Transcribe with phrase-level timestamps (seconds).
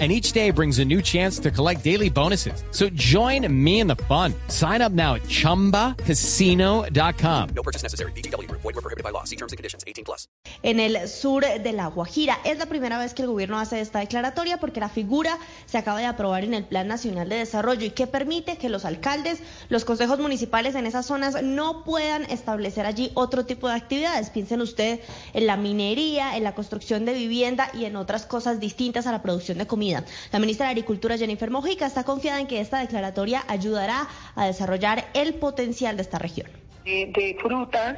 [0.00, 2.64] and each day brings a new chance to collect daily bonuses.
[2.72, 4.34] So join me in the fun.
[4.48, 7.48] Sign up now at ChumbaCasino.com.
[7.54, 8.10] No purchase necessary.
[8.12, 8.50] BGW.
[8.50, 9.22] Void were prohibited by law.
[9.22, 9.84] See terms and conditions.
[9.86, 10.26] 18 plus.
[10.64, 14.00] En el sur de La Guajira es la primera vez que el gobierno hace esta
[14.00, 17.90] declaratoria porque la figura se acaba de aprobar en el Plan Nacional de Desarrollo y
[17.90, 23.12] que permite que los alcaldes, los consejos municipales en esas zonas no puedan establecer allí
[23.14, 24.30] otro tipo de actividades.
[24.30, 25.00] Piensen ustedes
[25.34, 29.22] en la minería, en la construcción de vivienda y en otras cosas distintas a la
[29.22, 29.83] producción de comida.
[30.32, 35.04] La ministra de Agricultura, Jennifer Mojica, está confiada en que esta declaratoria ayudará a desarrollar
[35.14, 36.48] el potencial de esta región.
[36.84, 37.96] de frutas,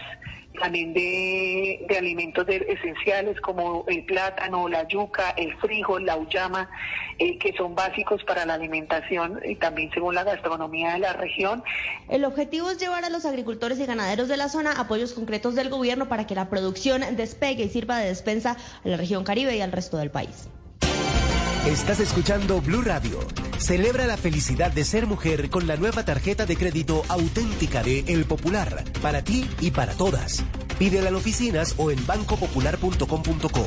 [0.56, 6.68] también de, alimentos esenciales como el plátano, la yuca, el frijol, la uyama,
[7.18, 11.62] eh, que son básicos para la alimentación y también según la gastronomía de la región.
[12.08, 15.70] El objetivo es llevar a los agricultores y ganaderos de la zona apoyos concretos del
[15.70, 19.60] gobierno para que la producción despegue y sirva de despensa a la región Caribe y
[19.60, 20.48] al resto del país.
[21.66, 23.18] Estás escuchando Blue Radio.
[23.58, 28.24] Celebra la felicidad de ser mujer con la nueva tarjeta de crédito auténtica de El
[28.24, 30.44] Popular, para ti y para todas.
[30.78, 33.66] Pídela en oficinas o en bancopopular.com.co.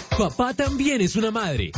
[0.21, 1.71] Papá también es una madre.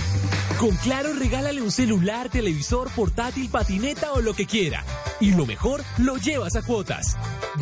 [0.60, 4.84] Con Claro, regálale un celular, televisor, portátil, patineta o lo que quiera.
[5.22, 7.16] Y lo mejor, lo llevas a cuotas.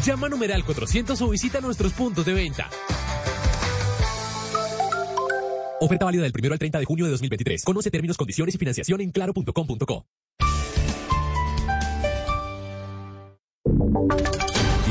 [0.03, 2.67] Llama a numeral 400 o visita nuestros puntos de venta.
[5.79, 7.63] Oferta válida del 1 al 30 de junio de 2023.
[7.63, 10.05] Conoce términos, condiciones y financiación en claro.com.co.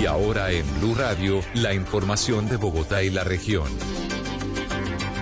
[0.00, 3.66] Y ahora en Blue Radio, la información de Bogotá y la región.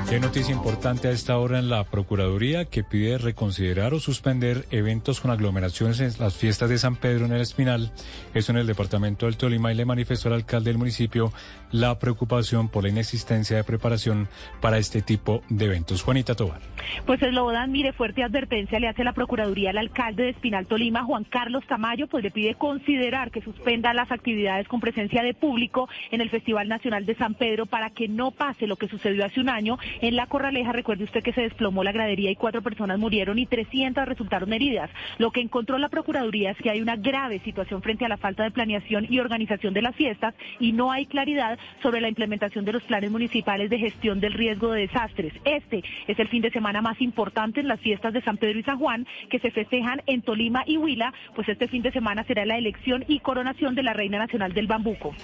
[0.09, 5.21] Qué noticia importante a esta hora en la Procuraduría que pide reconsiderar o suspender eventos
[5.21, 7.93] con aglomeraciones en las fiestas de San Pedro en el Espinal.
[8.33, 11.31] Eso en el departamento del Tolima y le manifestó al alcalde del municipio
[11.73, 14.29] la preocupación por la inexistencia de preparación
[14.63, 16.03] para este tipo de eventos.
[16.03, 16.63] Juanita Tobar.
[17.05, 21.25] Pues Eslobodan, mire, fuerte advertencia le hace la Procuraduría al alcalde de Espinal Tolima, Juan
[21.25, 26.23] Carlos Tamayo, pues le pide considerar que suspenda las actividades con presencia de público en
[26.23, 29.51] el Festival Nacional de San Pedro para que no pase lo que sucedió hace un
[29.51, 33.39] año en La Corraleja, recuerde usted que se desplomó la gradería y cuatro personas murieron
[33.39, 34.91] y 300 resultaron heridas.
[35.19, 38.43] Lo que encontró la Procuraduría es que hay una grave situación frente a la falta
[38.43, 42.73] de planeación y organización de las fiestas y no hay claridad sobre la implementación de
[42.73, 45.33] los planes municipales de gestión del riesgo de desastres.
[45.45, 48.63] Este es el fin de semana más importante en las fiestas de San Pedro y
[48.63, 52.45] San Juan que se festejan en Tolima y Huila, pues este fin de semana será
[52.45, 55.15] la elección y coronación de la Reina Nacional del Bambuco.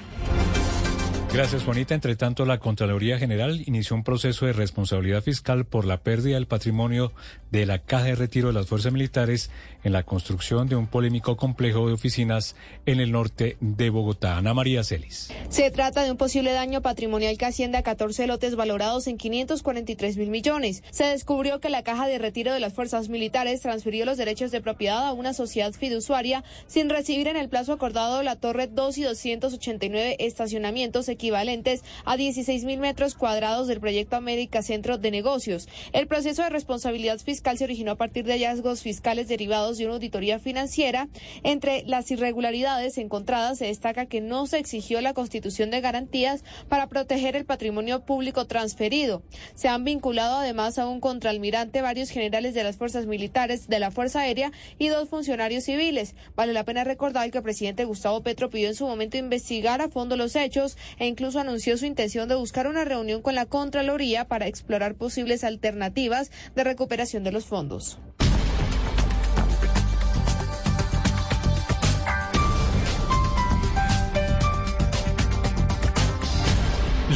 [1.34, 1.96] Gracias, Juanita.
[1.96, 6.46] Entre tanto, la Contraloría General inició un proceso de responsabilidad fiscal por la pérdida del
[6.46, 7.12] patrimonio
[7.50, 9.50] de la caja de retiro de las fuerzas militares
[9.84, 12.56] en la construcción de un polémico complejo de oficinas
[12.86, 14.36] en el norte de Bogotá.
[14.38, 15.30] Ana María Celis.
[15.50, 20.16] Se trata de un posible daño patrimonial que asciende a 14 lotes valorados en 543
[20.16, 20.82] mil millones.
[20.90, 24.60] Se descubrió que la caja de retiro de las fuerzas militares transfirió los derechos de
[24.60, 29.02] propiedad a una sociedad fiduciaria sin recibir en el plazo acordado la torre 2 y
[29.02, 35.68] 289 estacionamientos equivalentes a 16 mil metros cuadrados del proyecto América Centro de Negocios.
[35.92, 39.94] El proceso de responsabilidad fiscal se originó a partir de hallazgos fiscales derivados de una
[39.94, 41.08] auditoría financiera.
[41.42, 46.88] Entre las irregularidades encontradas se destaca que no se exigió la constitución de garantías para
[46.88, 49.22] proteger el patrimonio público transferido.
[49.54, 53.90] Se han vinculado además a un contraalmirante varios generales de las fuerzas militares, de la
[53.90, 56.14] Fuerza Aérea y dos funcionarios civiles.
[56.36, 59.88] Vale la pena recordar que el presidente Gustavo Petro pidió en su momento investigar a
[59.88, 64.26] fondo los hechos e incluso anunció su intención de buscar una reunión con la Contraloría
[64.26, 67.98] para explorar posibles alternativas de recuperación de los fondos.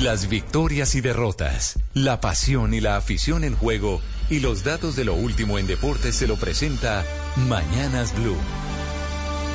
[0.03, 4.01] Las victorias y derrotas, la pasión y la afición en juego
[4.31, 7.05] y los datos de lo último en deportes se lo presenta
[7.49, 8.37] Mañanas Blue.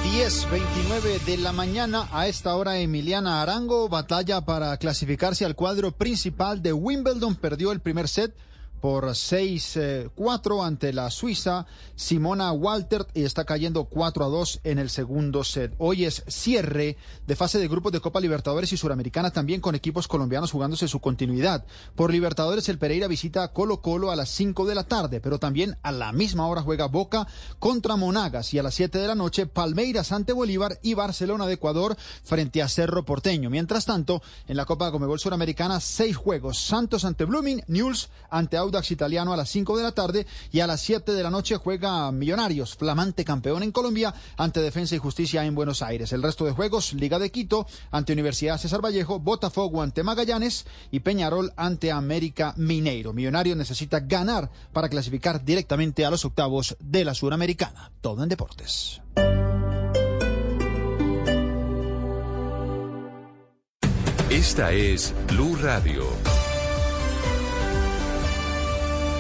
[0.04, 6.62] 10.29 de la mañana a esta hora Emiliana Arango batalla para clasificarse al cuadro principal
[6.62, 8.36] de Wimbledon perdió el primer set
[8.84, 11.66] por 6-4 ante la Suiza
[11.96, 15.74] Simona Walter y está cayendo 4 a 2 en el segundo set.
[15.78, 20.10] Hoy es cierre de fase de grupos de Copa Libertadores y Suramericana también con equipos
[20.10, 21.66] colombianos jugándose su continuidad.
[21.96, 25.78] Por Libertadores el Pereira visita Colo Colo a las 5 de la tarde, pero también
[25.82, 27.26] a la misma hora juega Boca
[27.60, 31.54] contra Monagas y a las 7 de la noche Palmeiras ante Bolívar y Barcelona de
[31.54, 33.50] Ecuador frente a Cerro Porteño.
[33.50, 36.60] Mientras tanto, en la Copa Comebol Suramericana, seis juegos.
[36.60, 40.68] Santos ante Blooming, News ante Audax Italiano a las 5 de la tarde y a
[40.68, 45.46] las 7 de la noche juega Millonarios, flamante campeón en Colombia, ante Defensa y Justicia
[45.46, 46.12] en Buenos Aires.
[46.12, 51.02] El resto de juegos, Liga de Quito ante Universidad César Vallejo, Botafogo ante Magallanes y
[51.02, 53.14] Peñarol ante América Mineiro.
[53.14, 57.92] Millonarios necesita ganar para clasificar directamente a los octavos de la Suramericana.
[58.02, 59.02] Todo en deportes.
[64.32, 66.43] Esta es Blue Radio.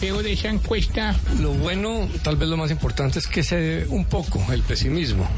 [0.00, 1.16] ¿Qué es lo bueno, lo malo y lo feo de esa encuesta?
[1.40, 5.28] Lo bueno, tal vez lo más importante es que se dé un poco el pesimismo,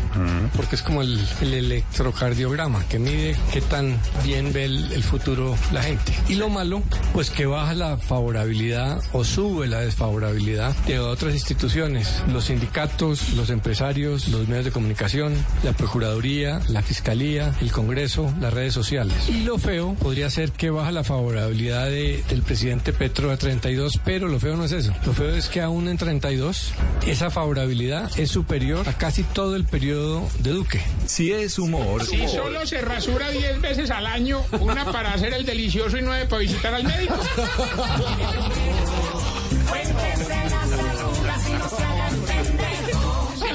[0.56, 5.56] porque es como el, el electrocardiograma que mide qué tan bien ve el, el futuro
[5.72, 6.12] la gente.
[6.28, 12.22] Y lo malo, pues que baja la favorabilidad o sube la desfavorabilidad de otras instituciones,
[12.32, 18.52] los sindicatos, los empresarios, los medios de comunicación, la Procuraduría, la Fiscalía, el Congreso, las
[18.52, 19.14] redes sociales.
[19.28, 24.00] Y lo feo podría ser que baja la favorabilidad de del presidente Petro a 32,
[24.04, 24.92] pero lo feo no es eso.
[25.06, 26.74] Lo feo es que aún en 32
[27.06, 30.82] esa favorabilidad es superior a casi todo el periodo de Duque.
[31.06, 32.04] Si es humor.
[32.04, 36.26] Si solo se rasura 10 veces al año, una para hacer el delicioso y nueve
[36.26, 37.14] para visitar al médico.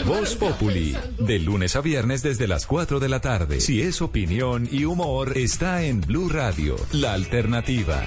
[0.07, 3.61] Voz Populi, de lunes a viernes desde las 4 de la tarde.
[3.61, 8.01] Si es opinión y humor, está en Blue Radio, la alternativa.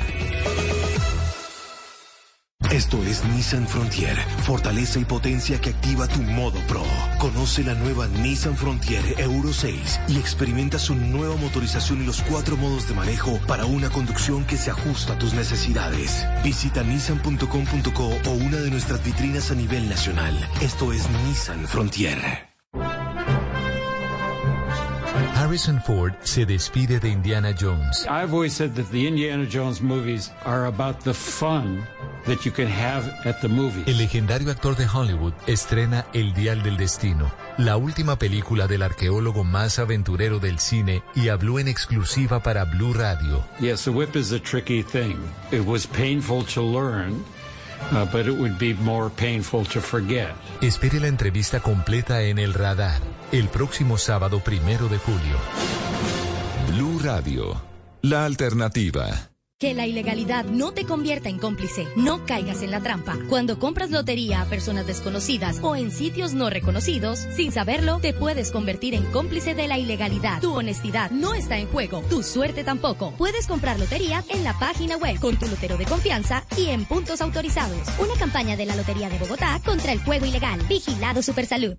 [2.72, 6.82] Esto es Nissan Frontier, fortaleza y potencia que activa tu modo Pro.
[7.18, 12.56] Conoce la nueva Nissan Frontier Euro 6 y experimenta su nueva motorización y los cuatro
[12.56, 16.26] modos de manejo para una conducción que se ajusta a tus necesidades.
[16.42, 20.34] Visita nissan.com.co o una de nuestras vitrinas a nivel nacional.
[20.62, 22.52] Esto es Nissan Frontier.
[25.52, 28.06] Harrison Ford se despide de Indiana Jones.
[28.08, 31.86] I've always said that the Indiana Jones movies are about the fun
[32.24, 33.84] that you can have at the movie.
[33.86, 39.44] El legendario actor de Hollywood estrena El Dial del Destino, la última película del arqueólogo
[39.44, 43.44] más aventurero del cine y habló en exclusiva para Blue Radio.
[43.60, 45.18] Yes, the whip is a tricky thing.
[45.50, 47.22] It was painful to learn.
[47.90, 50.30] Uh, but it would be more painful to forget.
[50.60, 53.00] Espere la entrevista completa en El Radar,
[53.32, 55.36] el próximo sábado primero de julio.
[56.70, 57.60] Blue Radio,
[58.02, 59.31] la alternativa.
[59.62, 61.86] Que la ilegalidad no te convierta en cómplice.
[61.94, 63.16] No caigas en la trampa.
[63.28, 68.50] Cuando compras lotería a personas desconocidas o en sitios no reconocidos, sin saberlo, te puedes
[68.50, 70.40] convertir en cómplice de la ilegalidad.
[70.40, 72.02] Tu honestidad no está en juego.
[72.10, 73.14] Tu suerte tampoco.
[73.16, 77.20] Puedes comprar lotería en la página web con tu lotero de confianza y en puntos
[77.20, 77.86] autorizados.
[78.00, 80.60] Una campaña de la Lotería de Bogotá contra el juego ilegal.
[80.68, 81.76] Vigilado Supersalud.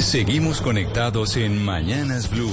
[0.00, 2.50] Seguimos conectados en Mañanas Blue.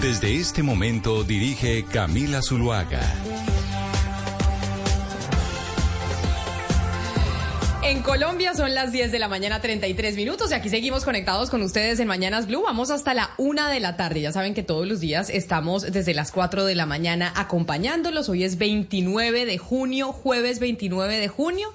[0.00, 3.02] Desde este momento dirige Camila Zuluaga.
[7.84, 11.62] En Colombia son las 10 de la mañana 33 minutos y aquí seguimos conectados con
[11.62, 12.62] ustedes en Mañanas Blue.
[12.62, 14.22] Vamos hasta la una de la tarde.
[14.22, 18.28] Ya saben que todos los días estamos desde las 4 de la mañana acompañándolos.
[18.28, 21.68] Hoy es 29 de junio, jueves 29 de junio.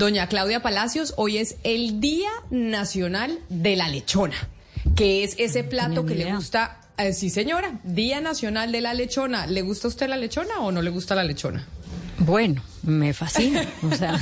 [0.00, 4.48] Doña Claudia Palacios, hoy es el Día Nacional de la Lechona,
[4.96, 6.80] que es ese plato que le gusta...
[6.96, 9.46] eh, sí, señora, Día Nacional de la Lechona.
[9.46, 11.66] ¿Le gusta a usted la lechona o no le gusta la lechona?
[12.16, 13.68] Bueno, me fascina.
[13.82, 14.18] O sea,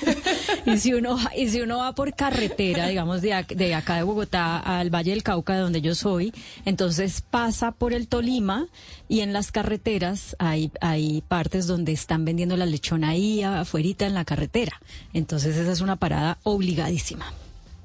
[0.66, 4.58] y si uno y si uno va por carretera, digamos de, de acá de Bogotá
[4.58, 6.32] al Valle del Cauca, de donde yo soy,
[6.64, 8.66] entonces pasa por el Tolima
[9.08, 14.14] y en las carreteras hay hay partes donde están vendiendo la lechona ahí afuerita en
[14.14, 14.80] la carretera.
[15.12, 17.32] Entonces esa es una parada obligadísima.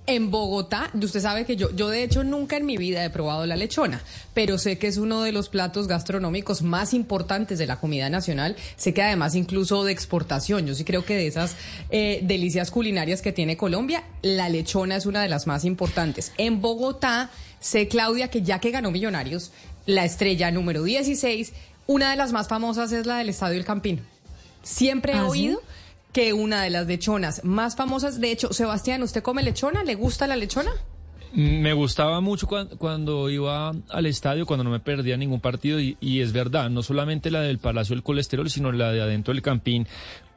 [0.09, 3.45] En Bogotá, usted sabe que yo, yo de hecho nunca en mi vida he probado
[3.45, 4.01] la lechona,
[4.33, 8.55] pero sé que es uno de los platos gastronómicos más importantes de la comida nacional.
[8.77, 10.65] Sé que además incluso de exportación.
[10.65, 11.57] Yo sí creo que de esas
[11.89, 16.31] eh, delicias culinarias que tiene Colombia, la lechona es una de las más importantes.
[16.37, 19.51] En Bogotá, sé, Claudia, que ya que ganó Millonarios,
[19.85, 21.51] la estrella número 16,
[21.85, 23.99] una de las más famosas es la del Estadio El Campín.
[24.63, 25.57] Siempre he ¿Ah, sí?
[26.13, 29.83] Que una de las lechonas más famosas, de hecho, Sebastián, ¿usted come lechona?
[29.83, 30.71] ¿Le gusta la lechona?
[31.33, 35.97] Me gustaba mucho cuan- cuando, iba al estadio, cuando no me perdía ningún partido, y,
[35.99, 39.43] y es verdad, no solamente la del Palacio del Colesterol, sino la de adentro del
[39.43, 39.87] Campín.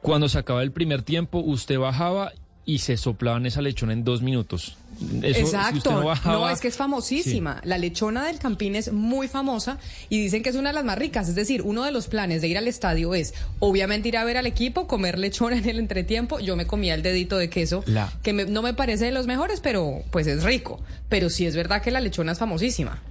[0.01, 2.33] Cuando se acaba el primer tiempo, usted bajaba
[2.65, 4.77] y se soplaban esa lechona en dos minutos.
[5.23, 5.91] Eso, Exacto.
[5.93, 7.59] no, bajaba, es que es famosísima.
[7.63, 10.97] La lechona del Campín es muy famosa y dicen que es una de las más
[10.97, 11.27] ricas.
[11.27, 14.37] Es decir, uno de los planes de ir al estadio es, obviamente, ir a ver
[14.37, 16.39] al equipo, comer lechona en el entretiempo.
[16.39, 19.25] Yo me comía el dedito de queso, La- que me- no me parece de los
[19.25, 20.79] mejores, pero pues es rico.
[21.09, 23.01] Pero sí es verdad que la lechona es famosísima.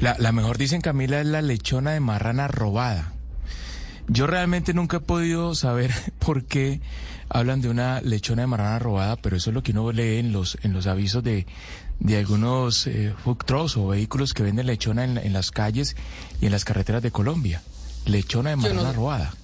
[0.00, 3.12] La, la mejor, dicen Camila, es la lechona de marrana robada.
[4.08, 6.80] Yo realmente nunca he podido saber por qué
[7.34, 10.32] hablan de una lechona de marrana robada, pero eso es lo que uno lee en
[10.32, 11.46] los, en los avisos de,
[11.98, 15.96] de algunos eh, food trucks o vehículos que venden lechona en, en las calles
[16.40, 17.62] y en las carreteras de Colombia.
[18.06, 19.34] Lechona de no- marrana robada.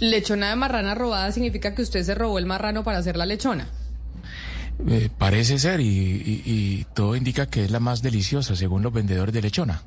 [0.00, 3.68] Lechona de marrana robada significa que usted se robó el marrano para hacer la lechona.
[4.88, 8.92] Eh, parece ser y, y- y todo indica que es la más deliciosa según los
[8.92, 9.82] vendedores de lechona.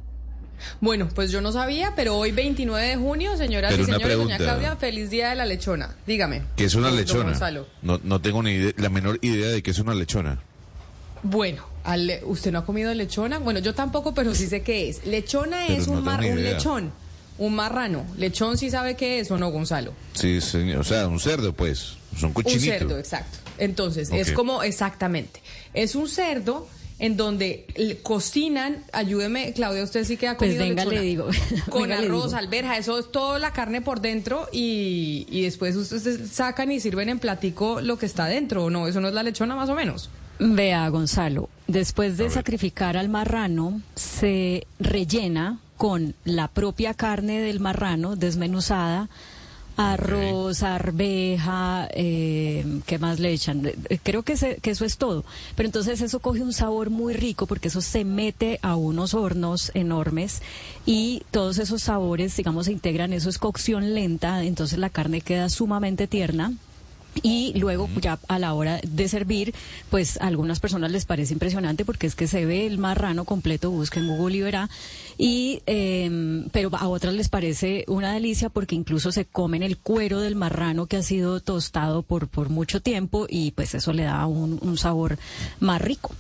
[0.82, 4.16] Bueno, pues yo no sabía, pero hoy 29 de junio, señoras Pero y señores, doña
[4.38, 4.38] pregunta.
[4.38, 5.96] Claudia, feliz día de la lechona.
[6.08, 6.44] Dígame.
[6.56, 7.38] ¿Qué es una lechona?
[7.82, 10.40] No, no tengo ni idea- la menor idea de qué es una lechona.
[11.24, 13.40] Bueno, al- ¿usted no ha comido lechona?
[13.40, 15.06] Bueno, yo tampoco, pero sí sé qué es.
[15.06, 16.92] Lechona Pero es no un, mar- un lechón,
[17.38, 18.06] un marrano.
[18.18, 19.94] Lechón sí sabe qué es o no, Gonzalo.
[20.14, 20.80] Sí, señor.
[20.80, 21.94] O sea, un cerdo, pues.
[22.16, 22.66] Son Un cochinitos.
[22.80, 23.38] cerdo, exacto.
[23.58, 25.42] Entonces, es como, exactamente,
[25.74, 27.66] es un cerdo en donde
[28.04, 31.02] cocinan, ayúdeme, Claudia, usted sí que ha Pues venga, lechona.
[31.02, 31.28] le digo.
[31.70, 32.38] Con Venga, le arroz, digo.
[32.38, 37.10] alberja, eso es toda la carne por dentro y, y después ustedes sacan y sirven
[37.10, 38.88] en platico lo que está dentro, ¿o no?
[38.88, 40.10] Eso no es la lechona más o menos.
[40.40, 48.16] Vea, Gonzalo, después de sacrificar al marrano, se rellena con la propia carne del marrano
[48.18, 49.10] desmenuzada,
[49.77, 53.65] arroz, arveja, eh, ¿qué más le echan?
[53.65, 55.24] Eh, Creo que, se- que eso es todo.
[55.55, 59.72] Pero entonces eso coge un sabor muy rico porque eso se mete a unos hornos
[59.74, 60.41] enormes
[60.86, 65.50] y todos esos sabores, digamos, se integran, eso es cocción lenta, entonces la carne queda
[65.50, 66.53] sumamente tierna.
[67.24, 69.54] Y luego ya a la hora de servir,
[69.90, 73.72] pues a algunas personas les parece impresionante porque es que se ve el marrano completo,
[73.72, 74.70] busquen Google y verá.
[75.18, 80.20] Y, em, pero a otras les parece una delicia porque incluso se comen el cuero
[80.20, 84.26] del marrano que ha sido tostado por, por mucho tiempo y pues eso le da
[84.26, 85.18] un, un sabor
[85.60, 86.12] más rico.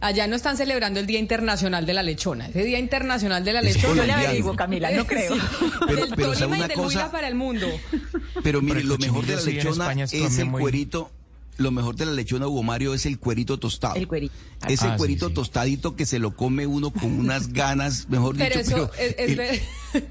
[0.00, 2.48] allá no están celebrando el Día Internacional de la Lechona.
[2.48, 3.94] Ese Día Internacional de la Es Lechona.
[3.96, 5.34] Yo le averiguo, Camila, no creo.
[5.34, 5.40] Sí.
[5.86, 6.86] Pero- del pero ¿sabe Tolima y del cosa?
[6.88, 7.66] Huila para el mundo.
[8.42, 11.10] Pero mire, lo mejor de la lechona España es el muy- cuerito.
[11.56, 13.94] Lo mejor de la lechona, Hugo Mario, es el cuerito tostado.
[13.94, 14.34] El cuerito.
[14.68, 15.34] Ese Ah, cuerito sí.
[15.34, 18.76] tostadito que se lo come uno con unas ganas, mejor Pero dicho.
[18.76, 19.62] eso es, es ver-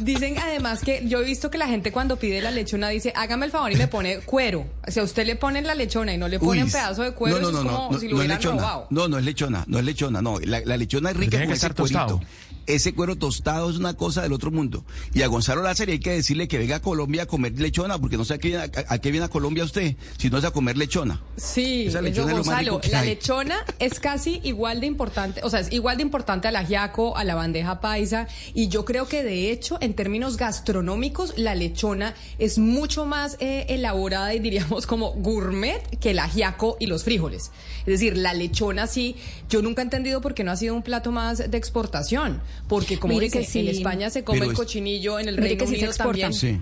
[0.00, 3.44] Dicen además que yo he visto que la gente cuando pide la lechona dice, hágame
[3.46, 4.66] el favor y me pone cuero.
[4.88, 7.38] Si a usted le ponen la lechona y no le ponen Uy, pedazo de cuero,
[7.38, 8.60] no, no, eso no, es como no, si lo es hubieran lechona.
[8.62, 8.86] robado.
[8.90, 10.38] No, no es lechona, no es lechona, no.
[10.40, 11.82] La, la lechona es rica con ese cuerito.
[11.82, 12.20] tostado.
[12.66, 14.84] Ese cuero tostado es una cosa del otro mundo.
[15.14, 18.16] Y a Gonzalo Lázaro hay que decirle que venga a Colombia a comer lechona, porque
[18.16, 20.44] no sé a qué, viene- a, a qué viene a Colombia usted, si no es
[20.44, 21.22] a comer lechona.
[21.36, 23.08] Sí, Esa lechona es Gonzalo, la hay.
[23.08, 27.24] lechona es casi igual de importante, o sea, es igual de importante al ajiaco, a
[27.24, 32.58] la bandeja paisa, y yo creo que de hecho, en términos gastronómicos, la lechona es
[32.58, 37.50] mucho más eh, elaborada y diríamos como gourmet que el ajiaco y los frijoles.
[37.80, 39.16] Es decir, la lechona sí,
[39.48, 42.98] yo nunca he entendido por qué no ha sido un plato más de exportación, porque
[42.98, 43.60] como Mire dice, que sí.
[43.60, 46.12] en España se come Pero el cochinillo, en el Reino que sí se Unido exporta.
[46.22, 46.32] también.
[46.32, 46.60] Sí.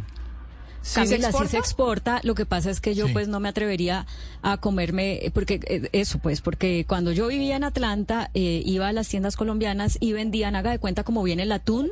[0.82, 1.50] ¿Sí se Camila, sí exporta?
[1.50, 2.20] se exporta.
[2.24, 3.14] Lo que pasa es que yo Sí.
[3.14, 4.06] pues no me atrevería
[4.42, 8.92] a comerme, porque eh, eso pues, porque cuando yo vivía en Atlanta, eh, iba a
[8.92, 11.90] las tiendas colombianas y vendían, haga de cuenta como viene el atún,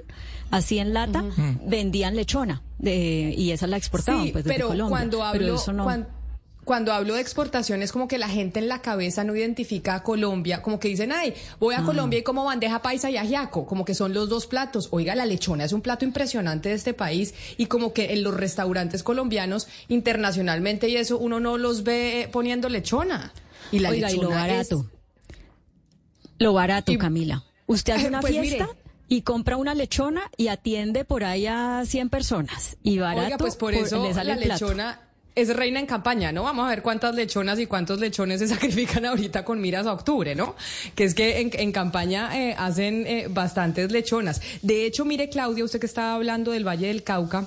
[0.50, 1.24] así en lata,
[1.64, 4.90] vendían lechona de- y esa la exportaban Sí, pues desde pero Colombia.
[4.90, 5.84] cuando pero hablo, eso no.
[5.84, 6.08] cuan-
[6.64, 10.02] cuando hablo de exportación es como que la gente en la cabeza no identifica a
[10.04, 11.84] Colombia, como que dicen, ay, voy a Ah.
[11.84, 14.88] Colombia y como bandeja paisa y ajiaco, como que son los dos platos.
[14.92, 18.34] Oiga, la lechona es un plato impresionante de este país y como que en los
[18.34, 23.32] restaurantes colombianos internacionalmente y eso uno no los ve poniendo lechona.
[23.72, 24.90] Y la Oiga, y lo lechona es- barato.
[26.38, 27.44] Lo barato, Camila.
[27.66, 28.78] Usted hace una Pues fiesta mire.
[29.08, 32.76] y compra una lechona y atiende por ahí a 100 personas.
[32.82, 35.00] Y barato Oiga, pues por por- eso le sale la el lechona
[35.34, 36.42] es reina en campaña, ¿no?
[36.42, 40.34] Vamos a ver cuántas lechonas y cuántos lechones se sacrifican ahorita con miras a octubre,
[40.34, 40.56] ¿no?
[40.94, 44.40] Que es que en, en campaña eh, hacen eh, bastantes lechonas.
[44.62, 47.46] De hecho, mire, Claudia, usted que estaba hablando del Valle del Cauca.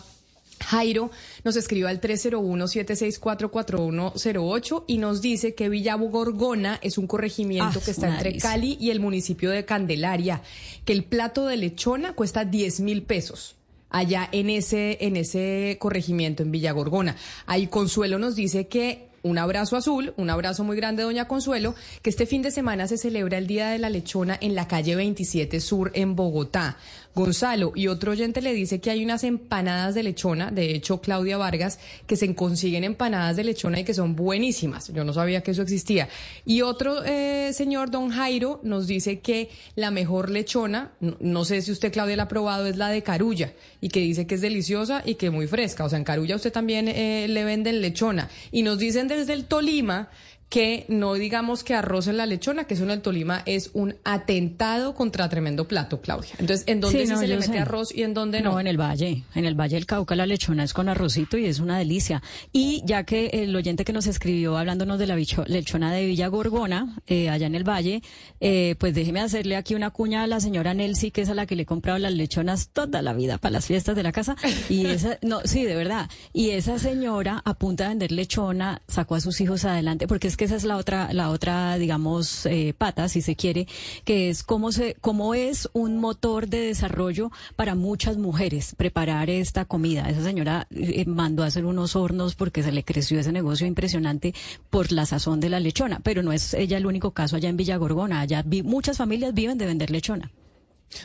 [0.63, 1.12] Jairo
[1.44, 7.92] nos escribe al 301-764-4108 y nos dice que Villa Gorgona es un corregimiento Ah, que
[7.92, 8.38] está entre.
[8.38, 10.42] Cali y el municipio de Candelaria,
[10.86, 13.58] que el plato de lechona cuesta 10 mil pesos
[13.95, 17.15] allá en ese, en ese corregimiento en Villa Gorgona.
[17.45, 22.09] Ahí Consuelo nos dice que un abrazo azul, un abrazo muy grande, doña Consuelo, que
[22.09, 25.61] este fin de semana se celebra el Día de la Lechona en la calle 27
[25.61, 26.77] Sur en Bogotá.
[27.15, 31.38] Gonzalo y otro oyente le dice que hay unas empanadas de lechona, de hecho Claudia
[31.38, 34.91] Vargas, que se consiguen empanadas de lechona y que son buenísimas.
[34.93, 36.10] Yo no sabía que eso existía.
[36.45, 41.71] Y otro eh, señor, don Jairo, nos dice que la mejor lechona, no, sé si
[41.71, 45.01] usted Claudia la ha probado, es la de Carulla y que dice que es deliciosa
[45.06, 45.86] y que muy fresca.
[45.86, 48.30] O sea, en Carulla usted también eh, le venden lechona.
[48.51, 50.10] Y nos dicen desde el Tolima
[50.49, 53.95] que no digamos que arroz en la lechona, que eso en el Tolima es un
[54.03, 56.31] atentado contra tremendo plato, Claudia.
[56.38, 57.60] Entonces, ¿en dónde Sí, sí, no, se le mete sé.
[57.60, 58.53] arroz y en dónde no?
[58.53, 59.23] No, en el valle.
[59.34, 62.21] En el valle del Cauca la lechona es con arrocito y es una delicia.
[62.53, 66.95] Y ya que el oyente que nos escribió hablándonos de la lechona de Villa Gorgona,
[67.08, 68.01] eh, allá en el valle,
[68.39, 71.45] eh, pues déjeme hacerle aquí una cuña a la señora Nelsi, que es a la
[71.45, 74.36] que le he comprado las lechonas toda la vida para las fiestas de la casa.
[74.69, 76.10] Y esa, no, sí, de verdad.
[76.34, 80.35] Y esa señora, a punta de vender lechona, sacó a sus hijos adelante, porque es
[80.38, 83.67] que esa es la otra, la otra, digamos, eh, pata, si se quiere,
[84.04, 89.65] que es cómo se, cómo es un motor de desarrollo para muchas mujeres preparar esta
[89.65, 90.10] comida.
[90.10, 94.34] Esa señora eh, mandó a hacer unos hornos porque se le creció ese negocio impresionante
[94.69, 97.58] por la sazón de la lechona, pero no es ella el único caso allá en
[97.58, 98.19] Villa Gorgona.
[98.21, 100.32] Allá vi- muchas familias viven de vender lechona.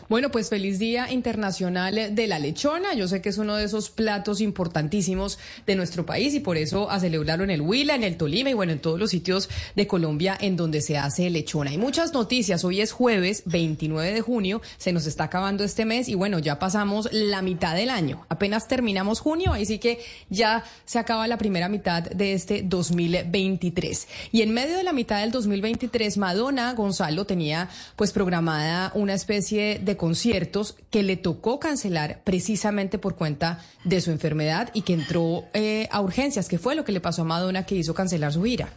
[0.09, 2.95] Bueno, pues feliz Día Internacional de la Lechona.
[2.95, 6.91] Yo sé que es uno de esos platos importantísimos de nuestro país y por eso
[6.91, 9.87] a celebrarlo en el Huila, en el Tolima y bueno, en todos los sitios de
[9.87, 11.71] Colombia en donde se hace lechona.
[11.71, 12.65] Hay muchas noticias.
[12.65, 16.59] Hoy es jueves 29 de junio, se nos está acabando este mes y bueno, ya
[16.59, 18.27] pasamos la mitad del año.
[18.29, 24.09] Apenas terminamos junio, así que ya se acaba la primera mitad de este 2023.
[24.33, 29.61] Y en medio de la mitad del 2023, Madonna Gonzalo tenía pues programada una especie
[29.63, 35.45] de conciertos que le tocó cancelar precisamente por cuenta de su enfermedad y que entró
[35.53, 36.49] eh, a urgencias.
[36.49, 38.69] ¿Qué fue lo que le pasó a Madonna que hizo cancelar su gira?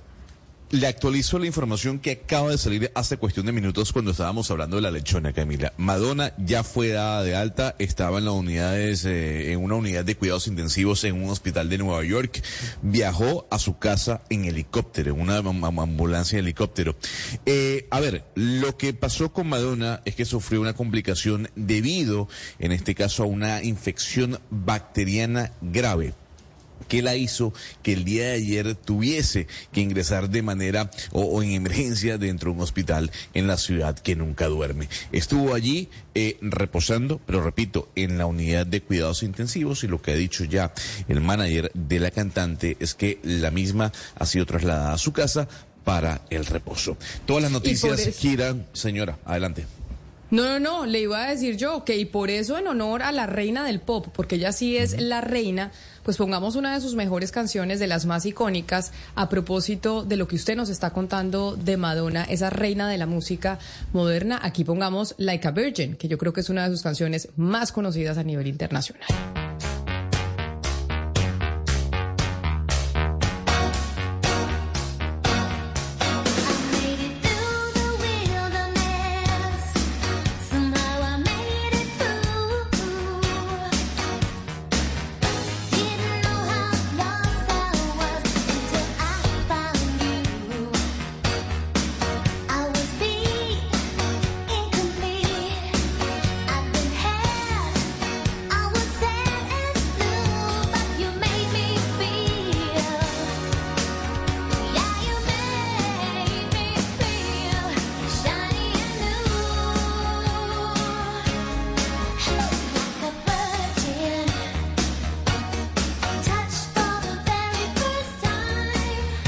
[0.74, 4.78] Le actualizo la información que acaba de salir hace cuestión de minutos cuando estábamos hablando
[4.78, 5.72] de la lechona, Camila.
[5.78, 10.16] Madonna ya fue dada de alta, estaba en las unidades, eh, en una unidad de
[10.16, 12.44] cuidados intensivos en un hospital de Nueva York.
[12.82, 16.96] Viajó a su casa en helicóptero, en una am- am- ambulancia en helicóptero.
[17.46, 22.72] Eh, a ver, lo que pasó con Madonna es que sufrió una complicación debido, en
[22.72, 26.16] este caso, a una infección bacteriana grave.
[26.84, 31.43] ¿Qué la hizo que el día de ayer tuviese que ingresar de manera o, o
[31.43, 34.88] en emergencia dentro de un hospital en la ciudad que nunca duerme?
[35.12, 40.12] Estuvo allí eh, reposando, pero repito, en la unidad de cuidados intensivos y lo que
[40.12, 40.74] ha dicho ya
[41.08, 45.48] el manager de la cantante es que la misma ha sido trasladada a su casa
[45.84, 46.98] para el reposo.
[47.26, 49.65] Todas las noticias eso- giran, señora, adelante.
[50.32, 53.12] No, no, no, le iba a decir yo que y por eso en honor a
[53.12, 55.72] la reina del pop, porque ella sí es la reina,
[56.04, 60.28] pues pongamos una de sus mejores canciones, de las más icónicas, a propósito de lo
[60.28, 63.60] que usted nos está contando de Madonna, esa reina de la música
[63.94, 64.39] moderna.
[64.42, 67.72] Aquí pongamos Like a Virgin, que yo creo que es una de sus canciones más
[67.72, 69.08] conocidas a nivel internacional.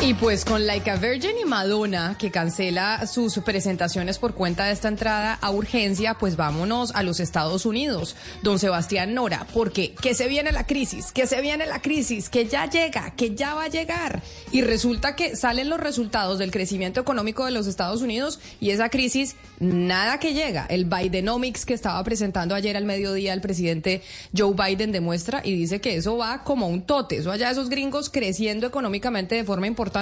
[0.05, 4.71] Y pues con Like a Virgin y Madonna, que cancela sus presentaciones por cuenta de
[4.71, 8.15] esta entrada a urgencia, pues vámonos a los Estados Unidos.
[8.43, 12.45] Don Sebastián Nora, porque que se viene la crisis, que se viene la crisis, que
[12.45, 14.21] ya llega, que ya va a llegar.
[14.51, 18.89] Y resulta que salen los resultados del crecimiento económico de los Estados Unidos y esa
[18.89, 20.67] crisis, nada que llega.
[20.69, 24.03] El Bidenomics que estaba presentando ayer al mediodía el presidente
[24.37, 27.17] Joe Biden demuestra y dice que eso va como un tote.
[27.17, 29.95] Eso allá esos gringos creciendo económicamente de forma importante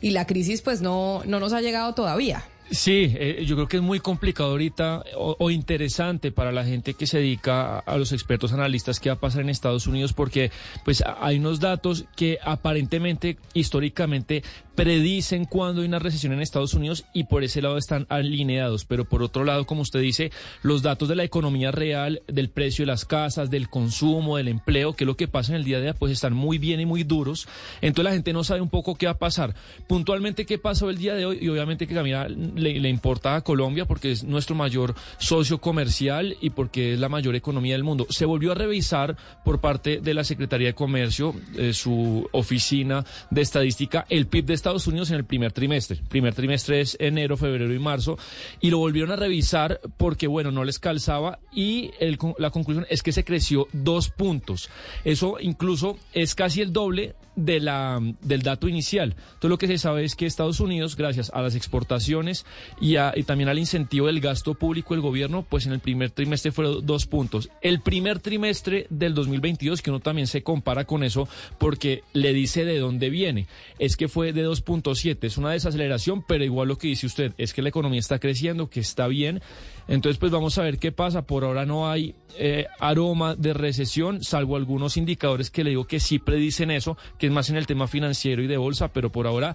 [0.00, 2.44] y la crisis pues no, no nos ha llegado todavía.
[2.70, 6.94] Sí, eh, yo creo que es muy complicado ahorita o, o interesante para la gente
[6.94, 10.50] que se dedica a, los expertos analistas qué va a pasar en Estados Unidos porque
[10.84, 14.42] pues hay unos datos que aparentemente históricamente
[14.74, 19.04] predicen cuándo hay una recesión en Estados Unidos y por ese lado están alineados, pero
[19.04, 22.88] por otro lado, como usted dice, los datos de la economía real, del precio de
[22.88, 25.80] las casas, del consumo, del empleo, que es lo que pasa en el día a
[25.80, 27.46] día, pues están muy bien y muy duros.
[27.80, 29.54] Entonces la gente no sabe un poco qué va a pasar.
[29.86, 33.40] Puntualmente qué pasó el día de hoy y obviamente que Camila le, le importa a
[33.42, 38.06] Colombia porque es nuestro mayor socio comercial y porque es la mayor economía del mundo.
[38.10, 43.42] Se volvió a revisar por parte de la Secretaría de Comercio, eh, su oficina de
[43.42, 46.00] estadística, el PIB de Estados Unidos en el primer trimestre.
[46.08, 48.18] Primer trimestre es enero, febrero y marzo
[48.60, 53.02] y lo volvieron a revisar porque, bueno, no les calzaba y el la conclusión es
[53.02, 54.70] que se creció dos puntos.
[55.04, 59.14] Eso incluso es casi el doble de la, del dato inicial.
[59.18, 62.46] Entonces lo que se sabe es que Estados Unidos, gracias a las exportaciones
[62.80, 66.10] y, a- y también al incentivo del gasto público del gobierno, pues en el primer
[66.10, 67.48] trimestre fueron dos puntos.
[67.60, 72.64] El primer trimestre del 2022, que uno también se compara con eso porque le dice
[72.64, 73.46] de dónde viene,
[73.78, 77.52] es que fue de 2.7, es una desaceleración, pero igual lo que dice usted es
[77.52, 79.40] que la economía está creciendo, que está bien.
[79.88, 81.22] Entonces, pues vamos a ver qué pasa.
[81.22, 86.00] Por ahora no hay eh, aroma de recesión, salvo algunos indicadores que le digo que
[86.00, 89.26] sí predicen eso, que es más en el tema financiero y de bolsa, pero por
[89.26, 89.54] ahora,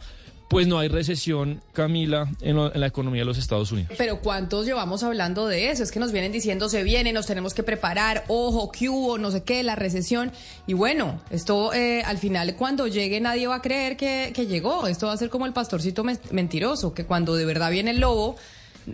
[0.50, 3.92] pues no hay recesión, Camila, en, lo- en la economía de los Estados Unidos.
[3.98, 5.84] Pero ¿cuántos llevamos hablando de eso?
[5.84, 9.30] Es que nos vienen diciendo se viene, nos tenemos que preparar, ojo, que hubo, no
[9.32, 10.32] sé qué, la recesión.
[10.66, 14.88] Y bueno, esto eh, al final cuando llegue nadie va a creer que, que llegó.
[14.88, 18.36] Esto va a ser como el pastorcito mentiroso, que cuando de verdad viene el lobo,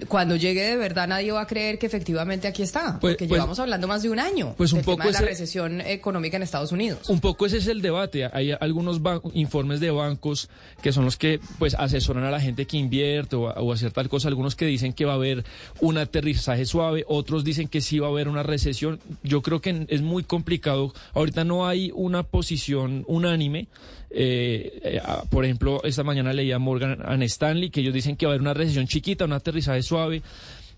[0.08, 3.00] cuando llegue de verdad nadie va a creer que efectivamente aquí está.
[3.00, 5.14] Pues- porque pues- llevamos hablando más de un año pues un del tema poco de
[5.14, 7.10] la ese- recesión económica en Estados Unidos.
[7.10, 8.26] Un poco ese es el debate.
[8.32, 9.00] Hay algunos
[9.34, 10.50] informes de bancos
[10.82, 13.76] que son los que pues asesoran a la gente que invierte o a, o a
[13.76, 14.28] hacer tal cosa.
[14.28, 15.44] Algunos que dicen que va a haber
[15.82, 19.00] un aterrizaje suave, otros dicen que sí va a haber una recesión.
[19.24, 20.94] Yo creo que es muy complicado.
[21.14, 23.68] Ahorita no hay una posición unánime.
[24.18, 28.34] Eh, eh, por ejemplo, esta mañana leía Morgan Stanley que ellos dicen que va a
[28.34, 30.22] haber una recesión chiquita, un aterrizaje suave.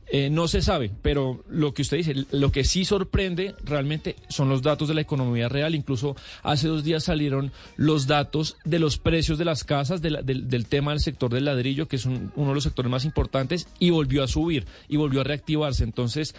[0.10, 4.47] Eh, no se sabe, pero lo que usted dice, lo que sí sorprende realmente son
[4.47, 5.76] los datos de la economía real.
[5.76, 10.65] Incluso hace dos días salieron los datos de los precios de las casas, del, del
[10.65, 13.89] tema del sector del ladrillo, que es un- uno de los sectores más importantes, y
[13.89, 15.84] volvió a subir y volvió a reactivarse.
[15.84, 16.34] Entonces,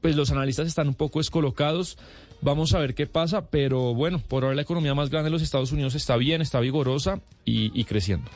[0.00, 1.98] pues los analistas están un poco descolocados.
[2.42, 5.42] Vamos a ver qué pasa, pero bueno, por ahora la economía más grande de los
[5.42, 8.30] Estados Unidos está bien, está vigorosa y, creciendo.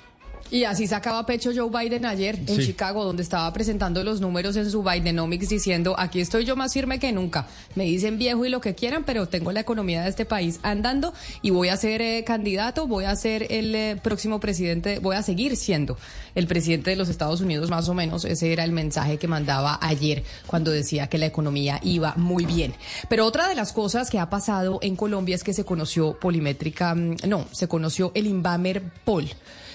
[0.51, 2.67] Y así sacaba pecho Joe Biden ayer en Sí.
[2.67, 6.99] Chicago, donde estaba presentando los números en su Bidenomics diciendo, aquí estoy yo más firme
[6.99, 7.47] que nunca.
[7.75, 11.13] Me dicen viejo y lo que quieran, pero tengo la economía de este país andando
[11.43, 15.23] y voy a ser eh, candidato, voy a ser el eh, próximo presidente, voy a
[15.23, 15.97] seguir siendo
[16.35, 18.25] el presidente de los Estados Unidos, más o menos.
[18.25, 22.75] Ese era el mensaje que mandaba ayer cuando decía que la economía iba muy bien.
[23.09, 26.95] Pero otra de las cosas que ha pasado en Colombia es que se conoció polimétrica,
[26.95, 29.31] mm, no, se conoció el Inbamer Poll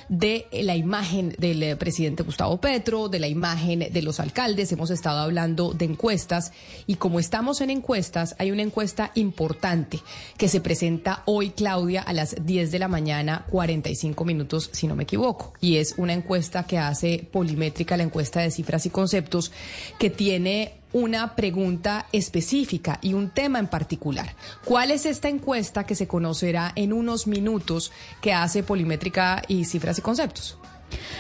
[0.10, 4.72] de la imagen del eh, presidente Gustavo Petro, de la imagen de los alcaldes.
[4.72, 6.52] Hemos estado hablando de encuestas
[6.88, 10.00] y como estamos en encuestas, hay una encuesta importante
[10.38, 14.95] que se presenta hoy, Claudia, a las 10 de la mañana, 45 minutos, si no
[14.95, 15.54] me equivoco.
[15.62, 19.52] Y es una encuesta que hace Polimétrica, la encuesta de cifras y conceptos,
[20.00, 24.36] que tiene una pregunta específica y un tema en particular.
[24.65, 29.97] ¿Cuál es esta encuesta que se conocerá en unos minutos que hace Polimétrica y Cifras
[29.99, 30.59] y Conceptos?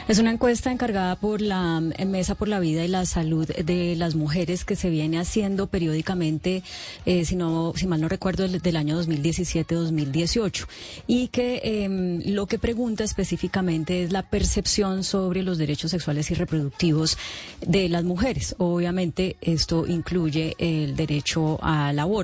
[0.07, 3.95] Es una encuesta encargada por la eh, Mesa por la Vida y la Salud de
[3.95, 6.63] las Mujeres que se viene haciendo periódicamente,
[7.05, 10.67] eh, si, no, si mal no recuerdo, del, año 2017-2018
[11.07, 16.35] y que eh, lo que pregunta específicamente es la percepción sobre los derechos sexuales y
[16.35, 17.17] reproductivos
[17.65, 18.55] de las mujeres.
[18.57, 22.19] Obviamente esto incluye el derecho al aborto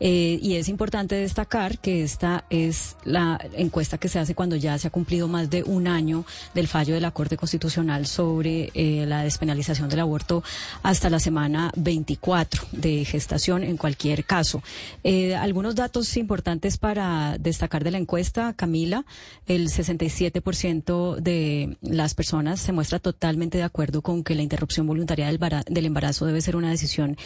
[0.00, 4.78] Eh, y es importante destacar que esta es la encuesta que se hace cuando ya
[4.78, 9.04] se ha cumplido más de un año del fallo de la Corte Constitucional sobre eh,
[9.06, 10.42] la despenalización del aborto
[10.82, 14.62] hasta la semana 24 de gestación en cualquier caso.
[15.02, 19.04] Eh, algunos datos importantes para destacar de la encuesta, Camila,
[19.46, 25.26] el 67% de las personas se muestra totalmente de acuerdo con que la interrupción voluntaria
[25.26, 27.16] del, del embarazo debe ser una decisión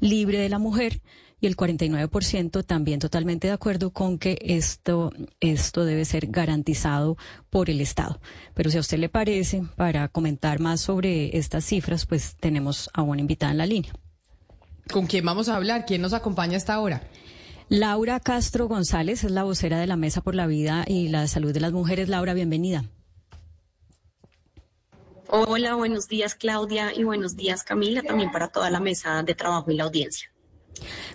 [0.00, 1.00] libre de la mujer
[1.44, 7.18] y el 49% también totalmente de acuerdo con que esto, esto debe ser garantizado
[7.50, 8.18] por el Estado.
[8.54, 13.02] Pero si a usted le parece, para comentar más sobre estas cifras, pues tenemos a
[13.02, 13.92] una invitada en la línea.
[14.90, 15.84] ¿Con quién vamos a hablar?
[15.84, 17.02] ¿Quién nos acompaña hasta ahora?
[17.68, 21.52] Laura Castro González es la vocera de la Mesa por la Vida y la Salud
[21.52, 22.08] de las Mujeres.
[22.08, 22.84] Laura, bienvenida.
[25.28, 29.70] Hola, buenos días Claudia y buenos días Camila, también para toda la mesa de trabajo
[29.70, 30.33] y la audiencia.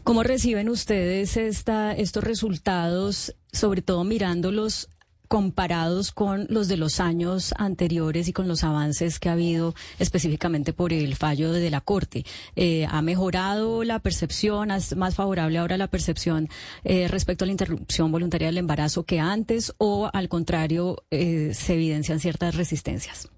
[0.04, 4.90] ¿Cómo reciben ustedes esta, estos resultados, sobre todo mirándolos
[5.30, 10.74] comparados con los de los años anteriores y con los avances que ha habido específicamente
[10.74, 12.26] por el fallo de la Corte?
[12.56, 14.72] Eh, ¿Ha mejorado la percepción?
[14.72, 16.50] ¿Es más favorable ahora la percepción
[16.84, 21.76] eh, respecto a la interrupción voluntaria del embarazo que antes o al contrario eh, se
[21.76, 23.30] evidencian ciertas resistencias?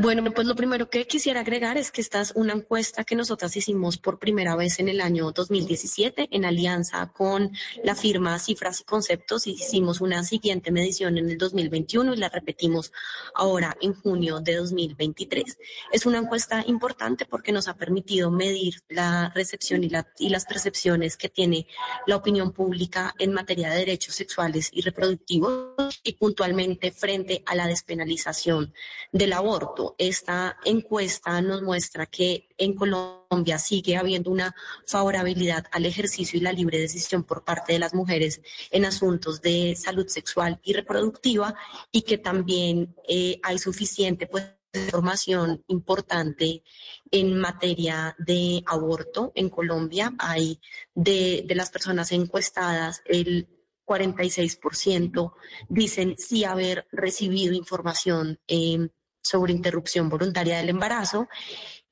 [0.00, 3.56] Bueno, pues lo primero que quisiera agregar es que esta es una encuesta que nosotras
[3.56, 7.50] hicimos por primera vez en el año 2017 en alianza con
[7.82, 9.48] la firma Cifras y Conceptos.
[9.48, 12.92] Hicimos una siguiente medición en el 2021 y la repetimos
[13.34, 15.58] ahora en junio de 2023.
[15.90, 21.16] Es una encuesta importante porque nos ha permitido medir la recepción y, y las percepciones
[21.16, 21.66] que tiene
[22.06, 27.66] la opinión pública en materia de derechos sexuales y reproductivos y puntualmente frente a la
[27.66, 28.72] despenalización
[29.10, 29.87] del aborto.
[29.98, 34.54] Esta encuesta nos muestra que en Colombia sigue habiendo una
[34.86, 39.76] favorabilidad al ejercicio y la libre decisión por parte de las mujeres en asuntos de
[39.76, 41.54] salud sexual y reproductiva
[41.90, 46.62] y que también eh, hay suficiente pues información importante
[47.10, 50.14] en materia de aborto en Colombia.
[50.18, 50.60] Hay
[50.94, 53.48] de, de las personas encuestadas, el
[53.88, 55.32] 46%
[55.68, 58.90] dicen sí haber recibido información eh,
[59.22, 61.28] sobre interrupción voluntaria del embarazo.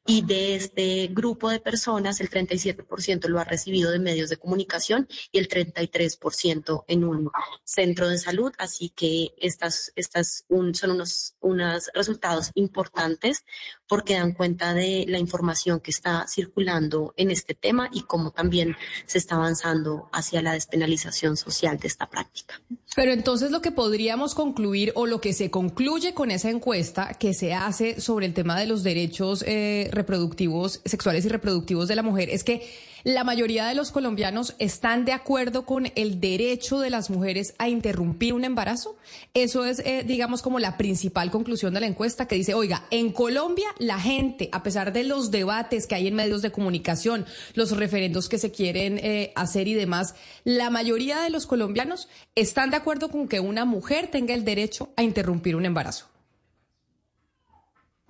[0.09, 5.09] Y de este grupo de personas, el 37% lo ha recibido de medios de comunicación
[5.33, 7.29] y el 33% en un
[7.65, 8.53] centro de salud.
[8.57, 13.45] Así que estas, estas un- son unos, unos resultados importantes
[13.89, 18.77] porque dan cuenta de la información que está circulando en este tema y cómo también
[19.07, 22.61] se está avanzando hacia la despenalización social de esta práctica.
[22.97, 27.35] Pero entonces lo que podríamos concluir o lo que se concluye con esa encuesta que
[27.35, 32.03] se hace sobre el tema de los derechos eh, reproductivos, sexuales y reproductivos de la
[32.03, 32.67] mujer es que
[33.07, 37.69] la mayoría de los colombianos están de acuerdo con el derecho de las mujeres a
[37.69, 38.97] interrumpir un embarazo.
[39.33, 43.13] Eso es, eh, digamos, como la principal conclusión de la encuesta que dice, oiga, en
[43.13, 47.77] Colombia la gente, a pesar de los debates que hay en medios de comunicación, los
[47.77, 52.79] referendos que se quieren eh, hacer y demás, la mayoría de los colombianos están de
[52.79, 56.09] acuerdo con que una mujer tenga el derecho a interrumpir un embarazo.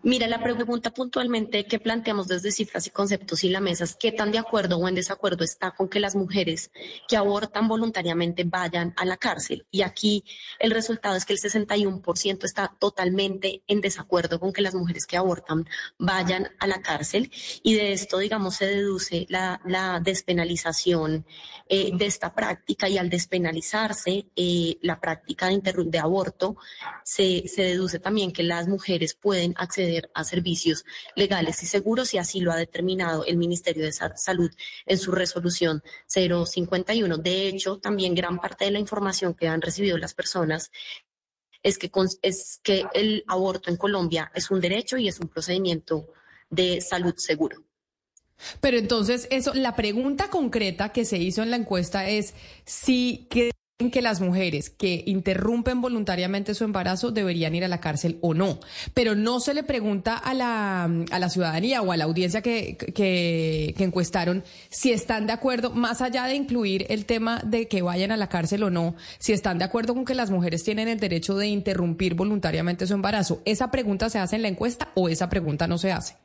[0.06, 4.12] Mira, la pregunta puntualmente que planteamos desde cifras y conceptos y la mesa es qué
[4.12, 6.70] tan de acuerdo o en desacuerdo está con que las mujeres
[7.08, 9.66] que abortan voluntariamente vayan a la cárcel.
[9.72, 10.22] Y aquí
[10.60, 15.16] el resultado es que el 61% está totalmente en desacuerdo con que las mujeres que
[15.16, 17.32] abortan vayan a la cárcel.
[17.64, 19.60] Y de esto, digamos, se deduce la,
[20.04, 21.26] despenalización
[21.68, 26.58] eh, de esta práctica y al despenalizarse eh, la práctica de, aborto,
[27.02, 32.40] se deduce también que las mujeres pueden acceder a servicios legales y seguros y así
[32.40, 34.50] lo ha determinado el Ministerio de Salud
[34.86, 37.18] en su resolución 051.
[37.18, 40.70] De hecho, también gran parte de la información que han recibido las personas
[41.62, 41.90] es que,
[42.22, 46.12] es que el aborto en Colombia es un derecho y es un procedimiento
[46.48, 47.64] de salud seguro.
[48.60, 53.26] Pero entonces, eso, la pregunta concreta que se hizo en la encuesta es si
[53.78, 58.32] que que las mujeres que interrumpen voluntariamente su embarazo deberían ir a la cárcel o
[58.32, 58.58] no.
[58.94, 62.78] Pero no se le pregunta a la, a la ciudadanía o a la audiencia que,
[62.78, 67.82] que, que, encuestaron si están de acuerdo, más allá de incluir el tema de que
[67.82, 70.88] vayan a la cárcel o no, si están de acuerdo con que las mujeres tienen
[70.88, 73.42] el derecho de interrumpir voluntariamente su embarazo.
[73.44, 76.16] ¿Esa pregunta se hace en la encuesta o esa pregunta no se hace?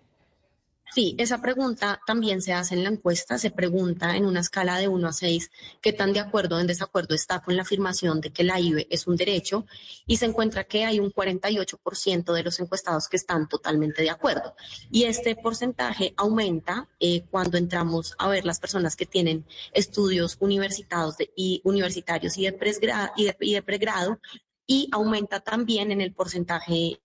[0.93, 4.89] Sí, esa pregunta también se hace en la encuesta, se pregunta en una escala de
[4.89, 5.49] 1 a 6
[5.81, 8.87] qué tan de acuerdo o en desacuerdo está con la afirmación de que la IVE
[8.89, 9.65] es un derecho
[10.05, 14.53] y se encuentra que hay un 48% de los encuestados que están totalmente de acuerdo.
[14.91, 21.15] Y este porcentaje aumenta eh, cuando entramos a ver las personas que tienen estudios universitarios
[21.37, 24.19] y universitarios y de, y de pregrado
[24.67, 26.99] y aumenta también en el porcentaje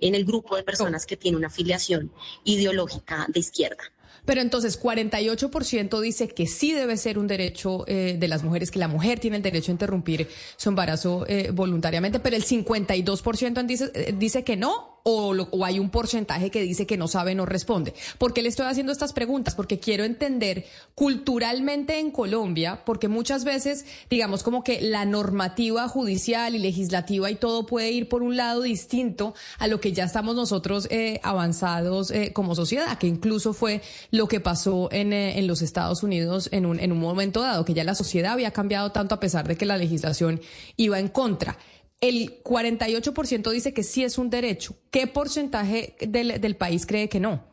[0.00, 2.12] en el grupo de personas que tiene una afiliación
[2.44, 3.84] ideológica de izquierda.
[4.28, 8.78] Pero entonces, 48% dice que sí debe ser un derecho eh, de las mujeres, que
[8.78, 13.90] la mujer tiene el derecho a interrumpir su embarazo eh, voluntariamente, pero el 52% dice,
[13.94, 17.94] eh, dice que no o, hay un porcentaje que dice que no sabe, no responde.
[18.18, 19.54] ¿Por qué le estoy haciendo estas preguntas?
[19.54, 26.54] Porque quiero entender culturalmente en Colombia, porque muchas veces, digamos, como que la normativa judicial
[26.54, 30.36] y legislativa y todo puede ir por un lado distinto a lo que ya estamos
[30.36, 35.62] nosotros eh, avanzados eh, como sociedad, que incluso fue lo que pasó en, eh, los
[35.62, 39.14] Estados Unidos en un, en un momento dado, que ya la sociedad había cambiado tanto
[39.14, 40.40] a pesar de que la legislación
[40.76, 41.56] iba en contra.
[42.00, 44.76] El 48% dice que sí es un derecho.
[44.90, 47.44] ¿Qué porcentaje del, país cree que no?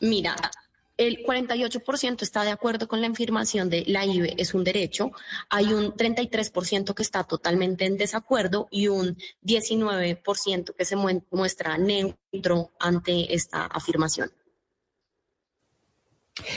[0.00, 0.34] Mira,
[0.96, 5.10] el 48% está de acuerdo con la afirmación de la IBE es un derecho,
[5.50, 12.72] hay un 33% que está totalmente en desacuerdo y un 19% que se muestra neutro
[12.78, 14.32] ante esta afirmación.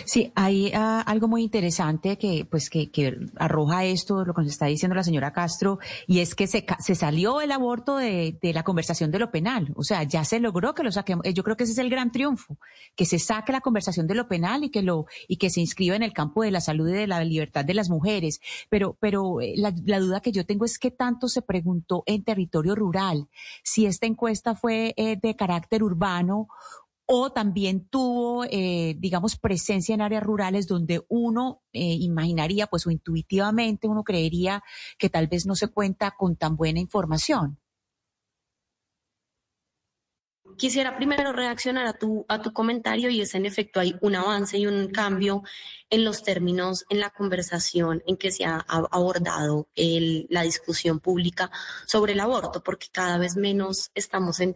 [0.06, 4.52] Sí, hay ah, algo muy interesante que, pues, que, que, arroja esto, lo que nos
[4.52, 8.54] está diciendo la señora Castro, y es que se, se salió el aborto de, de,
[8.54, 9.72] la conversación de lo penal.
[9.76, 11.24] O sea, ya se logró que lo saquemos.
[11.34, 12.58] Yo creo que ese es el gran triunfo,
[12.96, 15.96] que se saque la conversación de lo penal y que lo, y que se inscriba
[15.96, 18.42] en el campo de la salud y de la libertad de las mujeres.
[18.68, 22.76] Pero, pero eh, la, duda que yo tengo es qué tanto se preguntó en territorio
[22.76, 23.28] rural,
[23.63, 26.50] si esta encuesta fue eh, de carácter urbano
[27.12, 32.91] o también tuvo, eh, digamos, presencia en áreas rurales donde uno eh, imaginaría, pues o
[32.91, 34.63] intuitivamente uno creería
[35.00, 37.58] que tal vez no se cuenta con tan buena información.
[40.56, 44.60] Quisiera primero reaccionar a tu, a tu comentario y es en efecto hay un avance
[44.60, 45.41] y un cambio
[45.89, 51.50] en los términos, en la conversación en que se ha abordado la discusión pública
[51.88, 54.54] sobre el aborto, porque cada vez menos estamos en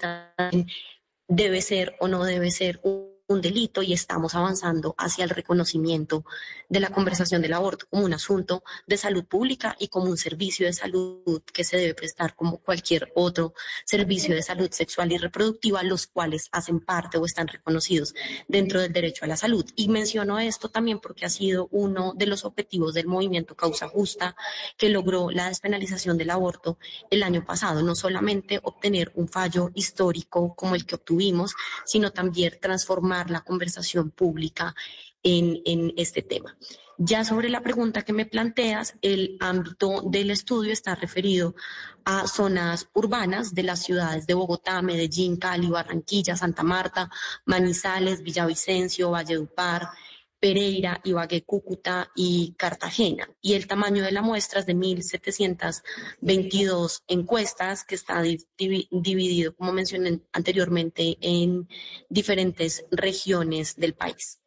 [1.27, 2.79] debe ser o no debe ser
[3.33, 6.25] un delito y estamos avanzando hacia el reconocimiento
[6.69, 10.65] de la conversación del aborto como un asunto de salud pública y como un servicio
[10.65, 13.53] de salud que se debe prestar como cualquier otro
[13.85, 18.13] servicio de salud sexual y reproductiva, los cuales hacen parte o están reconocidos
[18.47, 19.65] dentro del derecho a la salud.
[19.75, 24.35] Y menciono esto también porque ha sido uno de los objetivos del movimiento Causa Justa
[24.77, 26.77] que logró la despenalización del aborto
[27.09, 32.57] el año pasado, no solamente obtener un fallo histórico como el que obtuvimos, sino también
[32.61, 34.75] transformar la conversación pública
[35.23, 36.55] en, en este tema.
[36.97, 41.55] Ya sobre la pregunta que me planteas, el ámbito del estudio está referido
[42.05, 47.09] a zonas urbanas de las ciudades de Bogotá, Medellín, Cali, Barranquilla, Santa Marta,
[47.45, 49.89] Manizales, Villavicencio, Valledupar,
[50.43, 53.29] Pereira, Ibagué, Cúcuta y Cartagena.
[53.41, 60.19] Y el tamaño de la muestra es de 1.722 encuestas, que está dividido, como mencioné
[60.34, 61.69] anteriormente, en
[62.10, 64.41] diferentes regiones del país.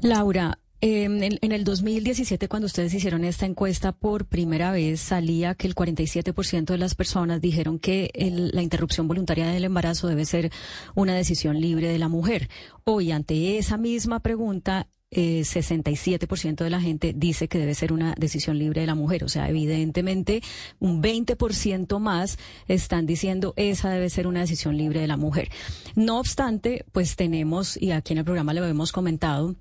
[0.00, 5.54] Laura, Em, en, en, el 2017, cuando ustedes hicieron esta encuesta por primera vez, salía
[5.54, 10.50] que el 47% de las personas dijeron que la interrupción voluntaria del embarazo debe ser
[10.94, 12.48] una decisión libre de la mujer.
[12.84, 18.14] Hoy, ante esa misma pregunta, eh, 67% de la gente dice que debe ser una
[18.16, 19.24] decisión libre de la mujer.
[19.24, 20.42] O sea, evidentemente
[20.78, 25.50] un 20% más están diciendo esa debe ser una decisión libre de la mujer.
[25.96, 29.56] No obstante, pues tenemos, y aquí en el programa lo hemos comentado,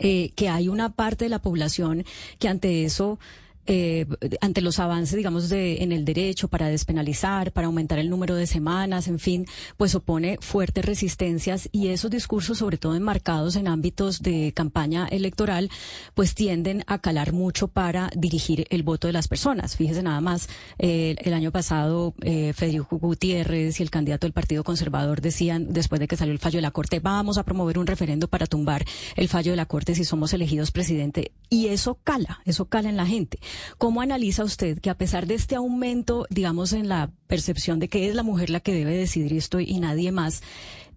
[0.00, 2.04] eh, que hay una parte de la población
[2.38, 3.18] que ante eso
[3.66, 4.06] eh,
[4.40, 8.46] ante los avances, digamos, de, en el derecho para despenalizar, para aumentar el número de
[8.46, 9.46] semanas, en fin,
[9.76, 15.70] pues opone fuertes resistencias y esos discursos, sobre todo enmarcados en ámbitos de campaña electoral,
[16.14, 19.76] pues tienden a calar mucho para dirigir el voto de las personas.
[19.76, 20.48] Fíjese nada más,
[20.78, 26.00] eh, el año pasado eh, Federico Gutiérrez y el candidato del Partido Conservador decían, después
[26.00, 28.84] de que salió el fallo de la Corte, vamos a promover un referendo para tumbar
[29.16, 31.32] el fallo de la Corte si somos elegidos presidente.
[31.48, 33.38] Y eso cala, eso cala en la gente.
[33.78, 38.08] ¿Cómo analiza usted que a pesar de este aumento, digamos, en la percepción de que
[38.08, 40.42] es la mujer la que debe decidir esto y nadie más,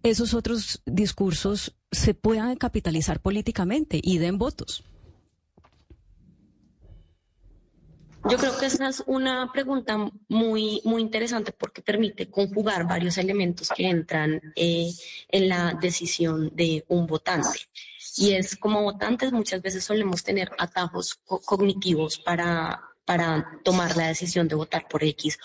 [0.03, 4.83] esos otros discursos se puedan capitalizar políticamente y den votos?
[8.29, 13.69] Yo creo que esa es una pregunta muy, muy interesante porque permite conjugar varios elementos
[13.69, 14.91] que entran eh,
[15.29, 17.59] en la decisión de un votante.
[18.17, 24.47] Y es como votantes muchas veces solemos tener atajos cognitivos para, para tomar la decisión
[24.47, 25.37] de votar por X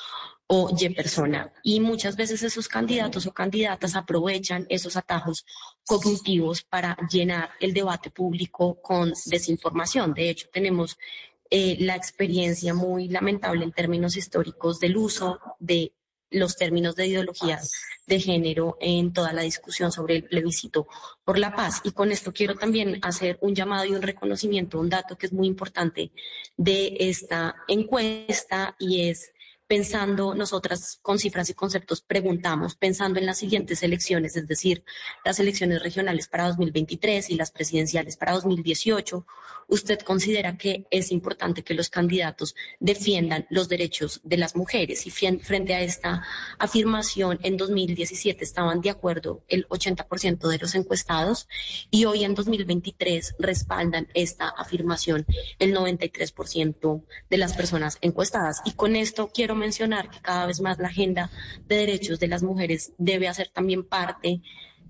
[0.47, 1.53] o Y persona.
[1.63, 5.45] Y muchas veces esos candidatos o candidatas aprovechan esos atajos
[5.87, 10.15] cognitivos para llenar el debate público con desinformación.
[10.15, 10.99] De hecho, tenemos
[11.51, 15.93] eh, la experiencia muy lamentable en términos históricos del uso de
[16.33, 17.61] los términos de ideología
[18.07, 20.87] de género en toda la discusión sobre el plebiscito
[21.25, 21.81] por la paz.
[21.85, 25.33] Y con esto quiero también hacer un llamado y un reconocimiento, un dato que es
[25.33, 26.13] muy importante
[26.57, 29.33] de esta encuesta y es
[29.73, 34.85] pensando nosotras con cifras y conceptos, preguntamos, pensando en las siguientes elecciones, es decir,
[35.25, 39.27] las elecciones regionales para 2023 y las presidenciales para 2018,
[39.69, 45.07] ¿usted considera que es importante que los candidatos defiendan los derechos de las mujeres?
[45.07, 46.23] Y frente a esta
[46.59, 51.49] afirmación, en 2017 estaban de acuerdo el 80% de los encuestados
[51.91, 55.25] y hoy en 2023 respaldan esta afirmación
[55.59, 58.61] el 93% de las personas encuestadas.
[58.67, 61.31] Y con esto quiero mencionar que cada vez más la agenda
[61.69, 64.43] de derechos de las mujeres debe hacer también parte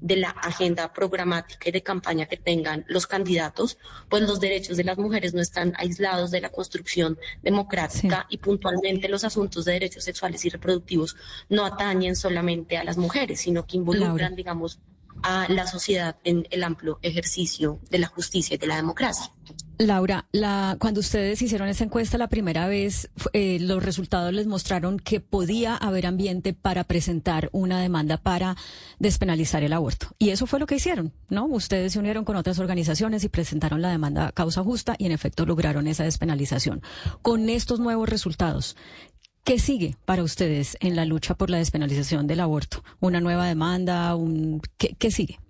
[0.03, 4.85] de la agenda programática y de campaña que tengan los candidatos, pues los derechos de
[4.85, 10.03] las mujeres no están aislados de la construcción democrática y puntualmente los asuntos de derechos
[10.03, 11.17] sexuales y reproductivos
[11.49, 14.81] no atañen solamente a las mujeres, sino que involucran, digamos,
[15.23, 19.31] a la sociedad en el amplio ejercicio de la justicia y de la democracia.
[19.79, 24.99] Laura, la, cuando ustedes hicieron esa encuesta la primera vez, eh, los resultados les mostraron
[24.99, 28.57] que podía haber ambiente para presentar una demanda para
[28.99, 30.09] despenalizar el aborto.
[30.19, 31.47] Y eso fue lo que hicieron, ¿no?
[31.47, 35.47] Ustedes se unieron con otras organizaciones y presentaron la demanda causa justa y en efecto
[35.47, 36.83] lograron esa despenalización.
[37.23, 38.77] Con estos nuevos resultados,
[39.45, 42.85] ¿Qué sigue para ustedes en la lucha por la despenalización del aborto?
[43.01, 44.15] ¿Una nueva demanda?
[44.15, 44.63] Un...
[44.79, 45.41] ¿Qué, ¿Qué, sigue?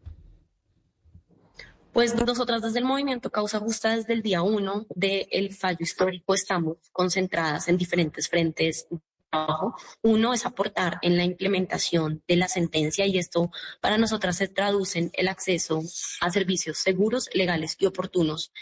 [1.93, 6.79] Pues nosotras desde el movimiento Causa Justa, desde el día uno del fallo histórico, estamos
[6.91, 8.99] concentradas en diferentes frentes de
[9.31, 9.77] trabajo.
[10.01, 13.51] Uno es aportar en la implementación de la sentencia y esto
[13.83, 15.83] para nosotras se traduce en el acceso
[16.23, 18.53] a servicios seguros, legales y oportunos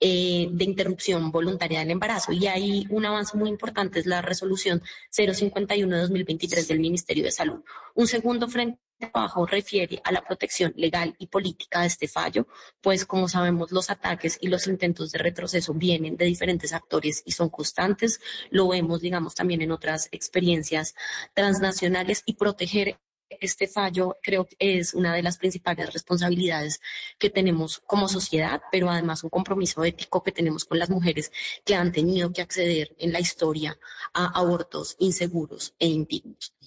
[0.00, 2.32] eh, de interrupción voluntaria del embarazo.
[2.32, 4.80] Y ahí un avance muy importante es la resolución
[5.10, 7.64] 051 de 2023 del Ministerio de Salud.
[7.94, 12.46] Un segundo frente de trabajo refiere a la protección legal y política de este fallo,
[12.80, 17.32] pues como sabemos los ataques y los intentos de retroceso vienen de diferentes actores y
[17.32, 18.20] son constantes.
[18.50, 20.94] Lo vemos, digamos, también en otras experiencias
[21.34, 22.98] transnacionales y proteger
[23.40, 26.80] este fallo creo que es una de las principales responsabilidades
[27.18, 31.32] que tenemos como sociedad, pero además un compromiso ético que tenemos con las mujeres
[31.64, 33.78] que han tenido que acceder en la historia
[34.14, 36.57] a abortos inseguros e indignos.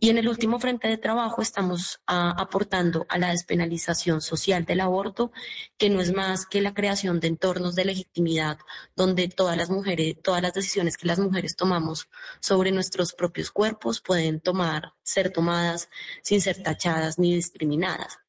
[0.00, 4.80] Y en el último frente de trabajo estamos ah, aportando a la despenalización social del
[4.80, 5.32] aborto,
[5.78, 8.58] que no es más que la creación de entornos de legitimidad
[8.96, 12.08] donde todas las mujeres, todas las decisiones que las mujeres tomamos
[12.40, 15.88] sobre nuestros propios cuerpos pueden tomar, ser tomadas
[16.22, 18.23] sin ser tachadas ni discriminadas.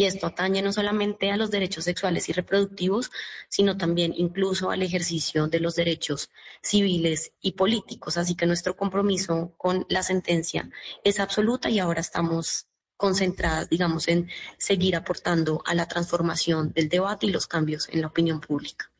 [0.00, 3.10] Y esto atañe no solamente a los derechos sexuales y reproductivos,
[3.50, 6.30] sino también incluso al ejercicio de los derechos
[6.62, 8.16] civiles y políticos.
[8.16, 10.70] Así que nuestro compromiso con la sentencia
[11.04, 17.26] es absoluta y ahora estamos concentradas, digamos, en seguir aportando a la transformación del debate
[17.26, 18.90] y los cambios en la opinión pública.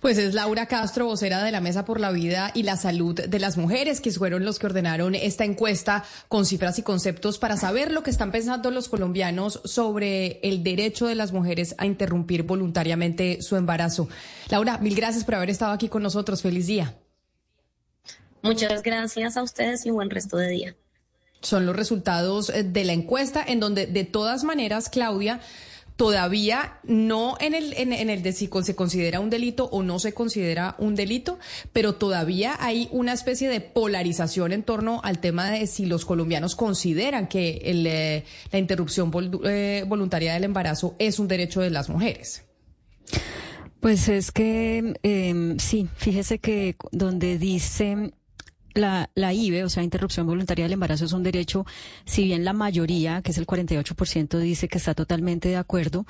[0.00, 3.38] Pues es Laura Castro, vocera de la Mesa por la Vida y la Salud de
[3.38, 7.92] las Mujeres, que fueron los que ordenaron esta encuesta con cifras y conceptos para saber
[7.92, 13.40] lo que están pensando los colombianos sobre el derecho de las mujeres a interrumpir voluntariamente
[13.42, 14.08] su embarazo.
[14.48, 16.42] Laura, mil gracias por haber estado aquí con nosotros.
[16.42, 16.94] Feliz día.
[18.42, 20.76] Muchas gracias a ustedes y buen resto de día.
[21.40, 25.40] Son los resultados eh, de la encuesta en donde de todas maneras, Claudia,
[25.98, 30.14] todavía no en el, en, el de si se considera un delito o no se
[30.14, 31.40] considera un delito,
[31.72, 36.54] pero todavía hay una especie de polarización en torno al tema de si los colombianos
[36.54, 39.10] consideran que eh, la interrupción
[39.44, 42.44] eh, voluntaria del embarazo es un derecho de las mujeres.
[43.80, 48.12] Pues es que em, sí, fíjese que donde dice
[48.78, 51.66] la, la IVE, o sea, interrupción voluntaria del embarazo, es un derecho,
[52.04, 56.06] si bien la mayoría, que es el 48%, dice que está totalmente de acuerdo,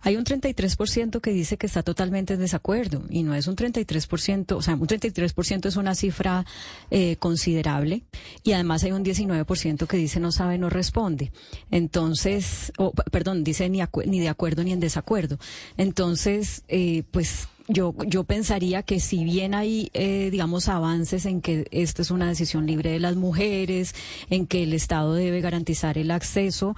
[0.00, 4.52] hay un 33% que dice que está totalmente en desacuerdo y no es un 33%,
[4.52, 6.46] o sea, un 33% es una cifra
[6.90, 8.04] eh, considerable
[8.44, 11.32] y además hay un 19% que dice no sabe, no responde.
[11.70, 12.72] Entonces,
[13.10, 15.38] perdón, dice ni, ni de acuerdo ni en desacuerdo.
[15.76, 21.66] Entonces, eh, pues yo, yo pensaría que si bien hay, eh, digamos, avances en que
[21.70, 23.94] esta es una decisión libre de las mujeres,
[24.30, 26.74] en que el Estado debe garantizar el acceso,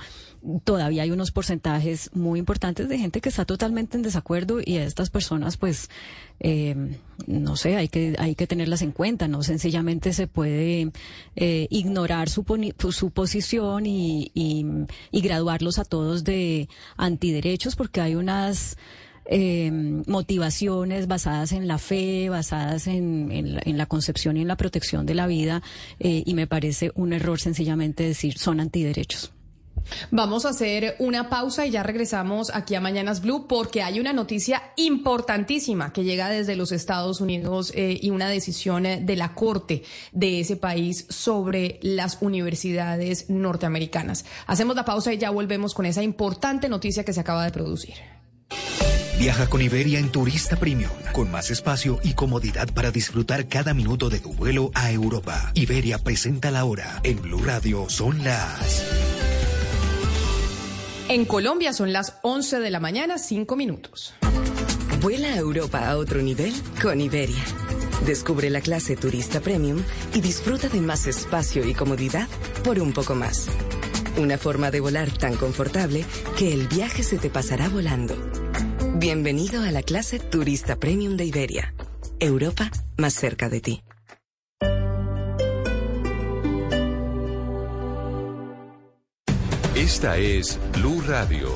[0.64, 4.84] todavía hay unos porcentajes muy importantes de gente que está totalmente en desacuerdo y a
[4.84, 5.90] estas personas, pues,
[6.40, 6.74] eh,
[7.28, 10.90] no sé, hay que, hay que tenerlas en cuenta, no sencillamente se puede
[11.36, 12.44] eh, ignorar su,
[12.90, 14.66] su posición y, y,
[15.12, 18.76] y graduarlos a todos de antiderechos porque hay unas
[19.30, 19.70] eh,
[20.06, 25.14] motivaciones basadas en la fe, basadas en, en, la, concepción y en la protección de
[25.14, 25.62] la vida,
[26.00, 29.32] eh, y me parece un error sencillamente decir son antiderechos.
[30.10, 34.12] Vamos a hacer una pausa y ya regresamos aquí a Mañanas Blue porque hay una
[34.12, 39.34] noticia importantísima que llega desde los Estados Unidos eh, y una decisión eh, de la
[39.34, 44.24] Corte de ese país sobre las universidades norteamericanas.
[44.46, 47.94] Hacemos la pausa y ya volvemos con esa importante noticia que se acaba de producir.
[49.20, 54.08] Viaja con Iberia en Turista Premium, con más espacio y comodidad para disfrutar cada minuto
[54.08, 55.52] de tu vuelo a Europa.
[55.52, 57.00] Iberia presenta la hora.
[57.02, 58.82] En Blue Radio son las...
[61.10, 64.14] En Colombia son las 11 de la mañana, 5 minutos.
[65.02, 67.44] Vuela a Europa a otro nivel con Iberia.
[68.06, 69.82] Descubre la clase Turista Premium
[70.14, 72.26] y disfruta de más espacio y comodidad
[72.64, 73.48] por un poco más.
[74.16, 76.06] Una forma de volar tan confortable
[76.38, 78.16] que el viaje se te pasará volando.
[78.94, 81.74] Bienvenido a la clase Turista Premium de Iberia.
[82.18, 83.82] Europa más cerca de ti.
[89.74, 91.48] Esta es Blue Radio.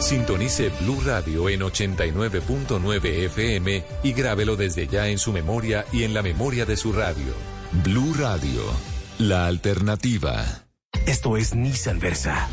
[0.00, 6.12] Sintonice Blue Radio en 89.9 FM y grábelo desde ya en su memoria y en
[6.12, 7.32] la memoria de su radio.
[7.84, 8.62] Blue Radio,
[9.18, 10.44] la alternativa.
[11.06, 12.48] Esto es Nissan Versa.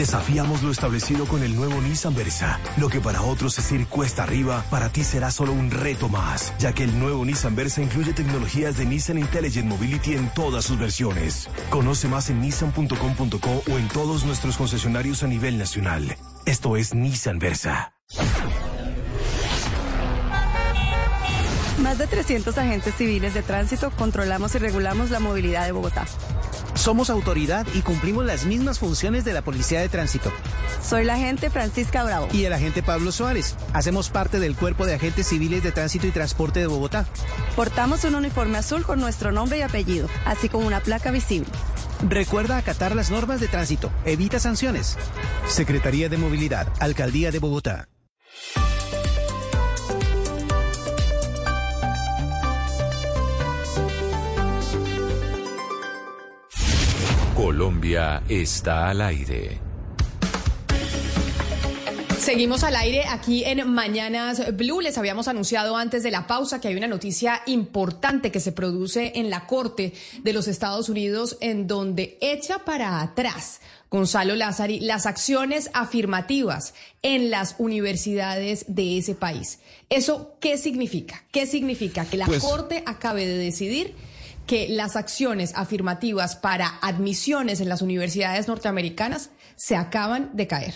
[0.00, 2.58] Desafiamos lo establecido con el nuevo Nissan Versa.
[2.78, 6.54] Lo que para otros es ir cuesta arriba, para ti será solo un reto más,
[6.58, 10.78] ya que el nuevo Nissan Versa incluye tecnologías de Nissan Intelligent Mobility en todas sus
[10.78, 11.50] versiones.
[11.68, 16.16] Conoce más en nissan.com.co o en todos nuestros concesionarios a nivel nacional.
[16.46, 17.92] Esto es Nissan Versa.
[21.82, 26.06] Más de 300 agentes civiles de tránsito controlamos y regulamos la movilidad de Bogotá.
[26.80, 30.32] Somos autoridad y cumplimos las mismas funciones de la Policía de Tránsito.
[30.82, 32.28] Soy la agente Francisca Bravo.
[32.32, 33.54] Y el agente Pablo Suárez.
[33.74, 37.04] Hacemos parte del Cuerpo de Agentes Civiles de Tránsito y Transporte de Bogotá.
[37.54, 41.50] Portamos un uniforme azul con nuestro nombre y apellido, así como una placa visible.
[42.08, 43.92] Recuerda acatar las normas de tránsito.
[44.06, 44.96] Evita sanciones.
[45.48, 47.88] Secretaría de Movilidad, Alcaldía de Bogotá.
[57.50, 59.58] Colombia está al aire.
[62.16, 64.80] Seguimos al aire aquí en Mañanas Blue.
[64.80, 69.14] Les habíamos anunciado antes de la pausa que hay una noticia importante que se produce
[69.16, 75.06] en la Corte de los Estados Unidos en donde echa para atrás Gonzalo Lázari las
[75.06, 79.58] acciones afirmativas en las universidades de ese país.
[79.88, 81.24] ¿Eso qué significa?
[81.32, 82.04] ¿Qué significa?
[82.04, 83.96] Que la pues Corte acabe de decidir
[84.46, 90.74] que las acciones afirmativas para admisiones en las universidades norteamericanas se acaban de caer.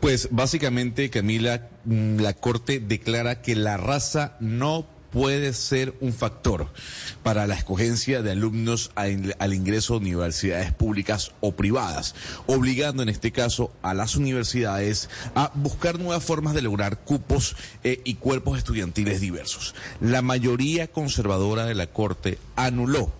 [0.00, 6.68] Pues básicamente, Camila, mm, la Corte declara que la raza no puede ser un factor
[7.22, 12.14] para la escogencia de alumnos al ingreso a universidades públicas o privadas,
[12.46, 18.00] obligando en este caso a las universidades a buscar nuevas formas de lograr cupos eh,
[18.04, 19.74] y cuerpos estudiantiles diversos.
[20.00, 23.12] La mayoría conservadora de la Corte anuló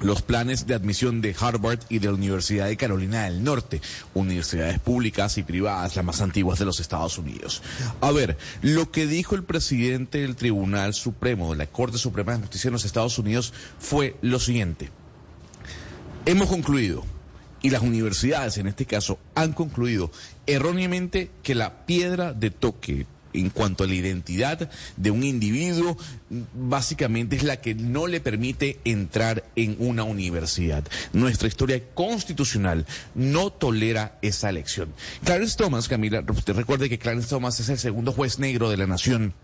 [0.00, 3.80] los planes de admisión de Harvard y de la Universidad de Carolina del Norte,
[4.14, 7.62] universidades públicas y privadas, las más antiguas de los Estados Unidos.
[8.00, 12.40] A ver, lo que dijo el presidente del Tribunal Supremo, de la Corte Suprema de
[12.40, 14.90] Justicia en los Estados Unidos, fue lo siguiente.
[16.26, 17.04] Hemos concluido,
[17.62, 20.10] y las universidades en este caso han concluido
[20.46, 25.96] erróneamente que la piedra de toque en cuanto a la identidad de un individuo,
[26.54, 30.84] básicamente es la que no le permite entrar en una universidad.
[31.12, 34.92] Nuestra historia constitucional no tolera esa elección.
[35.24, 38.86] Clarence Thomas, Camila, usted recuerde que Clarence Thomas es el segundo juez negro de la
[38.86, 39.34] nación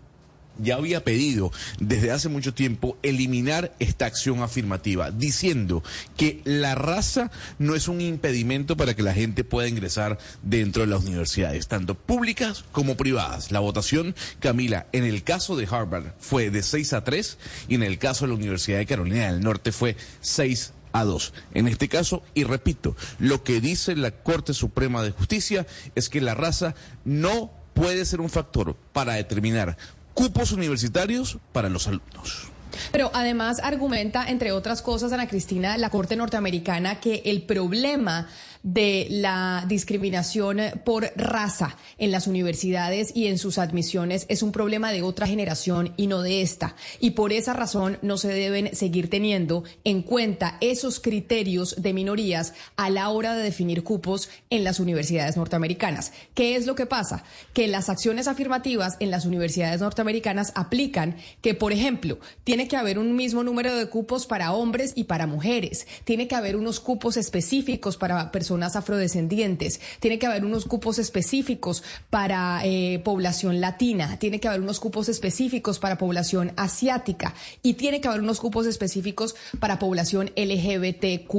[0.59, 5.83] ya había pedido desde hace mucho tiempo eliminar esta acción afirmativa, diciendo
[6.17, 10.87] que la raza no es un impedimento para que la gente pueda ingresar dentro de
[10.87, 13.51] las universidades, tanto públicas como privadas.
[13.51, 17.37] La votación, Camila, en el caso de Harvard fue de 6 a 3
[17.67, 21.33] y en el caso de la Universidad de Carolina del Norte fue 6 a 2.
[21.53, 26.21] En este caso, y repito, lo que dice la Corte Suprema de Justicia es que
[26.21, 29.77] la raza no puede ser un factor para determinar
[30.15, 32.47] cupos universitarios para los alumnos.
[32.91, 38.27] Pero además argumenta, entre otras cosas, Ana Cristina, la Corte norteamericana, que el problema
[38.65, 44.91] de la discriminación por raza en las universidades y en sus admisiones es un problema
[44.91, 46.75] de otra generación y no de esta.
[46.99, 52.55] Y por esa razón no se deben seguir teniendo en cuenta esos criterios de minorías
[52.75, 56.11] a la hora de definir cupos en las universidades norteamericanas.
[56.33, 57.23] ¿Qué es lo que pasa?
[57.53, 62.97] Que las acciones afirmativas en las universidades norteamericanas aplican que, por ejemplo, tiene que haber
[62.97, 65.85] un mismo número de cupos para hombres y para mujeres.
[66.03, 71.83] Tiene que haber unos cupos específicos para personas afrodescendientes, tiene que haber unos cupos específicos
[72.09, 77.33] para eh, población latina, tiene que haber unos cupos específicos para población asiática.
[77.61, 81.35] Y tiene que haber unos cupos específicos para población LGBTQ.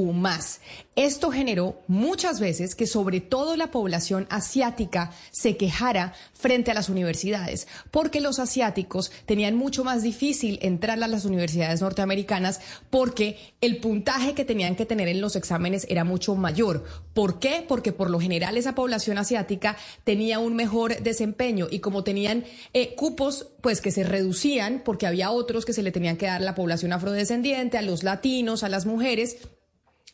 [0.96, 6.88] Esto generó muchas veces que sobre todo la población asiática se quejara frente a las
[6.88, 12.60] universidades, porque los asiáticos tenían mucho más difícil entrar a las universidades norteamericanas
[12.90, 16.84] porque el puntaje que tenían que tener en los exámenes era mucho mayor.
[17.14, 17.64] ¿Por qué?
[17.66, 22.94] Porque por lo general esa población asiática tenía un mejor desempeño y como tenían eh,
[22.94, 26.44] cupos pues que se reducían porque había otros que se le tenían que dar a
[26.44, 29.38] la población afrodescendiente, a los latinos, a las mujeres,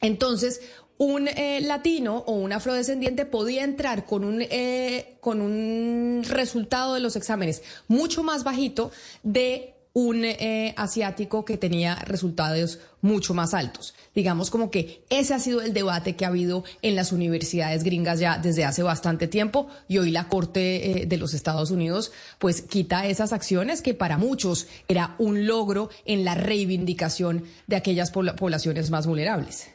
[0.03, 0.61] entonces,
[0.99, 7.01] un eh, latino o un afrodescendiente podía entrar con un, eh, con un resultado de
[7.01, 13.95] los exámenes mucho más bajito de un eh, asiático que tenía resultados mucho más altos.
[14.15, 18.19] Digamos como que ese ha sido el debate que ha habido en las universidades gringas
[18.19, 23.07] ya desde hace bastante tiempo y hoy la Corte de los Estados Unidos pues quita
[23.07, 29.07] esas acciones que para muchos era un logro en la reivindicación de aquellas poblaciones más
[29.07, 29.72] vulnerables.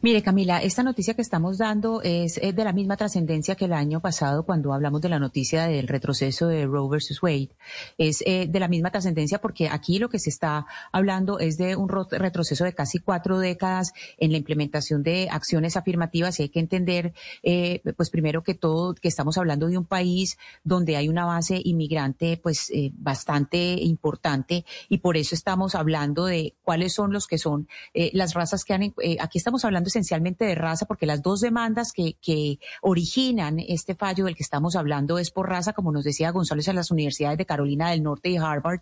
[0.00, 4.00] Mire, Camila, esta noticia que estamos dando es, de la misma trascendencia que el año
[4.00, 7.50] pasado cuando hablamos de la noticia del retroceso de Roe versus Wade.
[7.96, 11.76] Es eh, de la misma trascendencia porque aquí lo que se está hablando es de
[11.76, 16.60] un retroceso de casi cuatro décadas en la implementación de acciones afirmativas y hay que
[16.60, 21.24] entender, eh, pues primero que todo, que estamos hablando de un país donde hay una
[21.24, 27.28] base inmigrante pues eh, bastante importante y por eso estamos hablando de cuáles son los
[27.28, 31.20] que son las razas que han, aquí estamos estamos hablando esencialmente de raza porque las
[31.20, 35.92] dos demandas que, que originan este fallo del que estamos hablando es por raza, como
[35.92, 38.80] nos decía González, en las universidades de Carolina del Norte y Harvard,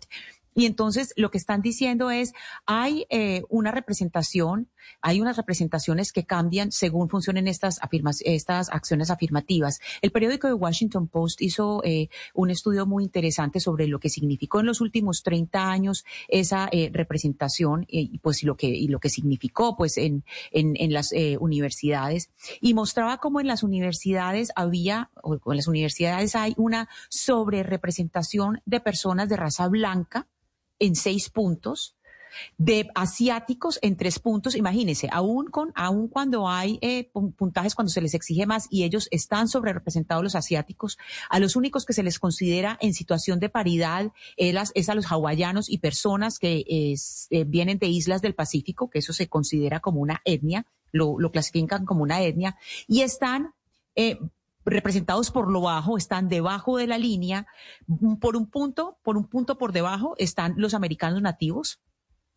[0.53, 2.31] y entonces lo que están diciendo es,
[2.65, 4.69] hay eh, una representación,
[5.01, 7.79] hay unas representaciones que cambian según funcionen estas,
[8.23, 9.79] estas acciones afirmativas.
[10.01, 14.59] El periódico de Washington Post hizo eh, un estudio muy interesante sobre lo que significó
[14.59, 19.09] en los últimos 30 años esa eh, representación y pues lo que y lo que
[19.09, 22.29] significó pues en, en, en las universidades
[22.59, 28.79] y mostraba cómo en las universidades había o en las universidades hay una sobrerepresentación de
[28.79, 30.27] personas de raza blanca
[30.79, 31.95] en seis puntos,
[32.57, 34.55] de asiáticos en tres puntos.
[34.55, 39.07] Imagínense, aún, con, aún cuando hay eh, puntajes, cuando se les exige más y ellos
[39.11, 40.97] están sobre representados los asiáticos,
[41.29, 45.69] a los únicos que se les considera en situación de paridad es, a los hawaianos
[45.69, 50.21] y personas que eh, vienen de islas del Pacífico, que eso se considera como una
[50.25, 52.57] etnia, lo, clasifican como una etnia,
[52.87, 53.53] y están
[53.95, 54.19] eh,
[54.65, 57.47] representados por lo bajo, están debajo de la línea.
[58.19, 61.79] Por un punto, por un punto por debajo están los americanos nativos,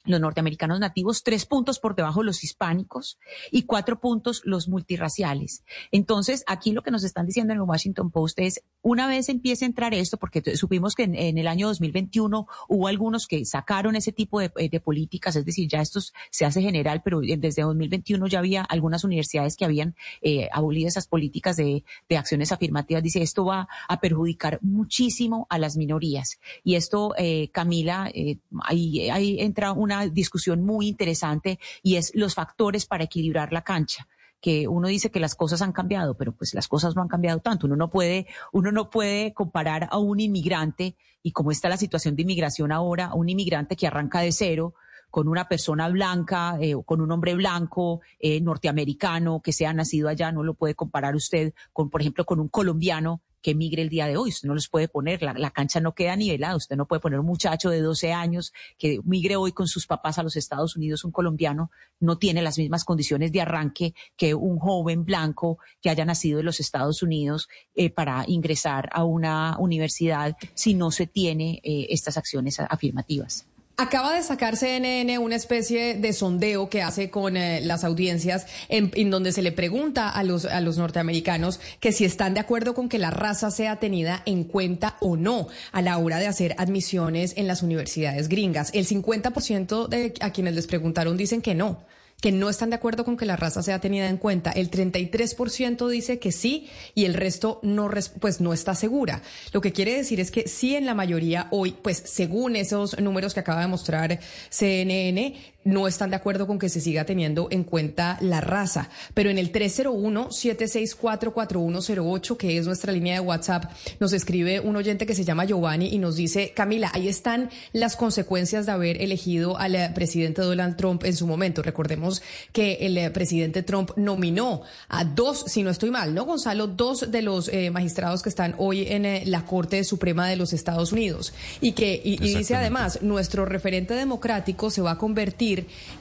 [0.05, 3.19] los norteamericanos nativos, tres puntos por debajo los hispánicos
[3.51, 5.65] y cuatro puntos los multirraciales.
[5.93, 9.65] Entonces, aquí lo que nos están diciendo en el Washington Post es, una vez empiece
[9.65, 14.13] a entrar esto, porque supimos que en, el año 2021 hubo algunos que sacaron ese
[14.13, 14.51] tipo de,
[14.85, 16.01] políticas, es decir, ya esto
[16.31, 21.07] se hace general, pero desde 2021 ya había algunas universidades que habían eh, abolido esas
[21.07, 21.85] políticas de,
[22.15, 23.03] acciones afirmativas.
[23.03, 26.39] Dice, esto va a perjudicar muchísimo a las minorías.
[26.63, 28.39] Y esto, eh, Camila, eh,
[28.69, 34.09] ahí entra una discusión muy interesante y es los factores para equilibrar la cancha
[34.45, 37.41] que uno dice que las cosas han cambiado, pero pues las cosas no han cambiado
[37.41, 37.67] tanto.
[37.67, 42.15] Uno no puede, uno no puede comparar a un inmigrante y como está la situación
[42.15, 44.75] de inmigración ahora, a un inmigrante que arranca de cero
[45.11, 50.11] con una persona blanca eh, o con un hombre blanco eh, norteamericano que sea nacido
[50.11, 53.91] allá, no lo puede comparar usted con, por ejemplo, con un colombiano que migre el
[53.91, 54.31] día de hoy.
[54.31, 56.57] Usted no los puede poner, la, cancha no queda nivelada.
[56.57, 60.19] Usted no puede poner un muchacho de 12 años que migre hoy con sus papás
[60.19, 61.71] a los Estados Unidos, un colombiano,
[62.01, 66.47] no tiene las mismas condiciones de arranque que un joven blanco que haya nacido en
[66.47, 72.17] los Estados Unidos eh, para ingresar a una universidad si no se tiene eh, estas
[72.17, 73.47] acciones afirmativas.
[73.77, 79.11] Acaba de sacar CNN una especie de sondeo que hace con eh, las audiencias en,
[79.11, 82.89] donde se le pregunta a los, a los norteamericanos que si están de acuerdo con
[82.89, 87.35] que la raza sea tenida en cuenta o no a la hora de hacer admisiones
[87.37, 88.70] en las universidades gringas.
[88.75, 91.85] El 50% de a quienes les preguntaron dicen que no
[92.25, 94.51] que no están de acuerdo con que la raza sea tenida en cuenta.
[94.51, 99.20] El 33% dice que sí y el resto no, pues no está segura.
[99.53, 103.35] Lo que quiere decir es que sí en la mayoría hoy, pues según esos números
[103.35, 105.35] que acaba de mostrar CNN,
[105.65, 108.89] no están de acuerdo con que se siga teniendo en cuenta la raza.
[109.15, 115.15] Pero en el 301-764-4108, que es nuestra línea de WhatsApp, nos escribe un oyente que
[115.15, 119.75] se llama Giovanni y nos dice, Camila, ahí están las consecuencias de haber elegido al
[119.75, 121.62] eh, presidente Donald Trump en su momento.
[121.62, 122.21] Recordemos
[122.53, 126.67] que el eh, presidente Trump nominó a dos, si no estoy mal, ¿no, Gonzalo?
[126.67, 130.93] Dos de los eh, magistrados que están hoy en la Corte Suprema de los Estados
[130.93, 131.33] Unidos.
[131.61, 135.54] Y que, y dice además, nuestro referente democrático se va a convertir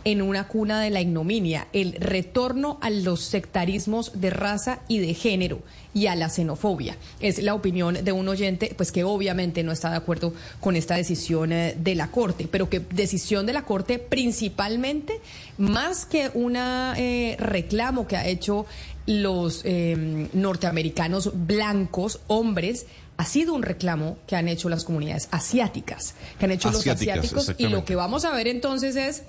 [0.03, 5.13] en una cuna de la ignominia, el retorno a los sectarismos de raza y de
[5.13, 5.61] género
[5.93, 6.97] y a la xenofobia.
[7.19, 10.95] Es la opinión de un oyente, pues que obviamente no está de acuerdo con esta
[10.95, 15.19] decisión eh, de la Corte, pero que decisión de la Corte principalmente,
[15.57, 18.65] más que un eh, reclamo que ha hecho
[19.05, 22.85] los eh, norteamericanos blancos, hombres,
[23.17, 27.53] ha sido un reclamo que han hecho las comunidades asiáticas, que han hecho los asiáticos.
[27.57, 29.23] Y lo que vamos a ver entonces es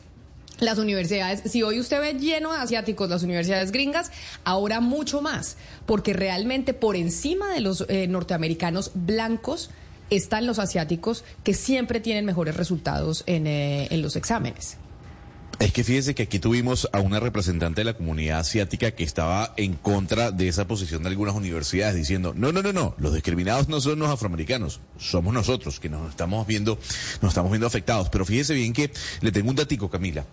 [0.60, 4.10] las universidades, si hoy usted ve lleno de asiáticos las universidades gringas,
[4.44, 9.70] ahora mucho más, porque realmente por encima de los eh, norteamericanos blancos
[10.10, 14.76] están los asiáticos que siempre tienen mejores resultados en, eh, en los exámenes.
[15.58, 19.54] Es que fíjese que aquí tuvimos a una representante de la comunidad asiática que estaba
[19.56, 23.68] en contra de esa posición de algunas universidades diciendo, no, no, no, no, los discriminados
[23.68, 26.78] no son los afroamericanos, somos nosotros que nos estamos viendo,
[27.22, 28.08] nos estamos viendo afectados.
[28.10, 28.90] Pero fíjese bien que
[29.20, 30.24] le tengo un datico, Camila.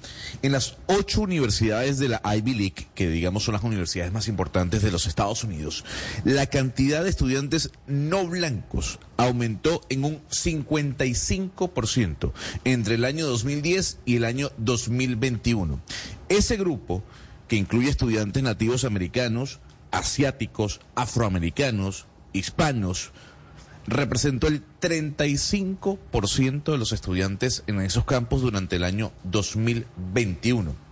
[0.41, 4.81] En las ocho universidades de la Ivy League, que digamos son las universidades más importantes
[4.81, 5.85] de los Estados Unidos,
[6.23, 12.31] la cantidad de estudiantes no blancos aumentó en un 55%
[12.63, 15.79] entre el año 2010 y el año 2021.
[16.29, 17.03] Ese grupo,
[17.47, 19.59] que incluye estudiantes nativos americanos,
[19.91, 23.11] asiáticos, afroamericanos, hispanos,
[23.87, 30.90] representó el 35% de los estudiantes en esos campos durante el año 2021.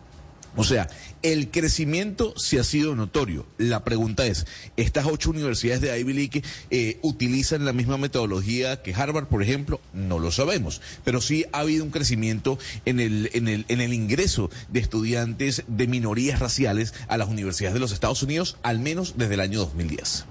[0.55, 0.89] O sea,
[1.21, 3.45] el crecimiento sí ha sido notorio.
[3.57, 4.45] La pregunta es,
[4.77, 9.79] ¿estas ocho universidades de Ivy League eh, utilizan la misma metodología que Harvard, por ejemplo?
[9.93, 13.93] No lo sabemos, pero sí ha habido un crecimiento en el, en el, en el
[13.93, 19.15] ingreso de estudiantes de minorías raciales a las universidades de los Estados Unidos, al menos
[19.17, 20.25] desde el año 2010.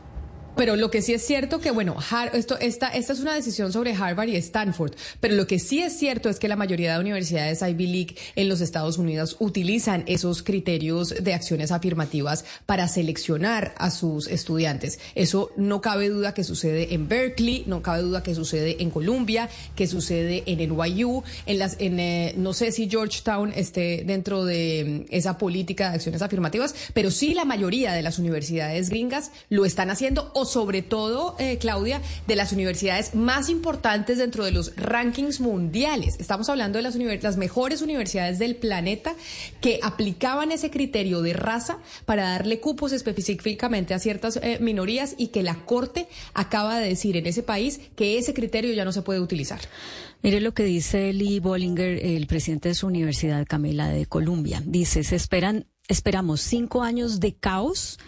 [0.58, 1.94] Pero lo que sí es cierto que, bueno,
[2.32, 5.96] esto, esta, esta es una decisión sobre Harvard y Stanford, pero lo que sí es
[5.96, 10.42] cierto es que la mayoría de universidades Ivy League en los Estados Unidos utilizan esos
[10.42, 14.98] criterios de acciones afirmativas para seleccionar a sus estudiantes.
[15.14, 19.48] Eso no cabe duda que sucede en Berkeley, no cabe duda que sucede en Columbia,
[19.76, 25.04] que sucede en NYU, en las, en, eh, no sé si Georgetown esté dentro de
[25.08, 29.64] mm, esa política de acciones afirmativas, pero sí la mayoría de las universidades gringas lo
[29.64, 35.40] están haciendo sobre todo, eh, Claudia, de las universidades más importantes dentro de los rankings
[35.40, 36.16] mundiales.
[36.18, 39.14] Estamos hablando de las, las mejores universidades del planeta
[39.60, 45.28] que aplicaban ese criterio de raza para darle cupos específicamente a ciertas eh, minorías y
[45.28, 49.02] que la Corte acaba de decir en ese país que ese criterio ya no se
[49.02, 49.60] puede utilizar.
[50.22, 54.62] Mire lo que dice Lee Bollinger, el presidente de su universidad, Camila, de Columbia.
[54.64, 57.98] Dice, se esperan, esperamos cinco años de caos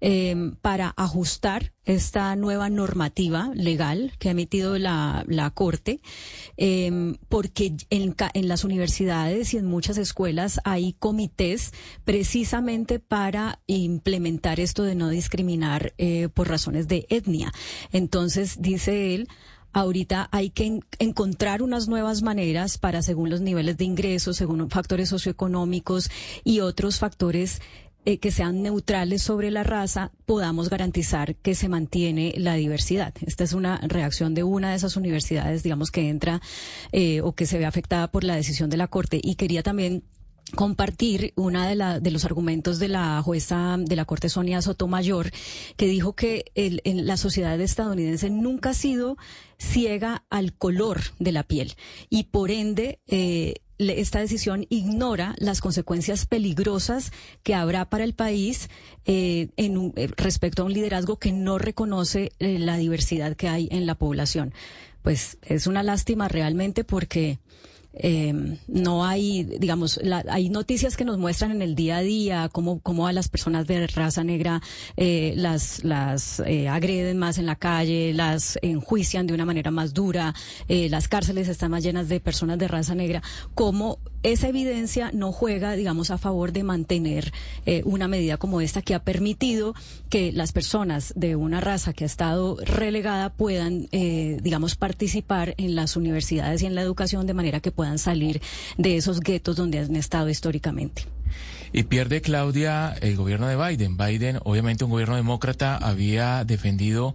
[0.00, 6.00] eh, para ajustar esta nueva normativa legal que ha emitido la, la Corte,
[6.56, 11.72] eh, porque en, en, las universidades y en muchas escuelas hay comités
[12.04, 17.52] precisamente para implementar esto de no discriminar eh, por razones de etnia.
[17.92, 19.28] Entonces, dice él,
[19.72, 25.10] Ahorita hay que encontrar unas nuevas maneras para, según los niveles de ingresos, según factores
[25.10, 26.10] socioeconómicos
[26.42, 27.60] y otros factores
[28.06, 33.12] eh, que sean neutrales sobre la raza, podamos garantizar que se mantiene la diversidad.
[33.26, 36.40] Esta es una reacción de una de esas universidades, digamos, que entra
[36.92, 39.20] eh, o que se ve afectada por la decisión de la Corte.
[39.22, 40.02] Y quería también
[40.54, 45.30] compartir una de, la, de los argumentos de la jueza de la Corte Sonia Sotomayor,
[45.76, 49.16] que dijo que el, en la sociedad estadounidense nunca ha sido
[49.58, 51.74] ciega al color de la piel
[52.08, 57.12] y por ende eh, esta decisión ignora las consecuencias peligrosas
[57.42, 58.68] que habrá para el país
[59.06, 63.86] eh, en eh, respecto a un liderazgo que no reconoce la diversidad que hay en
[63.86, 64.52] la población.
[65.02, 67.38] Pues es una lástima realmente porque
[67.92, 72.80] eh, no hay, digamos, hay noticias que nos muestran en el día a día cómo,
[72.80, 74.62] cómo a las personas de raza negra
[74.96, 79.92] eh, las, las eh, agreden más en la calle, las enjuician de una manera más
[79.92, 80.34] dura,
[80.68, 83.22] eh, las cárceles están más llenas de personas de raza negra,
[83.54, 87.32] cómo esa evidencia no juega, digamos, a favor de mantener
[87.66, 89.74] eh, una medida como esta que ha permitido
[90.08, 95.74] que las personas de una raza que ha estado relegada puedan, eh, digamos, participar en
[95.74, 98.42] las universidades y en la educación de manera que puedan salir
[98.76, 101.06] de esos guetos donde han estado históricamente.
[101.72, 103.96] Y pierde Claudia el gobierno de Biden.
[103.96, 107.14] Biden, obviamente un gobierno demócrata, había defendido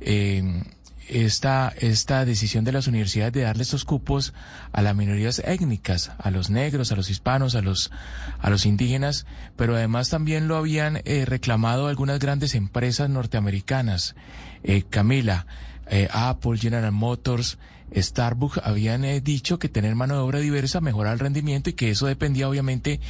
[0.00, 0.62] eh,
[1.08, 4.34] esta, esta decisión de las universidades de darle estos cupos
[4.72, 7.90] a las minorías étnicas, a los negros, a los hispanos, a los,
[8.38, 9.26] a los indígenas,
[9.56, 14.14] pero además también lo habían eh, reclamado algunas grandes empresas norteamericanas.
[14.62, 15.46] Eh, Camila,
[15.88, 17.58] eh, Apple, General Motors,
[17.94, 21.90] Starbucks habían eh, dicho que tener mano de obra diversa mejora el rendimiento y que
[21.90, 23.00] eso dependía obviamente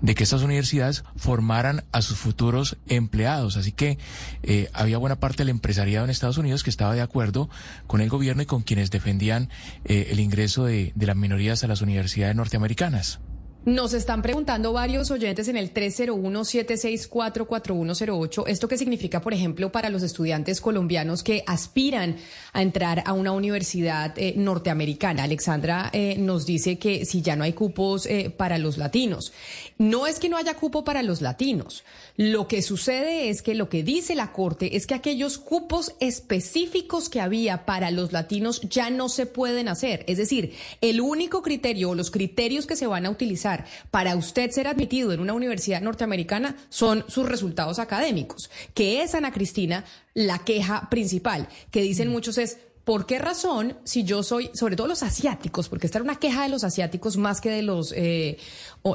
[0.00, 3.56] de que estas universidades formaran a sus futuros empleados.
[3.56, 3.98] Así que
[4.42, 7.48] eh, había buena parte del empresariado en Estados Unidos que estaba de acuerdo
[7.86, 9.48] con el gobierno y con quienes defendían
[9.84, 13.20] eh, el ingreso de las minorías a las universidades norteamericanas.
[13.66, 20.02] Nos están preguntando varios oyentes en el 301-764-4108 esto qué significa, por ejemplo, para los
[20.02, 22.16] estudiantes colombianos que aspiran
[22.52, 25.22] a entrar a una universidad eh, norteamericana.
[25.22, 29.32] Alexandra eh, nos dice que si ya no hay cupos eh, para los latinos.
[29.78, 31.84] No es que no haya cupo para los latinos.
[32.18, 37.08] Lo que sucede es que lo que dice la Corte es que aquellos cupos específicos
[37.08, 40.04] que había para los latinos ya no se pueden hacer.
[40.06, 40.52] Es decir,
[40.82, 43.53] el único criterio o los criterios que se van a utilizar
[43.90, 49.32] para usted ser admitido en una universidad norteamericana son sus resultados académicos, que es, Ana
[49.32, 49.84] Cristina,
[50.14, 54.86] la queja principal, que dicen muchos es, ¿Por qué razón, si yo soy, sobre todo
[54.86, 58.36] los asiáticos, porque esta era una queja de los asiáticos más que de los, eh,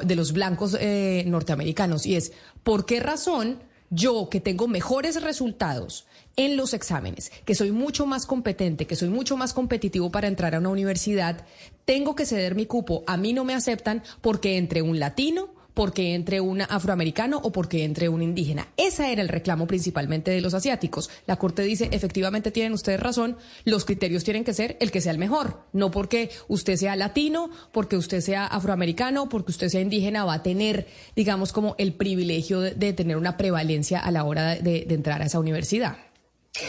[0.03, 2.31] de los blancos eh, norteamericanos, y es,
[2.61, 6.05] ¿por qué razón yo que tengo mejores resultados
[6.39, 10.55] en los exámenes, que soy mucho más competente, que soy mucho más competitivo para entrar
[10.55, 11.45] a una universidad,
[11.83, 13.03] tengo que ceder mi cupo.
[13.07, 17.83] A mí no me aceptan porque entre un latino, porque entre un afroamericano o porque
[17.83, 18.69] entre un indígena.
[18.77, 21.09] Ese era el reclamo principalmente de los asiáticos.
[21.27, 23.35] La Corte dice, efectivamente tienen ustedes razón,
[23.65, 27.49] los criterios tienen que ser el que sea el mejor, no porque usted sea latino,
[27.73, 30.87] porque usted sea afroamericano, porque usted sea indígena, va a tener,
[31.17, 35.39] digamos, como el privilegio de, tener una prevalencia a la hora de entrar a esa
[35.39, 36.08] universidad.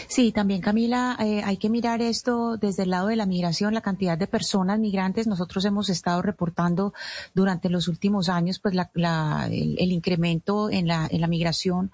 [0.09, 3.81] Sí, también Camila, eh, hay que mirar esto desde el lado de la migración, la
[3.81, 5.27] cantidad de personas migrantes.
[5.27, 6.93] Nosotros hemos estado reportando
[7.35, 11.93] durante los últimos años, pues la, la, el, incremento en la migración,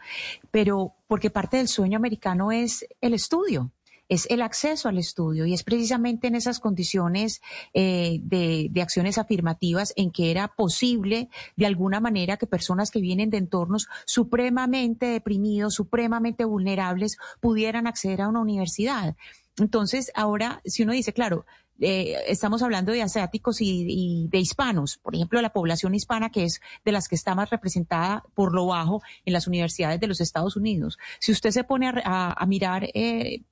[0.51, 3.71] pero porque parte del sueño americano es el estudio
[4.09, 7.41] es el acceso al estudio y es precisamente en esas condiciones
[7.75, 13.01] eh, de, de, acciones afirmativas en que era posible de alguna manera que personas que
[13.01, 19.17] vienen de entornos supremamente deprimidos, supremamente vulnerables, pudieran acceder a una universidad.
[19.59, 21.47] Entonces, ahora, si uno dice, claro,
[21.81, 26.61] eh, estamos hablando de asiáticos y, de hispanos, por ejemplo, la población hispana que es
[26.85, 30.57] de las que está más representada por lo bajo en las universidades de los Estados
[30.57, 30.99] Unidos.
[31.19, 33.43] Si usted se pone a, a, mirar eh,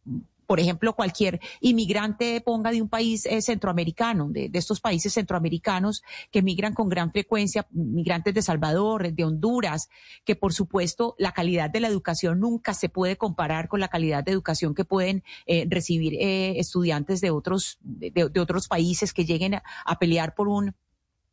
[0.47, 6.43] por ejemplo, cualquier inmigrante ponga de un país eh, centroamericano, de, estos países centroamericanos que
[6.43, 9.89] migran con gran frecuencia, migrantes de Salvador, de Honduras,
[10.25, 14.25] que por supuesto la calidad de la educación nunca se puede comparar con la calidad
[14.25, 19.25] de educación que pueden eh, recibir eh, estudiantes de otros, de, de, otros países que
[19.25, 20.75] lleguen a pelear por un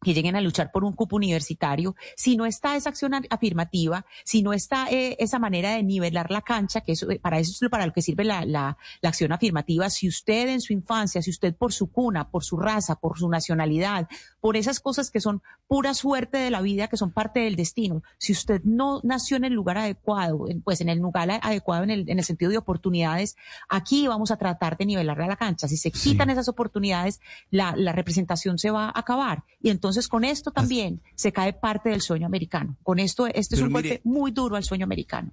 [0.04, 4.42] que lleguen a luchar por un cupo universitario, si no está esa acción afirmativa, si
[4.42, 7.86] no está eh, esa manera de nivelar la cancha, que eso, para eso es para
[7.86, 11.56] lo que sirve la, la, la, acción afirmativa, si usted en su infancia, si usted
[11.56, 14.08] por su cuna, por su raza, por su nacionalidad,
[14.42, 18.04] por esas cosas que son pura suerte de la vida, que son parte del destino,
[18.18, 22.10] si usted no nació en el lugar adecuado, pues en el lugar adecuado en el,
[22.10, 23.38] en el sentido de oportunidades,
[23.70, 25.68] aquí vamos a tratar de nivelar la cancha.
[25.68, 26.34] Si se quitan sí.
[26.34, 27.22] esas oportunidades,
[27.52, 29.44] la, la representación se va a acabar.
[29.62, 32.76] Y entonces con esto también se cae parte del sueño americano.
[32.84, 35.32] Con esto, este es un mire, golpe muy duro al sueño americano.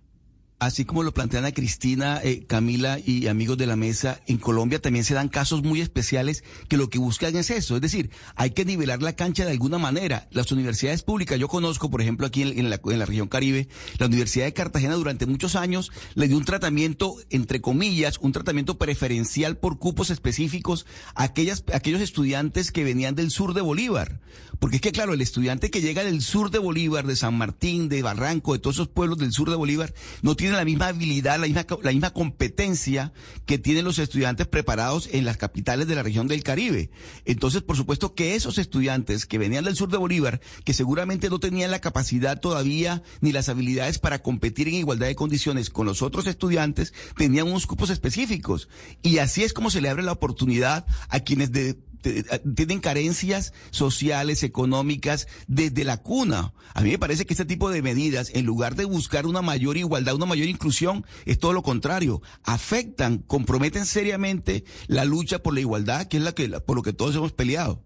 [0.61, 4.83] Así como lo plantean a Cristina, eh, Camila y amigos de la mesa, en Colombia
[4.83, 7.77] también se dan casos muy especiales que lo que buscan es eso.
[7.77, 10.27] Es decir, hay que nivelar la cancha de alguna manera.
[10.33, 14.07] Las universidades públicas, yo conozco, por ejemplo, aquí en, la, en la región Caribe, la
[14.07, 19.59] Universidad de Cartagena durante muchos años le dio un tratamiento, entre comillas, un tratamiento preferencial
[19.59, 24.21] por cupos específicos a aquellas, a aquellos estudiantes que venían del sur de Bolívar.
[24.59, 27.89] Porque es que, claro, el estudiante que llega del sur de Bolívar, de San Martín,
[27.89, 30.89] de Barranco, de todos esos pueblos del sur de Bolívar, no tiene tienen la misma
[30.89, 33.13] habilidad, la misma, la misma competencia
[33.45, 36.91] que tienen los estudiantes preparados en las capitales de la región del Caribe.
[37.27, 41.39] Entonces, por supuesto que esos estudiantes que venían del sur de Bolívar, que seguramente no
[41.39, 46.01] tenían la capacidad todavía ni las habilidades para competir en igualdad de condiciones con los
[46.01, 48.71] otros estudiantes, tenían unos cupos específicos.
[49.03, 54.43] Y así es como se le abre la oportunidad a quienes de, tienen carencias sociales,
[54.43, 56.53] económicas desde la cuna.
[56.75, 59.77] A mí me parece que este tipo de medidas, en lugar de buscar una mayor
[59.77, 62.23] igualdad, una mayor inclusión, es todo lo contrario.
[62.45, 66.93] Afectan, comprometen seriamente la lucha por la igualdad, que es la que, por lo que
[66.93, 67.83] todos hemos peleado.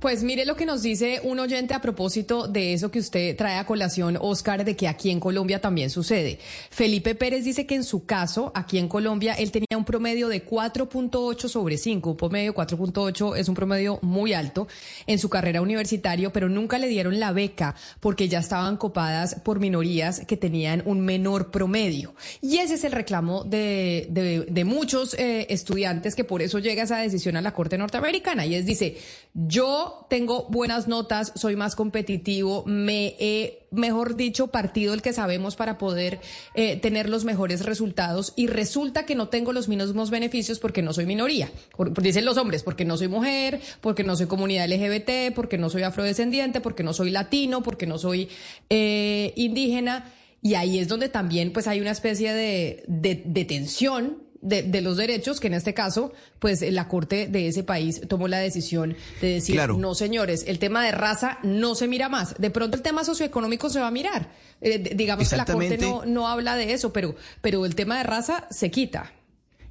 [0.00, 3.58] Pues mire lo que nos dice un oyente a propósito de eso que usted trae
[3.58, 6.40] a colación, Oscar, de que aquí en Colombia también sucede.
[6.68, 10.44] Felipe Pérez dice que en su caso, aquí en Colombia, él tenía un promedio de
[10.44, 12.10] 4.8 sobre 5.
[12.10, 14.66] Un promedio 4.8 es un promedio muy alto
[15.06, 19.60] en su carrera universitaria, pero nunca le dieron la beca porque ya estaban copadas por
[19.60, 22.16] minorías que tenían un menor promedio.
[22.42, 26.82] Y ese es el reclamo de, de, de muchos eh, estudiantes que por eso llega
[26.82, 28.44] esa decisión a la Corte Norteamericana.
[28.44, 28.96] Y es, dice,
[29.36, 35.56] yo tengo buenas notas, soy más competitivo, me he, mejor dicho, partido el que sabemos
[35.56, 36.20] para poder
[36.54, 40.92] eh, tener los mejores resultados y resulta que no tengo los mismos beneficios porque no
[40.92, 41.50] soy minoría.
[41.76, 45.68] Por, dicen los hombres, porque no soy mujer, porque no soy comunidad LGBT, porque no
[45.68, 48.28] soy afrodescendiente, porque no soy latino, porque no soy
[48.70, 50.12] eh, indígena.
[50.42, 54.80] Y ahí es donde también pues hay una especie de, de, de tensión de, de,
[54.80, 58.96] los derechos, que en este caso, pues la Corte de ese país tomó la decisión
[59.20, 59.76] de decir, claro.
[59.76, 62.36] no señores, el tema de raza no se mira más.
[62.38, 64.28] De pronto el tema socioeconómico se va a mirar.
[64.60, 68.04] Eh, digamos que la Corte no, no habla de eso, pero, pero el tema de
[68.04, 69.12] raza se quita.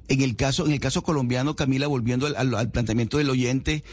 [0.08, 3.84] En el caso, en el caso colombiano, Camila, volviendo al, al, al, planteamiento del oyente,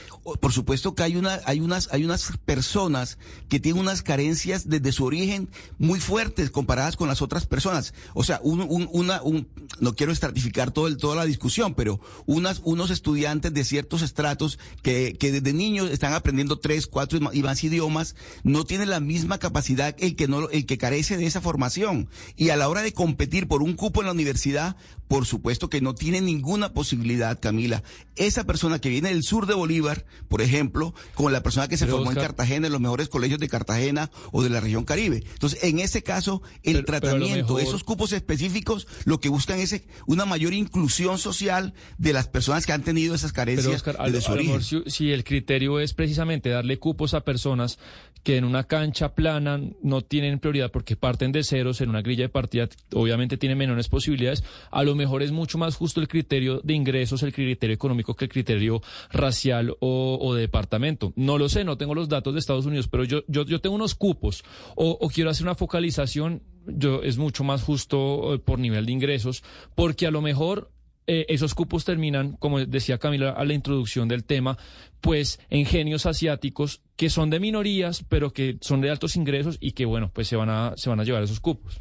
[0.42, 4.92] por supuesto que hay una, hay unas, hay unas personas que tienen unas carencias desde
[4.92, 5.48] su origen
[5.80, 7.94] muy fuertes comparadas con las otras personas.
[8.14, 9.48] O sea, un, un, una, un,
[9.80, 14.60] no quiero estratificar todo el, toda la discusión, pero unas, unos estudiantes de ciertos estratos
[14.82, 19.38] que, que desde niños están aprendiendo tres, cuatro y más idiomas, no tienen la misma
[19.38, 22.10] capacidad el que no, el que carece de esa formación.
[22.36, 24.76] Y a la hora de competir por un cupo en la universidad,
[25.08, 27.84] por supuesto que no tiene ninguna posibilidad, Camila.
[28.16, 31.86] Esa persona que viene del sur de Bolívar, por ejemplo, como la persona que se
[31.86, 34.84] pero formó Oscar, en Cartagena, en los mejores colegios de Cartagena o de la región
[34.84, 35.24] Caribe.
[35.32, 39.80] Entonces, en ese caso, el pero, tratamiento, pero esos cupos específicos, lo que buscan es
[40.08, 44.22] una mayor inclusión social de las personas que han tenido esas carencias Oscar, desde a,
[44.22, 44.64] su a origen.
[44.64, 47.78] Si, si el criterio es precisamente darle cupos a personas
[48.24, 52.24] que en una cancha plana no tienen prioridad porque parten de ceros en una grilla
[52.24, 56.62] de partida, obviamente tienen menores posibilidades, a lo mejor es mucho más justo el criterio
[56.64, 58.82] de ingresos, el criterio económico que el criterio
[59.12, 61.14] racial o, de departamento.
[61.16, 63.96] No lo sé, no tengo los datos de Estados Unidos, pero yo, yo, tengo unos
[63.96, 64.44] cupos
[64.76, 68.92] o, o quiero hacer una focalización, yo es mucho más justo eh, por nivel de
[68.92, 69.44] ingresos,
[69.76, 70.72] porque a lo mejor
[71.08, 74.58] eh, esos cupos terminan, como decía Camila a la introducción del tema,
[75.02, 79.72] pues en genios asiáticos que son de minorías, pero que son de altos ingresos y
[79.72, 81.80] que, bueno, pues se van a, se van a llevar esos cupos.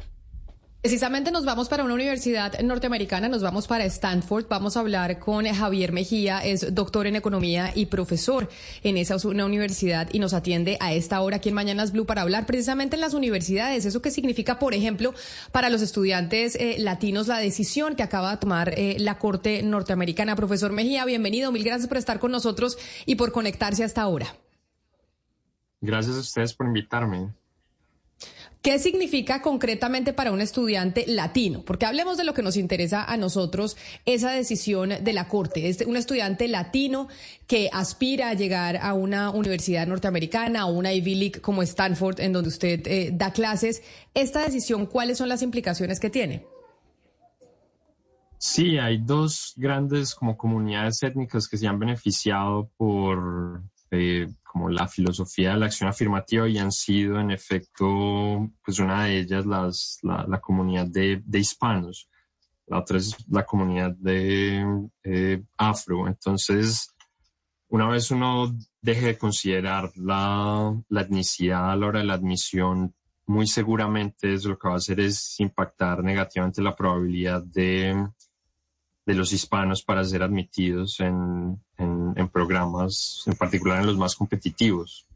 [0.81, 5.45] Precisamente nos vamos para una universidad norteamericana, nos vamos para Stanford, vamos a hablar con
[5.45, 8.49] Javier Mejía, es doctor en economía y profesor
[8.81, 12.23] en esa una universidad y nos atiende a esta hora aquí en Mañanas Blue para
[12.23, 15.13] hablar precisamente en las universidades, eso que significa, por ejemplo,
[15.51, 20.35] para los estudiantes eh, latinos la decisión que acaba de tomar eh, la Corte norteamericana.
[20.35, 24.35] Profesor Mejía, bienvenido, mil gracias por estar con nosotros y por conectarse hasta ahora.
[25.79, 27.29] Gracias a ustedes por invitarme.
[28.61, 31.63] ¿Qué significa concretamente para un estudiante latino?
[31.65, 35.67] Porque hablemos de lo que nos interesa a nosotros, esa decisión de la Corte.
[35.67, 37.07] Es un estudiante latino
[37.47, 42.33] que aspira a llegar a una universidad norteamericana o una Ivy League como Stanford, en
[42.33, 43.81] donde usted eh, da clases.
[44.13, 46.45] Esta decisión, ¿cuáles son las implicaciones que tiene?
[48.37, 54.85] Sí, hay dos grandes como comunidades étnicas que se han beneficiado por eh, como la
[54.85, 59.99] filosofía de la acción afirmativa y han sido en efecto, pues una de ellas las,
[60.03, 62.09] la, comunidad de, hispanos,
[62.67, 66.05] la otra es la comunidad de eh, afro.
[66.05, 66.93] Entonces,
[67.69, 72.93] una vez uno deje de considerar la, la etnicidad a la hora de la admisión,
[73.27, 78.05] muy seguramente es lo que va a hacer es impactar negativamente la probabilidad de
[79.05, 81.59] de los hispanos para ser admitidos en,
[82.31, 85.07] programas, en particular en los más competitivos.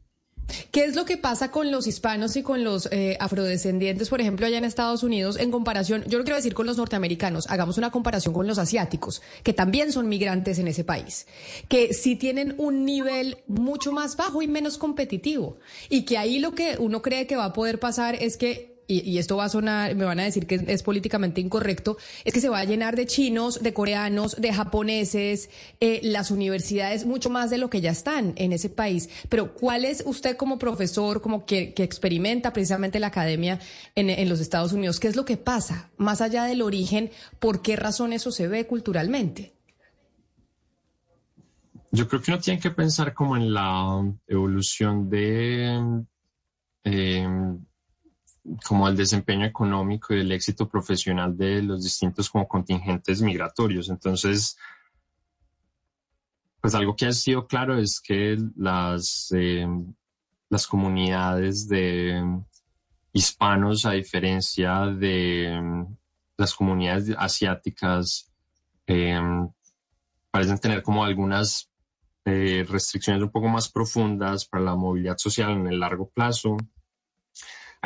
[0.70, 4.46] ¿Qué es lo que pasa con los hispanos y con los eh, afrodescendientes, por ejemplo,
[4.46, 7.90] allá en Estados Unidos, en comparación, yo no quiero decir con los norteamericanos, hagamos una
[7.90, 11.26] comparación con los asiáticos, que también son migrantes en ese país,
[11.68, 15.58] que sí tienen un nivel mucho más bajo y menos competitivo,
[15.88, 19.18] y que ahí lo que uno cree que va a poder pasar es que y,
[19.18, 22.48] esto va a sonar, me van a decir que es, políticamente incorrecto, es que se
[22.48, 27.58] va a llenar de chinos, de coreanos, de japoneses, eh, las universidades mucho más de
[27.58, 29.08] lo que ya están en ese país.
[29.28, 33.58] Pero ¿cuál es usted como profesor, como que, experimenta precisamente la academia
[33.94, 35.00] en, en los Estados Unidos?
[35.00, 35.90] ¿Qué es lo que pasa?
[35.96, 39.52] Más allá del origen, ¿por qué razón eso se ve culturalmente?
[41.90, 46.04] Yo creo que uno tiene que pensar como en la evolución de...
[46.84, 47.26] Eh,
[48.66, 53.88] como el desempeño económico y el éxito profesional de los distintos como contingentes migratorios.
[53.88, 54.56] Entonces,
[56.60, 59.66] pues algo que ha sido claro es que las, eh,
[60.48, 62.22] las comunidades de
[63.12, 65.86] hispanos, a diferencia de
[66.36, 68.32] las comunidades asiáticas,
[70.30, 71.70] parecen tener como algunas
[72.24, 76.56] eh, restricciones un poco más profundas para la movilidad social en el largo plazo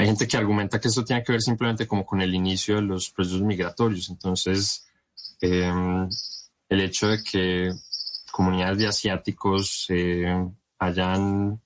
[0.01, 2.83] hay gente que argumenta que esto tiene que ver simplemente como con el inicio de
[2.83, 4.09] los procesos migratorios.
[4.09, 4.87] Entonces,
[5.43, 6.09] em,
[6.71, 7.71] el hecho de que
[8.33, 10.43] comunidades de asiáticos eh,
[10.79, 11.61] hayan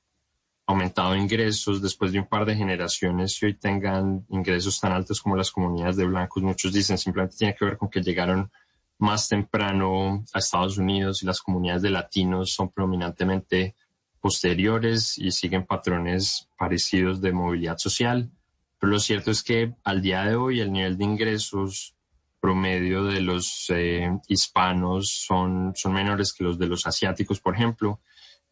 [0.66, 5.36] aumentado ingresos después de un par de generaciones y hoy tengan ingresos tan altos como
[5.36, 8.50] las comunidades de blancos, muchos dicen simplemente tiene que ver con que llegaron
[8.98, 13.76] más temprano a Estados Unidos y las comunidades de latinos son predominantemente
[14.24, 18.30] posteriores y siguen patrones parecidos de movilidad social.
[18.78, 21.94] Pero lo cierto es que al día de hoy el nivel de ingresos
[22.40, 28.00] promedio de los eh, hispanos son, son menores que los de los asiáticos, por ejemplo.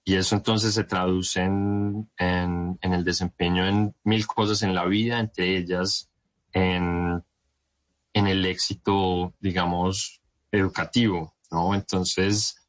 [0.05, 5.21] Y eso entonces se traduce en, en, el desempeño en mil cosas en la vida,
[5.21, 6.11] entre ellas
[6.53, 7.25] en,
[8.13, 10.21] en el éxito, digamos,
[10.51, 11.75] educativo, ¿no?
[11.75, 12.62] Entonces,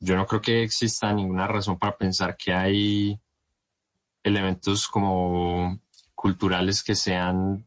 [0.00, 3.20] yo no creo que exista ninguna razón para pensar que hay
[4.22, 5.78] elementos como
[6.14, 7.66] culturales que sean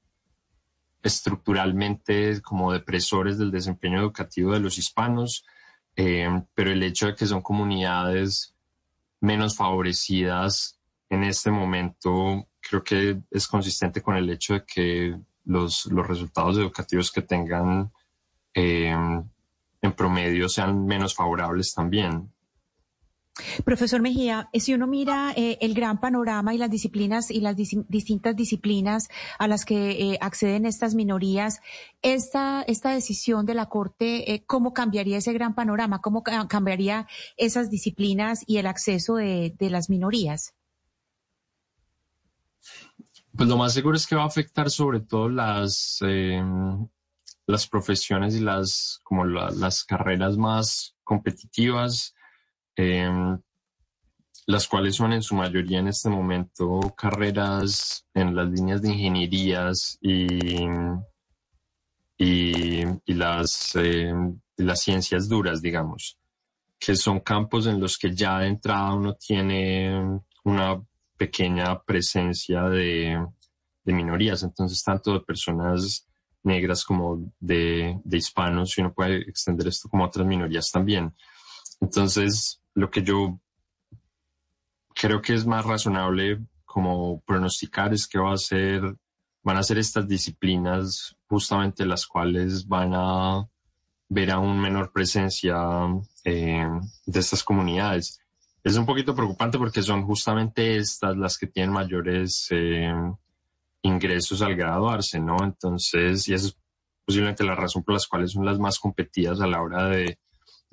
[1.03, 5.45] estructuralmente como depresores del desempeño educativo de los hispanos,
[5.95, 8.55] eh, pero el hecho de que son comunidades
[9.19, 10.79] menos favorecidas
[11.09, 16.57] en este momento creo que es consistente con el hecho de que los, los resultados
[16.57, 17.91] educativos que tengan
[18.53, 18.95] eh,
[19.83, 22.31] en promedio sean menos favorables también.
[23.65, 27.55] Profesor Mejía, eh, si uno mira eh, el gran panorama y las disciplinas y las
[27.55, 29.09] distintas disciplinas
[29.39, 31.59] a las que eh, acceden estas minorías,
[32.03, 35.99] esta, esta decisión de la Corte, ¿cómo cambiaría ese gran panorama?
[35.99, 40.53] ¿Cómo cambiaría esas disciplinas y el acceso de, las minorías?
[43.35, 45.99] Pues lo más seguro es que va a afectar sobre todo las,
[47.45, 52.15] las profesiones y las, como las carreras más competitivas,
[52.75, 53.39] em,
[54.47, 59.97] las cuales son en su mayoría en este momento carreras en las líneas de ingenierías
[60.01, 60.65] y,
[62.17, 66.17] y, las, em, las ciencias duras, digamos,
[66.79, 70.81] que son campos en los que ya de entrada uno tiene una
[71.17, 73.25] pequeña presencia de,
[73.83, 76.07] de minorías, entonces tanto de personas
[76.43, 81.13] negras como de, de hispanos y uno puede extender esto como a otras minorías también.
[81.79, 83.39] Entonces, lo que yo
[84.93, 88.81] creo que es más razonable como pronosticar es que va a ser,
[89.43, 93.47] van a ser estas disciplinas justamente las cuales van a
[94.09, 95.55] ver aún menor presencia
[96.23, 96.67] eh,
[97.05, 98.19] de estas comunidades.
[98.63, 102.93] Es un poquito preocupante porque son justamente estas las que tienen mayores eh,
[103.83, 105.37] ingresos al graduarse, ¿no?
[105.43, 106.57] Entonces, y esa es
[107.05, 110.17] posiblemente la razón por las cuales son las más competidas a la hora de,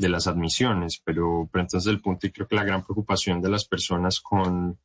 [0.01, 3.51] de las admisiones, pero, pero entonces el punto y creo que la gran preocupación de
[3.51, 4.79] las personas con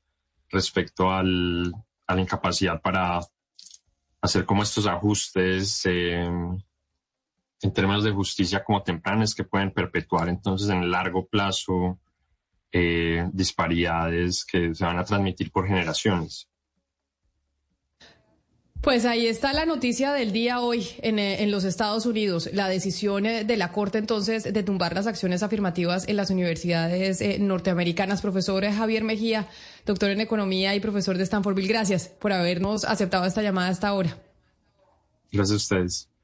[0.50, 1.74] respecto al,
[2.06, 3.22] a la incapacidad para
[4.20, 6.26] hacer como estos ajustes eh,
[7.62, 12.00] en términos de justicia como tempranas que pueden perpetuar entonces en largo plazo
[12.72, 16.50] eh, disparidades que se van a transmitir por generaciones.
[18.86, 22.70] Pues ahí está la noticia del día hoy en, eh, en, los Estados Unidos, la
[22.70, 27.40] decisión eh, de la Corte entonces de tumbar las acciones afirmativas en las universidades eh,
[27.40, 28.22] norteamericanas.
[28.22, 29.50] Profesor Javier Mejía,
[29.88, 34.20] doctor en Economía y profesor de Stanfordville, gracias por habernos aceptado esta llamada hasta ahora.
[35.32, 36.15] Gracias a ustedes.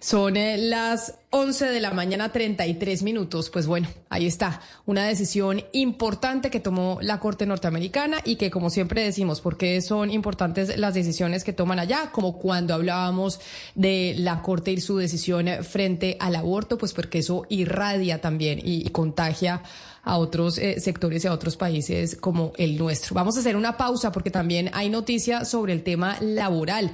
[0.00, 3.50] Son eh, las 11 de la mañana, 33 minutos.
[3.50, 8.70] Pues bueno, ahí está, una decisión importante que tomó la Corte norteamericana y que, como
[8.70, 13.40] siempre decimos, porque son importantes las decisiones que toman allá, como cuando hablábamos
[13.74, 18.88] de la Corte y su decisión frente al aborto, pues porque eso irradia también y,
[18.90, 19.62] contagia
[20.02, 23.14] a otros eh, sectores y a otros países como el nuestro.
[23.14, 26.92] Vamos a hacer una pausa porque también hay noticias sobre el tema laboral.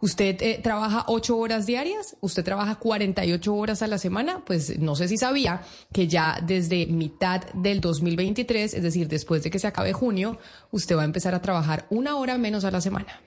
[0.00, 2.16] ¿Usted eh, trabaja ocho horas diarias?
[2.20, 4.44] ¿Usted trabaja 48 horas a la semana?
[4.44, 5.62] Pues no sé si sabía
[5.92, 10.38] que ya desde mitad del 2023, es decir, después de que se acabe junio,
[10.70, 13.20] usted va a empezar a trabajar una hora menos a la semana.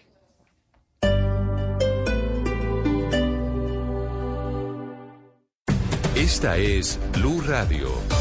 [6.15, 8.18] Esta es Blue Radio.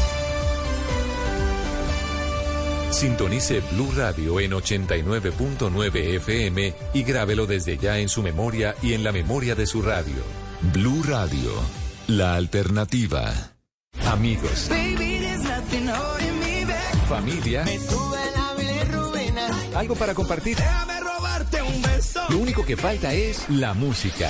[2.91, 9.03] Sintonice Blue Radio en 89.9 FM y grábelo desde ya en su memoria y en
[9.03, 10.15] la memoria de su radio.
[10.73, 11.51] Blue Radio,
[12.07, 13.31] la alternativa.
[14.05, 14.69] Amigos.
[17.07, 17.65] Familia.
[19.75, 20.57] Algo para compartir.
[22.29, 24.29] Lo único que falta es la música.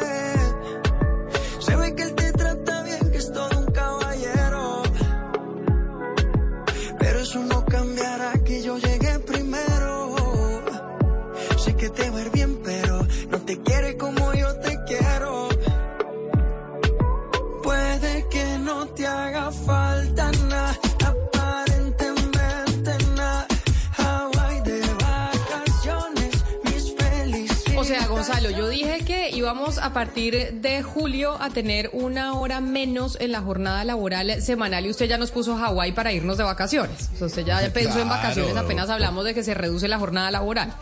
[29.51, 34.85] Íbamos a partir de julio a tener una hora menos en la jornada laboral semanal
[34.85, 37.09] y usted ya nos puso Hawái para irnos de vacaciones.
[37.15, 40.31] O sea, usted ya pensó en vacaciones apenas hablamos de que se reduce la jornada
[40.31, 40.73] laboral.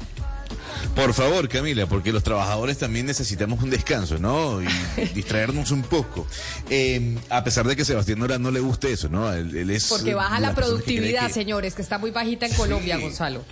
[0.96, 4.62] Por favor, Camila, porque los trabajadores también necesitamos un descanso, ¿no?
[4.62, 4.68] Y
[5.16, 6.28] distraernos un poco.
[6.70, 9.34] Eh, a pesar de que Sebastián Nora no le guste eso, ¿no?
[9.34, 12.54] Él, él es Porque baja la que productividad, que- señores, que está muy bajita en
[12.54, 13.44] Colombia, Gonzalo.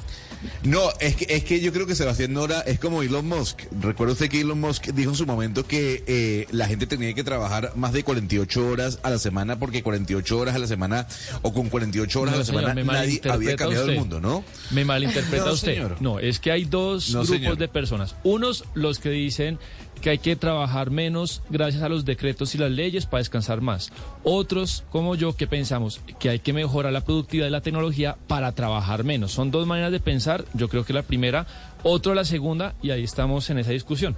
[0.64, 3.62] No, es que, es que yo creo que Sebastián Nora es como Elon Musk.
[3.80, 7.24] Recuerda usted que Elon Musk dijo en su momento que eh, la gente tenía que
[7.24, 11.08] trabajar más de 48 horas a la semana porque 48 horas a la semana
[11.42, 14.44] o con 48 horas a la semana nadie había cambiado el mundo, ¿no?
[14.72, 15.84] Me malinterpreta usted.
[16.00, 18.16] No, es que hay dos grupos de personas.
[18.24, 19.60] Unos los que dicen
[19.98, 23.92] que hay que trabajar menos gracias a los decretos y las leyes para descansar más.
[24.24, 28.52] Otros, como yo, que pensamos que hay que mejorar la productividad de la tecnología para
[28.52, 29.32] trabajar menos.
[29.32, 30.46] Son dos maneras de pensar.
[30.54, 31.46] Yo creo que la primera,
[31.84, 34.16] otro la segunda, y ahí estamos en esa discusión.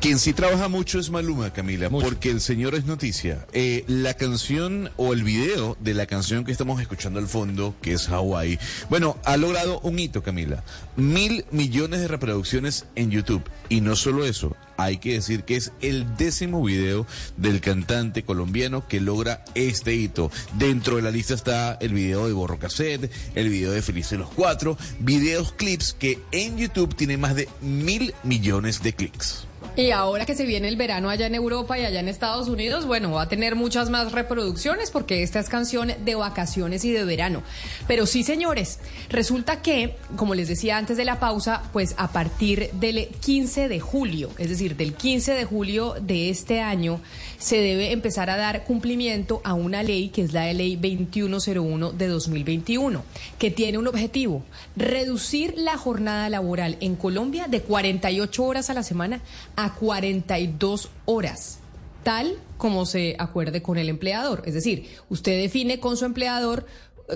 [0.00, 3.46] Quien sí trabaja mucho es Maluma, Camila, porque el señor es noticia.
[3.52, 7.92] Eh, la canción o el video de la canción que estamos escuchando al fondo, que
[7.92, 8.58] es Hawaii,
[8.88, 10.64] bueno, ha logrado un hito, Camila.
[10.96, 13.42] Mil millones de reproducciones en YouTube.
[13.68, 17.06] Y no solo eso, hay que decir que es el décimo video
[17.36, 20.30] del cantante colombiano que logra este hito.
[20.54, 24.30] Dentro de la lista está el video de Borro Cassette, el video de Felices los
[24.30, 29.46] Cuatro, videos, clips que en YouTube tienen más de mil millones de clics.
[29.76, 32.86] Y ahora que se viene el verano allá en Europa y allá en Estados Unidos,
[32.86, 37.04] bueno, va a tener muchas más reproducciones porque esta es canción de vacaciones y de
[37.04, 37.42] verano.
[37.86, 42.70] Pero sí, señores, resulta que, como les decía antes de la pausa, pues a partir
[42.72, 47.00] del 15 de julio, es decir, del 15 de julio de este año,
[47.40, 52.06] se debe empezar a dar cumplimiento a una ley que es la ley 2101 de
[52.06, 53.02] 2021,
[53.38, 54.44] que tiene un objetivo,
[54.76, 59.22] reducir la jornada laboral en Colombia de 48 horas a la semana
[59.56, 61.60] a 42 horas,
[62.04, 64.42] tal como se acuerde con el empleador.
[64.44, 66.66] Es decir, usted define con su empleador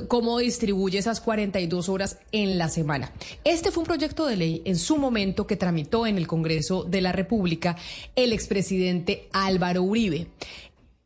[0.09, 3.13] cómo distribuye esas 42 horas en la semana.
[3.45, 7.01] Este fue un proyecto de ley en su momento que tramitó en el Congreso de
[7.01, 7.77] la República
[8.17, 10.29] el expresidente Álvaro Uribe,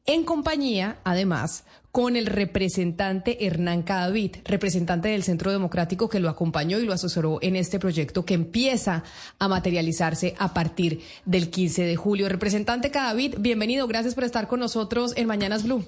[0.09, 6.78] en compañía, además, con el representante Hernán Cadavid, representante del Centro Democrático que lo acompañó
[6.78, 9.05] y lo asesoró en este proyecto que empieza
[9.39, 12.31] a materializarse a partir del 15 de julio.
[12.31, 15.85] Representante Cadavid, bienvenido, gracias por estar con nosotros en Mañanas Blue.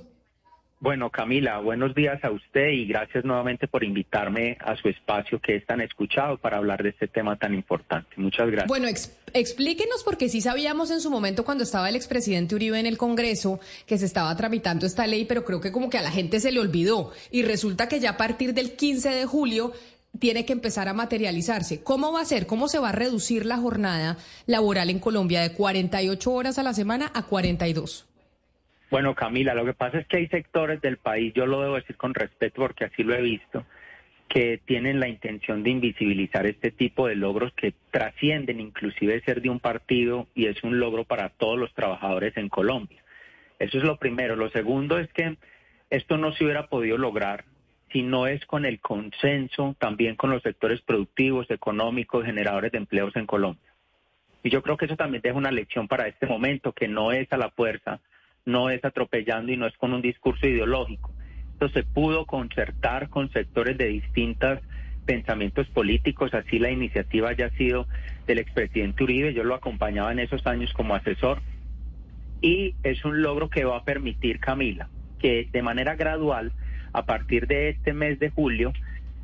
[0.83, 5.57] Bueno, Camila, buenos días a usted y gracias nuevamente por invitarme a su espacio que
[5.57, 8.09] es tan escuchado para hablar de este tema tan importante.
[8.17, 8.67] Muchas gracias.
[8.67, 8.89] Bueno,
[9.35, 13.61] explíquenos porque sí sabíamos en su momento cuando estaba el expresidente Uribe en el Congreso
[13.85, 16.51] que se estaba tramitando esta ley, pero creo que como que a la gente se
[16.51, 19.75] le olvidó y resulta que ya a partir del 15 de julio
[20.19, 21.83] tiene que empezar a materializarse.
[21.83, 22.47] ¿Cómo va a ser?
[22.47, 24.17] ¿Cómo se va a reducir la jornada
[24.47, 28.07] laboral en Colombia de 48 horas a la semana a 42?
[28.91, 31.97] Bueno, Camila, lo que pasa es que hay sectores del país, yo lo debo decir
[31.97, 33.65] con respeto porque así lo he visto,
[34.29, 39.49] que tienen la intención de invisibilizar este tipo de logros que trascienden inclusive ser de
[39.49, 43.03] un partido y es un logro para todos los trabajadores en Colombia.
[43.61, 44.35] Eso es lo primero.
[44.35, 45.37] Lo segundo es que
[45.91, 47.45] esto no se hubiera podido lograr
[47.93, 53.15] si no es con el consenso también con los sectores productivos, económicos, generadores de empleos
[53.17, 53.73] en Colombia.
[54.43, 57.33] Y yo creo que eso también deja una lección para este momento, que no es
[57.33, 58.01] a la fuerza,
[58.45, 61.13] no es atropellando y no es con un discurso ideológico.
[61.53, 64.61] Esto se pudo concertar con sectores de distintos
[65.05, 67.87] pensamientos políticos, así la iniciativa haya sido
[68.27, 71.43] del expresidente Uribe, yo lo acompañaba en esos años como asesor,
[72.41, 74.89] y es un logro que va a permitir, Camila,
[75.19, 76.53] que de manera gradual,
[76.93, 78.73] a partir de este mes de julio,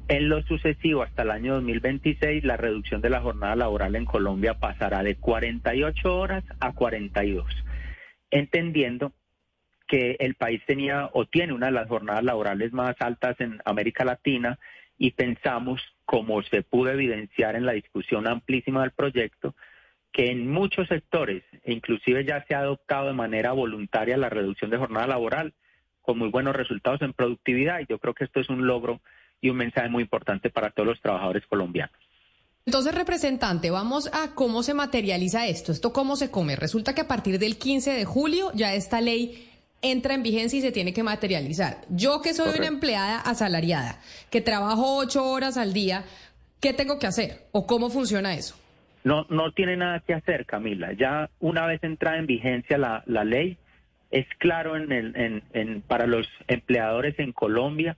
[0.08, 4.54] en lo sucesivo hasta el año 2026, la reducción de la jornada laboral en Colombia
[4.54, 7.46] pasará de 48 horas a 42
[8.30, 9.12] entendiendo
[9.86, 14.04] que el país tenía o tiene una de las jornadas laborales más altas en América
[14.04, 14.58] Latina
[14.98, 19.54] y pensamos, como se pudo evidenciar en la discusión amplísima del proyecto,
[20.12, 24.70] que en muchos sectores, e inclusive ya se ha adoptado de manera voluntaria la reducción
[24.70, 25.52] de jornada laboral,
[26.00, 29.00] con muy buenos resultados en productividad, y yo creo que esto es un logro
[29.40, 32.00] y un mensaje muy importante para todos los trabajadores colombianos.
[32.66, 36.56] Entonces, representante, vamos a cómo se materializa esto, esto cómo se come.
[36.56, 39.48] Resulta que a partir del 15 de julio ya esta ley
[39.82, 41.76] entra en vigencia y se tiene que materializar.
[41.90, 46.02] Yo que soy una empleada asalariada, que trabajo ocho horas al día,
[46.60, 48.56] ¿qué tengo que hacer o cómo funciona eso?
[49.04, 50.92] No, no tiene nada que hacer, Camila.
[50.92, 53.58] Ya una vez entrada en vigencia la, la ley,
[54.10, 57.96] es claro en el, en, en, para los empleadores en Colombia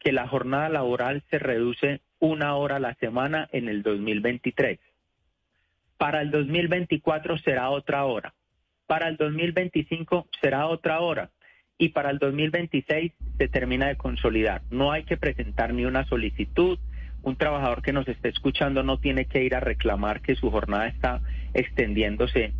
[0.00, 4.78] que la jornada laboral se reduce una hora a la semana en el 2023.
[5.96, 8.34] Para el 2024 será otra hora.
[8.86, 11.30] Para el 2025 será otra hora.
[11.78, 14.62] Y para el 2026 se termina de consolidar.
[14.70, 16.78] No hay que presentar ni una solicitud.
[17.22, 20.88] Un trabajador que nos esté escuchando no tiene que ir a reclamar que su jornada
[20.88, 21.20] está
[21.52, 22.54] extendiéndose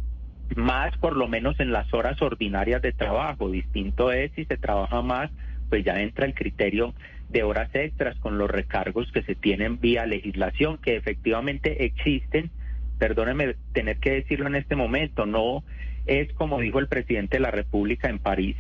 [0.56, 3.50] más, por lo menos en las horas ordinarias de trabajo.
[3.50, 5.30] Distinto es si se trabaja más,
[5.70, 6.94] pues ya entra el criterio
[7.30, 12.50] de horas extras con los recargos que se tienen vía legislación, que efectivamente existen.
[12.98, 15.64] Perdóneme tener que decirlo en este momento, no
[16.06, 18.56] es como dijo el presidente de la República en París,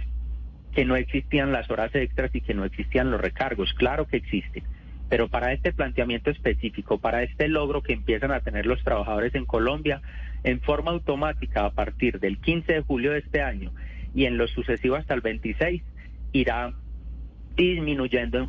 [0.72, 3.72] que no existían las horas extras y que no existían los recargos.
[3.74, 4.62] Claro que existen.
[5.08, 9.46] Pero para este planteamiento específico, para este logro que empiezan a tener los trabajadores en
[9.46, 10.00] Colombia,
[10.44, 13.72] en forma automática a partir del 15 de julio de este año
[14.14, 15.82] y en lo sucesivo hasta el 26,
[16.32, 16.72] irá
[17.56, 18.48] disminuyendo.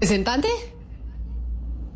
[0.00, 0.48] ¿Representante?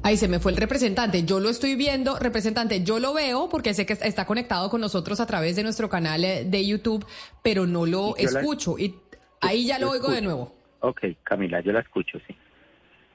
[0.03, 1.23] Ahí se me fue el representante.
[1.23, 5.21] Yo lo estoy viendo, representante, yo lo veo porque sé que está conectado con nosotros
[5.21, 7.07] a través de nuestro canal eh, de YouTube,
[7.45, 8.77] pero no lo escucho.
[8.77, 8.97] Y
[9.41, 10.53] ahí ya lo oigo de nuevo.
[10.81, 12.35] Ok, Camila, yo la escucho, sí.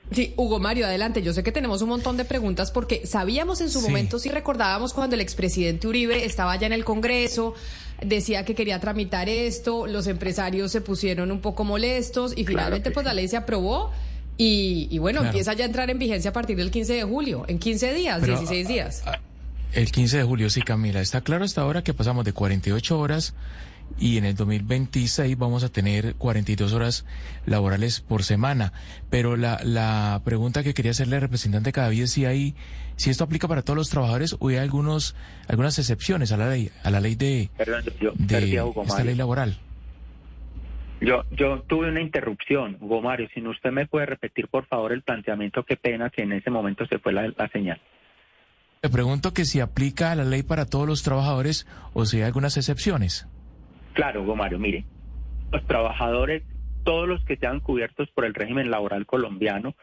[0.09, 1.21] Sí, Hugo Mario, adelante.
[1.21, 4.93] Yo sé que tenemos un montón de preguntas porque sabíamos en su momento, si recordábamos
[4.93, 7.55] cuando el expresidente Uribe estaba ya en el Congreso,
[8.01, 13.05] decía que quería tramitar esto, los empresarios se pusieron un poco molestos y finalmente pues
[13.05, 13.91] la ley se aprobó
[14.37, 17.59] y, bueno, empieza ya a entrar en vigencia a partir del 15 de julio, en
[17.59, 19.03] 15 días, 16 días.
[19.73, 21.01] El 15 de julio, sí, Camila.
[21.01, 23.33] Está claro hasta ahora que pasamos de 48 horas
[23.99, 27.05] y en el 2026 vamos a tener 42 horas
[27.45, 28.73] laborales por semana.
[29.09, 32.55] Pero la, la pregunta que quería hacerle al representante cada vez es si hay,
[32.95, 35.15] si esto aplica para todos los trabajadores o hay algunos,
[35.47, 39.57] algunas excepciones a la ley, a la ley de, esta ley laboral.
[40.99, 43.27] Yo, yo tuve una interrupción, Hugo Mario.
[43.33, 46.85] Si usted me puede repetir, por favor, el planteamiento, qué pena que en ese momento
[46.87, 47.79] se fue la, la señal.
[48.81, 52.57] Le pregunto que si aplica la ley para todos los trabajadores o si hay algunas
[52.57, 53.27] excepciones.
[53.93, 54.85] Claro, Hugo Mario, mire,
[55.51, 56.43] los trabajadores,
[56.83, 59.75] todos los que sean cubiertos por el régimen laboral colombiano,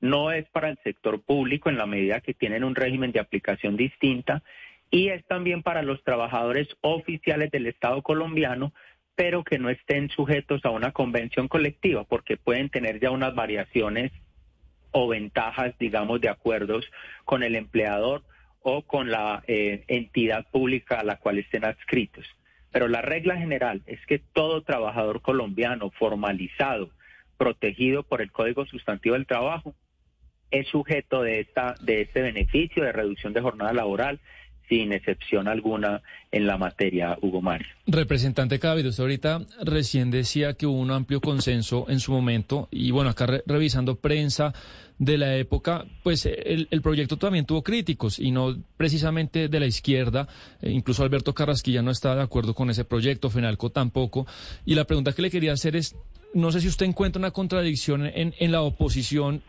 [0.00, 3.76] no es para el sector público en la medida que tienen un régimen de aplicación
[3.76, 4.42] distinta
[4.90, 8.72] y es también para los trabajadores oficiales del Estado colombiano,
[9.18, 14.12] pero que no estén sujetos a una convención colectiva, porque pueden tener ya unas variaciones
[14.92, 16.88] o ventajas, digamos, de acuerdos
[17.24, 18.22] con el empleador
[18.62, 22.26] o con la eh, entidad pública a la cual estén adscritos.
[22.70, 26.90] Pero la regla general es que todo trabajador colombiano formalizado,
[27.36, 29.74] protegido por el Código Sustantivo del Trabajo,
[30.52, 34.20] es sujeto de, esta, de este beneficio de reducción de jornada laboral
[34.68, 37.68] sin excepción alguna en la materia, Hugo Mario.
[37.86, 42.90] Representante Cávido, usted ahorita recién decía que hubo un amplio consenso en su momento y
[42.90, 44.52] bueno, acá revisando prensa
[44.98, 50.26] de la época, pues el, proyecto también tuvo críticos y no precisamente de la izquierda,
[50.60, 54.26] eh, incluso Alberto Carrasquilla no estaba de acuerdo con ese proyecto, Fenalco tampoco,
[54.66, 55.94] y la pregunta que le quería hacer es,
[56.34, 59.42] no sé si usted encuentra una contradicción en, en la oposición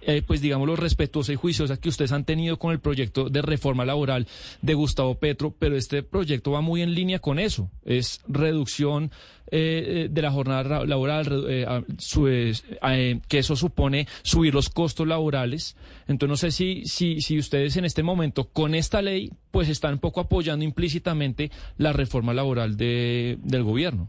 [0.00, 3.84] eh, pues digámoslo, respetuosa y juiciosa que ustedes han tenido con el proyecto de reforma
[3.84, 4.26] laboral
[4.62, 9.10] de Gustavo Petro, pero este proyecto va muy en línea con eso, es reducción
[9.50, 15.76] eh, de la jornada laboral, eh, que eso supone subir los costos laborales.
[16.08, 19.94] Entonces no sé si, si, si ustedes en este momento con esta ley pues están
[19.94, 24.08] un poco apoyando implícitamente la reforma laboral de, del gobierno.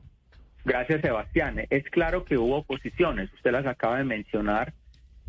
[0.66, 1.62] Gracias, Sebastián.
[1.70, 4.74] Es claro que hubo oposiciones, usted las acaba de mencionar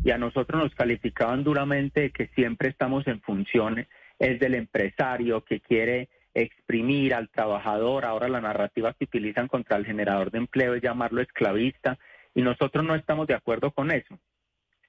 [0.03, 3.87] y a nosotros nos calificaban duramente de que siempre estamos en funciones,
[4.19, 9.85] es del empresario que quiere exprimir al trabajador, ahora la narrativa que utilizan contra el
[9.85, 11.97] generador de empleo es llamarlo esclavista
[12.33, 14.19] y nosotros no estamos de acuerdo con eso.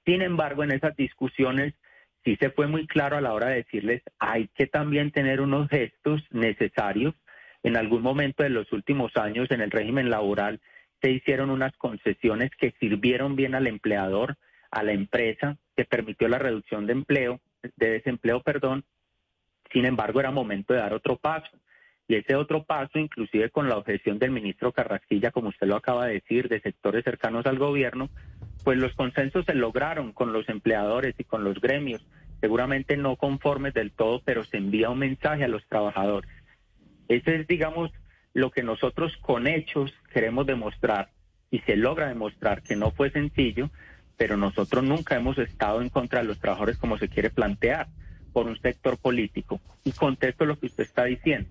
[0.05, 1.73] Sin embargo, en esas discusiones
[2.23, 5.69] sí se fue muy claro a la hora de decirles hay que también tener unos
[5.69, 7.15] gestos necesarios.
[7.63, 10.59] En algún momento de los últimos años en el régimen laboral
[11.01, 14.37] se hicieron unas concesiones que sirvieron bien al empleador,
[14.71, 17.39] a la empresa, que permitió la reducción de empleo,
[17.75, 18.83] de desempleo, perdón.
[19.71, 21.49] Sin embargo, era momento de dar otro paso.
[22.07, 26.05] Y ese otro paso, inclusive con la objeción del ministro Carrasquilla, como usted lo acaba
[26.05, 28.09] de decir, de sectores cercanos al gobierno,
[28.63, 32.05] pues los consensos se lograron con los empleadores y con los gremios,
[32.39, 36.31] seguramente no conformes del todo, pero se envía un mensaje a los trabajadores.
[37.09, 37.91] Ese es, digamos,
[38.33, 41.09] lo que nosotros con hechos queremos demostrar
[41.51, 43.69] y se logra demostrar que no fue sencillo,
[44.17, 47.87] pero nosotros nunca hemos estado en contra de los trabajadores como se quiere plantear
[48.33, 49.61] por un sector político.
[49.83, 51.49] Y contesto lo que usted está diciendo.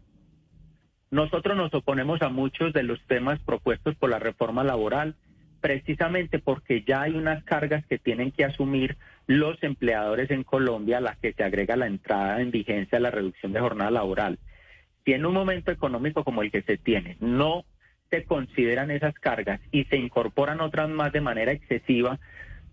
[1.10, 5.14] Nosotros nos oponemos a muchos de los temas propuestos por la reforma laboral
[5.60, 11.01] precisamente porque ya hay unas cargas que tienen que asumir los empleadores en Colombia a
[11.01, 14.38] las que se agrega la entrada en vigencia de la reducción de jornada laboral.
[15.05, 17.64] Si en un momento económico como el que se tiene no
[18.10, 22.20] se consideran esas cargas y se incorporan otras más de manera excesiva,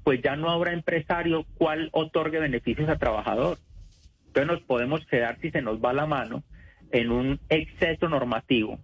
[0.04, 3.58] pues ya no habrá empresario cual otorgue beneficios a trabajador.
[4.28, 6.44] Entonces nos podemos quedar, si se nos va la mano,
[6.92, 8.80] en un exceso normativo,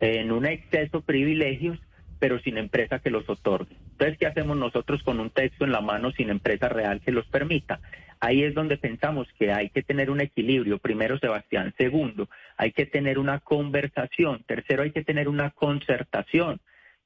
[0.00, 1.78] en un exceso privilegios,
[2.18, 3.76] pero sin empresa que los otorgue.
[3.92, 7.26] Entonces, ¿qué hacemos nosotros con un texto en la mano sin empresa real que los
[7.26, 7.80] permita?
[8.20, 10.78] Ahí es donde pensamos que hay que tener un equilibrio.
[10.78, 11.74] Primero, Sebastián.
[11.78, 12.28] Segundo,
[12.58, 14.44] hay que tener una conversación.
[14.46, 16.60] Tercero, hay que tener una concertación,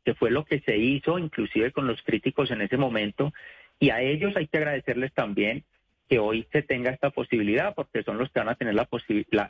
[0.04, 3.32] que fue lo que se hizo inclusive con los críticos en ese momento.
[3.80, 5.64] Y a ellos hay que agradecerles también
[6.08, 8.88] que hoy se tenga esta posibilidad, porque son los que van a tener la,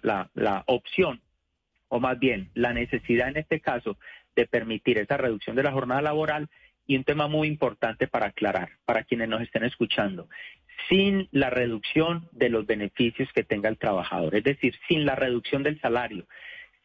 [0.03, 1.21] la, la opción,
[1.89, 3.99] o más bien la necesidad en este caso,
[4.37, 6.49] de permitir esa reducción de la jornada laboral
[6.87, 10.29] y un tema muy importante para aclarar, para quienes nos estén escuchando,
[10.89, 15.63] sin la reducción de los beneficios que tenga el trabajador, es decir, sin la reducción
[15.63, 16.27] del salario,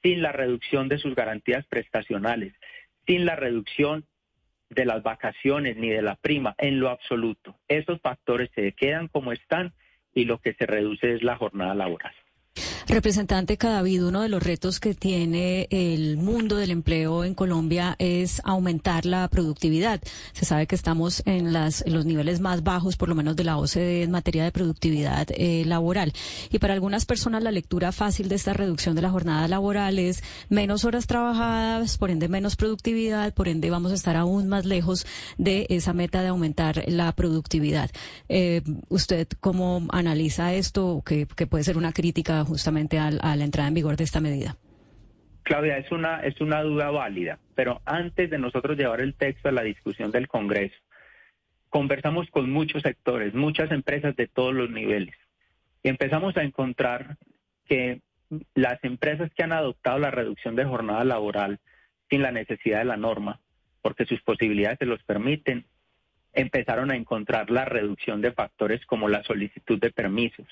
[0.02, 2.54] sin la reducción de sus garantías prestacionales,
[3.10, 4.06] sin la reducción
[4.70, 7.58] de las vacaciones ni de la prima en lo absoluto.
[7.68, 9.74] Esos factores se quedan como están
[10.14, 12.14] y lo que se reduce es la jornada laboral.
[12.90, 18.42] Representante Cadavid, uno de los retos que tiene el mundo del empleo en Colombia es
[18.44, 20.02] aumentar la productividad.
[20.34, 23.58] Se sabe que estamos en, las, los niveles más bajos, por lo menos de la
[23.58, 26.14] OCDE, en materia de productividad eh, laboral.
[26.52, 30.24] Y para algunas personas la lectura fácil de esta reducción de la jornada laboral es
[30.50, 35.06] menos horas trabajadas, por ende menos productividad, por ende vamos a estar aún más lejos
[35.38, 37.92] de esa meta de aumentar la productividad.
[38.30, 42.79] Eh, ¿Usted cómo analiza esto, que, que puede ser una crítica justamente?
[43.00, 44.56] A, la entrada en vigor de esta medida?
[45.44, 49.52] Claudia, es una, es una duda válida, pero antes de nosotros llevar el texto a
[49.52, 50.76] la discusión del Congreso,
[51.70, 55.16] conversamos con muchos sectores, muchas empresas de todos los niveles,
[55.84, 57.18] y empezamos a encontrar
[57.66, 58.02] que
[58.54, 61.60] las empresas que han adoptado la reducción de jornada laboral
[62.10, 63.40] sin la necesidad de la norma,
[63.82, 65.66] porque sus posibilidades se los permiten,
[66.34, 70.48] empezaron a encontrar la reducción de factores como la solicitud de permisos,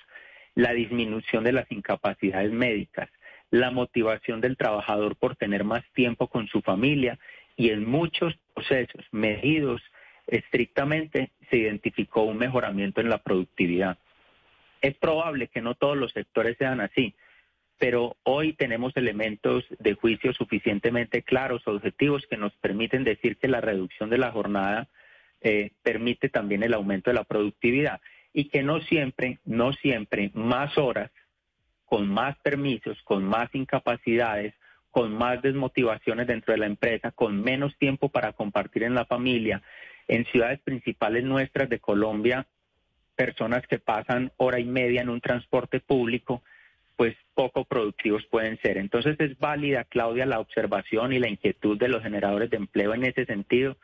[0.57, 3.11] la disminución de las incapacidades médicas,
[3.51, 7.19] la motivación del trabajador por tener más tiempo con su familia
[7.55, 9.84] y en muchos procesos medidos
[10.25, 13.99] estrictamente se identificó un mejoramiento en la productividad.
[14.81, 17.13] Es probable que no todos los sectores sean así,
[17.77, 23.61] pero hoy tenemos elementos de juicio suficientemente claros, objetivos, que nos permiten decir que la
[23.61, 24.88] reducción de la jornada
[25.41, 28.01] eh, permite también el aumento de la productividad
[28.38, 31.09] y que no siempre, no siempre más horas,
[31.85, 34.53] con más permisos, con más incapacidades,
[34.91, 39.64] con más desmotivaciones dentro de la empresa, con menos tiempo para compartir en la familia.
[40.07, 42.45] En ciudades principales nuestras de Colombia,
[43.15, 46.43] personas que pasan hora y media en un transporte público,
[46.95, 48.77] pues poco productivos pueden ser.
[48.77, 53.03] Entonces es válida, Claudia, la observación y la inquietud de los generadores de empleo en
[53.03, 53.77] ese sentido,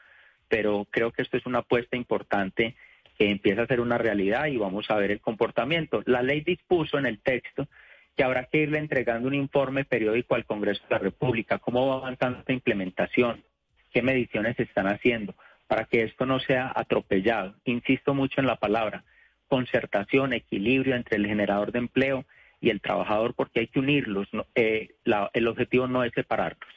[0.48, 2.76] pero creo que esto es una apuesta importante
[3.18, 6.02] que empieza a ser una realidad y vamos a ver el comportamiento.
[6.06, 7.68] La ley dispuso en el texto
[8.16, 11.96] que habrá que irle entregando un informe periódico al Congreso de la República, cómo va
[11.96, 13.44] avanzando esta implementación,
[13.92, 15.36] qué mediciones se están haciendo,
[15.68, 17.56] para que esto no sea atropellado.
[17.66, 19.04] Insisto mucho en la palabra,
[19.48, 22.26] concertación, equilibrio entre el generador de empleo
[22.62, 24.96] y el trabajador, porque hay que unirlos, eh,
[25.34, 26.70] el objetivo no es separarlos.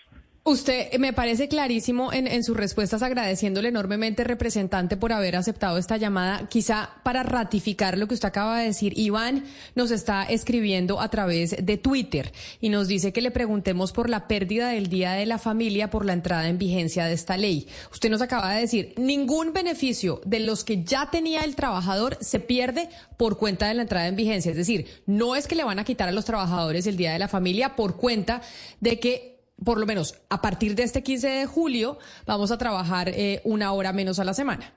[0.48, 5.96] Usted eh, me parece clarísimo en, sus respuestas, agradeciéndole enormemente, representante, por haber aceptado esta
[5.96, 6.46] llamada.
[6.46, 9.42] Quizá para ratificar lo que usted acaba de decir, Iván
[9.74, 14.28] nos está escribiendo a través de Twitter y nos dice que le preguntemos por la
[14.28, 17.66] pérdida del Día de la Familia por la entrada en vigencia de esta ley.
[17.90, 22.38] Usted nos acaba de decir, ningún beneficio de los que ya tenía el trabajador se
[22.38, 24.52] pierde por cuenta de la entrada en vigencia.
[24.52, 27.18] Es decir, no es que le van a quitar a los trabajadores el Día de
[27.18, 28.42] la Familia por cuenta
[28.78, 33.08] de que por lo menos a partir de este 15 de julio, vamos a trabajar
[33.08, 34.72] eh, una hora menos a la semana.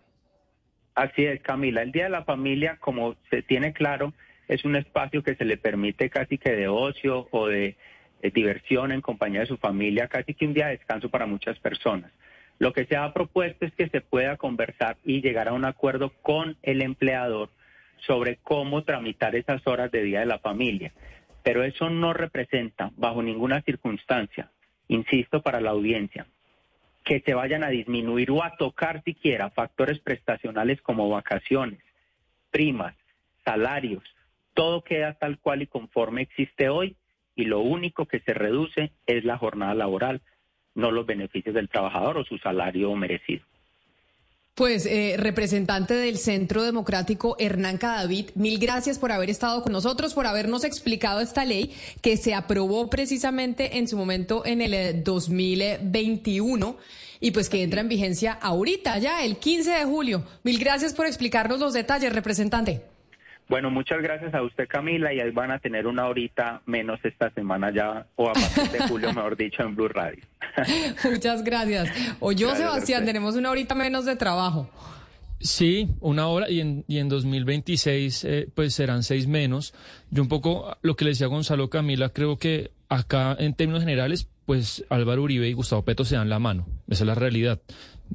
[0.96, 1.82] Así es, Camila.
[1.82, 4.14] El Día de la Familia, como se tiene claro,
[4.50, 7.78] es un espacio que se le permite casi que de ocio o de,
[8.34, 12.12] diversión en compañía de su familia, casi que un día de descanso para muchas personas.
[12.58, 16.12] Lo que se ha propuesto es que se pueda conversar y llegar a un acuerdo
[16.22, 17.50] con el empleador
[18.06, 20.92] sobre cómo tramitar esas horas de Día de la Familia.
[21.44, 24.52] Pero eso no representa, bajo ninguna circunstancia,
[24.90, 26.28] insisto, para la audiencia,
[27.06, 31.80] que se vayan a disminuir o a tocar siquiera factores prestacionales como vacaciones,
[32.52, 32.96] primas,
[33.46, 34.04] salarios,
[34.54, 36.98] todo queda tal cual y conforme existe hoy
[37.36, 40.22] y lo único que se reduce es la jornada laboral,
[40.76, 43.46] no los beneficios del trabajador o su salario merecido.
[44.60, 50.14] Pues, eh, representante del Centro Democrático, Hernán Cadavid, mil gracias por haber estado con nosotros,
[50.14, 56.68] por habernos explicado esta ley que se aprobó precisamente en su momento en el 2021
[56.68, 56.84] eh,
[57.22, 60.26] y pues que entra en vigencia ahorita, ya el 15 de julio.
[60.44, 62.82] Mil gracias por explicarnos los detalles, representante.
[63.50, 67.32] Bueno, muchas gracias a usted, Camila, y ahí van a tener una horita menos esta
[67.32, 70.24] semana ya, o a partir de julio, mejor dicho, en Blue Radio.
[71.12, 71.90] muchas gracias.
[72.20, 74.70] O yo, Sebastián, tenemos una horita menos de trabajo.
[75.40, 79.74] Sí, una hora y en, y en 2026 eh, pues serán seis menos.
[80.12, 84.28] Yo un poco lo que le decía Gonzalo Camila, creo que acá en términos generales
[84.46, 86.68] pues Álvaro Uribe y Gustavo Petro se dan la mano.
[86.88, 87.62] Esa es la realidad.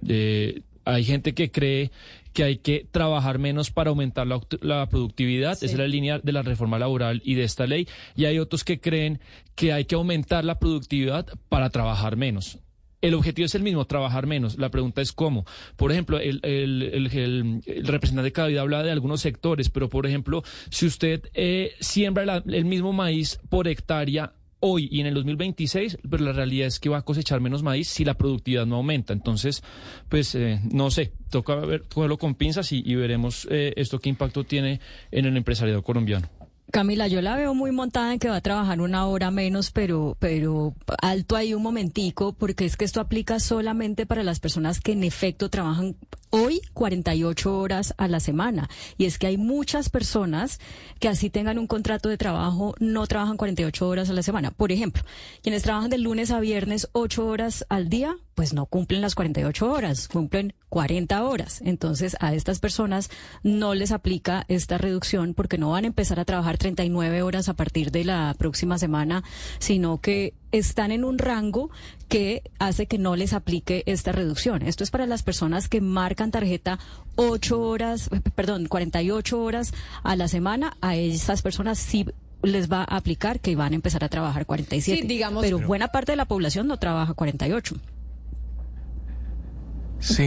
[0.06, 1.90] Eh, hay gente que cree
[2.34, 5.52] que hay que trabajar menos para aumentar la, productividad.
[5.52, 7.88] Esa es la línea de la reforma laboral y de esta ley.
[8.16, 9.20] Y hay otros que creen
[9.54, 12.58] que hay que aumentar la productividad para trabajar menos.
[13.00, 14.58] El objetivo es el mismo, trabajar menos.
[14.58, 15.46] La pregunta es cómo.
[15.76, 20.86] Por ejemplo, el, representante de cada vida habla de algunos sectores, pero por ejemplo, si
[20.86, 24.32] usted eh, siembra el mismo maíz por hectárea
[24.66, 27.88] hoy y en el 2026, pero la realidad es que va a cosechar menos maíz
[27.88, 29.12] si la productividad no aumenta.
[29.12, 29.62] Entonces,
[30.08, 34.44] pues eh, no sé, toca ver, cogerlo con pinzas y, veremos eh, esto qué impacto
[34.44, 34.80] tiene
[35.10, 36.30] en el empresariado colombiano.
[36.74, 40.16] Camila, yo la veo muy montada en que va a trabajar una hora menos, pero,
[40.18, 44.90] pero alto ahí un momentico, porque es que esto aplica solamente para las personas que
[44.90, 45.94] en efecto trabajan
[46.30, 48.68] hoy 48 horas a la semana.
[48.98, 50.58] Y es que hay muchas personas
[50.98, 54.50] que así tengan un contrato de trabajo, no trabajan 48 horas a la semana.
[54.50, 55.04] Por ejemplo,
[55.44, 59.70] quienes trabajan de lunes a viernes 8 horas al día, pues no cumplen las 48
[59.70, 61.60] horas, cumplen 40 horas.
[61.64, 63.10] Entonces a estas personas
[63.42, 67.54] no les aplica esta reducción porque no van a empezar a trabajar 39 horas a
[67.54, 69.22] partir de la próxima semana,
[69.58, 71.70] sino que están en un rango
[72.08, 74.62] que hace que no les aplique esta reducción.
[74.62, 76.78] Esto es para las personas que marcan tarjeta
[77.16, 80.76] 8 horas, perdón, 48 horas a la semana.
[80.80, 82.06] A esas personas sí
[82.42, 85.02] les va a aplicar que van a empezar a trabajar 47.
[85.02, 87.76] Sí, digamos, pero buena parte de la población no trabaja 48.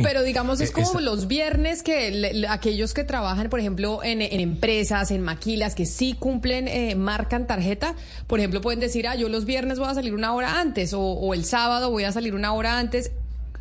[0.04, 5.12] Pero digamos, es eh, como los viernes que aquellos que trabajan, por ejemplo, en, empresas,
[5.12, 7.96] en maquilas, que sí cumplen, eh, marcan tarjeta,
[8.28, 11.34] por ejemplo, pueden decir, ah, yo los viernes voy a salir una hora antes o,
[11.34, 13.12] el sábado voy a salir una hora antes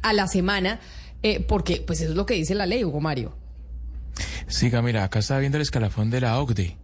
[0.02, 0.80] a la semana,
[1.22, 3.36] eh, porque pues eso es lo que dice la ley, Hugo Mario.
[4.46, 6.76] Sí, mira, acá está viendo el escalafón de la OCDE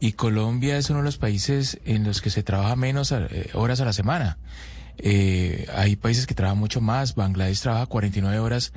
[0.00, 3.12] y Colombia es uno de los países en los que se trabaja menos
[3.52, 4.38] horas a la semana.
[4.98, 7.14] Eh, hay países que trabajan mucho más.
[7.14, 8.72] Bangladesh trabaja 49 horas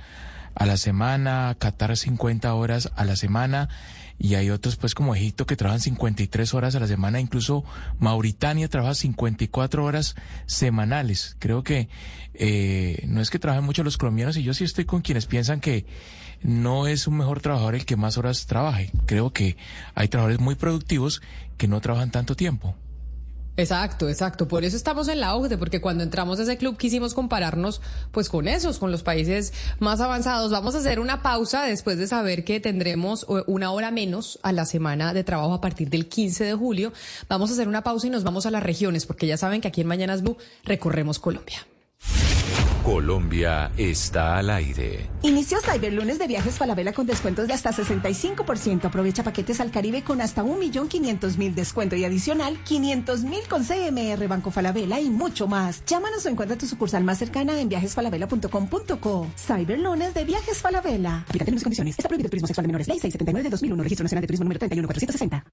[0.56, 3.70] a la semana, Qatar 50 horas a la semana
[4.22, 7.64] y hay otros pues como Egipto que trabajan 53 horas a la semana, incluso
[8.00, 10.16] Mauritania trabaja 54 horas
[10.46, 11.36] semanales.
[11.40, 11.90] Creo que
[12.36, 15.60] eh, no es que trabajen mucho los colombianos y yo sí estoy con quienes piensan
[15.60, 15.88] que
[16.44, 18.92] no es un mejor trabajador el que más horas trabaje.
[19.08, 19.58] Creo que
[19.96, 21.24] hay trabajadores muy productivos
[21.58, 22.76] que no trabajan tanto tiempo.
[23.62, 24.48] Exacto, exacto.
[24.48, 27.80] Por eso estamos en la OCDE, porque cuando entramos a ese club quisimos compararnos
[28.12, 30.52] pues con esos, con los países más avanzados.
[30.52, 34.52] Vamos a hacer una pausa después de saber que tendremos eh, una hora menos a
[34.52, 36.92] la semana de trabajo a partir del 15 de julio.
[37.30, 39.68] Vamos a hacer una pausa y nos vamos a las regiones, porque ya saben que
[39.68, 41.71] aquí en Mañanas Blue recorremos Colombia.
[42.84, 45.10] Colombia está al aire.
[45.22, 48.86] Inicio Cyberlunes de viajes Falabella con descuentos de hasta 65%.
[48.86, 55.00] Aprovecha paquetes al Caribe con hasta 1.500.000 descuento y adicional 500.000 con CMR Banco Falabella
[55.00, 55.86] y mucho más.
[55.86, 59.28] Llámanos o encuentra tu sucursal más cercana en viajesfalabella.com.co.
[59.38, 61.24] Cyberlunes de viajes Falabella.
[61.28, 62.00] Aplica términos y condiciones.
[62.00, 62.88] Está prohibido el turismo sexual de menores.
[62.88, 63.84] Ley 679 de 2001.
[63.84, 65.44] Registro Nacional de Turismo número 31460.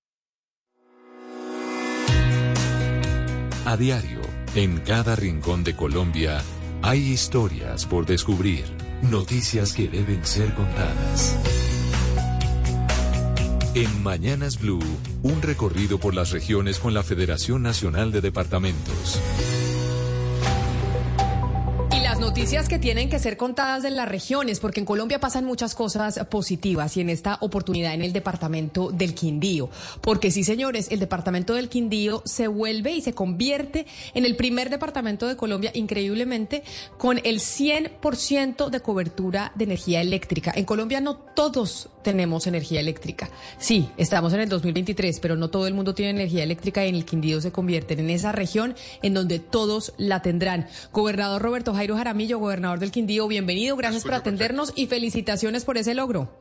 [3.66, 4.22] A diario,
[4.54, 6.42] en cada rincón de Colombia,
[6.82, 8.64] hay historias por descubrir,
[9.02, 11.36] noticias que deben ser contadas.
[13.74, 14.82] En Mañanas Blue,
[15.22, 19.20] un recorrido por las regiones con la Federación Nacional de Departamentos
[22.20, 26.18] noticias que tienen que ser contadas en las regiones, porque en Colombia pasan muchas cosas
[26.30, 29.70] positivas y en esta oportunidad en el departamento del Quindío.
[30.00, 34.68] Porque sí, señores, el departamento del Quindío se vuelve y se convierte en el primer
[34.68, 36.64] departamento de Colombia, increíblemente,
[36.96, 40.52] con el 100% de cobertura de energía eléctrica.
[40.56, 43.30] En Colombia no todos tenemos energía eléctrica.
[43.58, 46.94] Sí, estamos en el 2023, pero no todo el mundo tiene energía eléctrica y en
[46.94, 50.66] el Quindío se convierte en esa región en donde todos la tendrán.
[50.92, 55.94] Gobernador Roberto Jairo Jaramillo, gobernador del Quindío, bienvenido, gracias por atendernos y felicitaciones por ese
[55.94, 56.32] logro.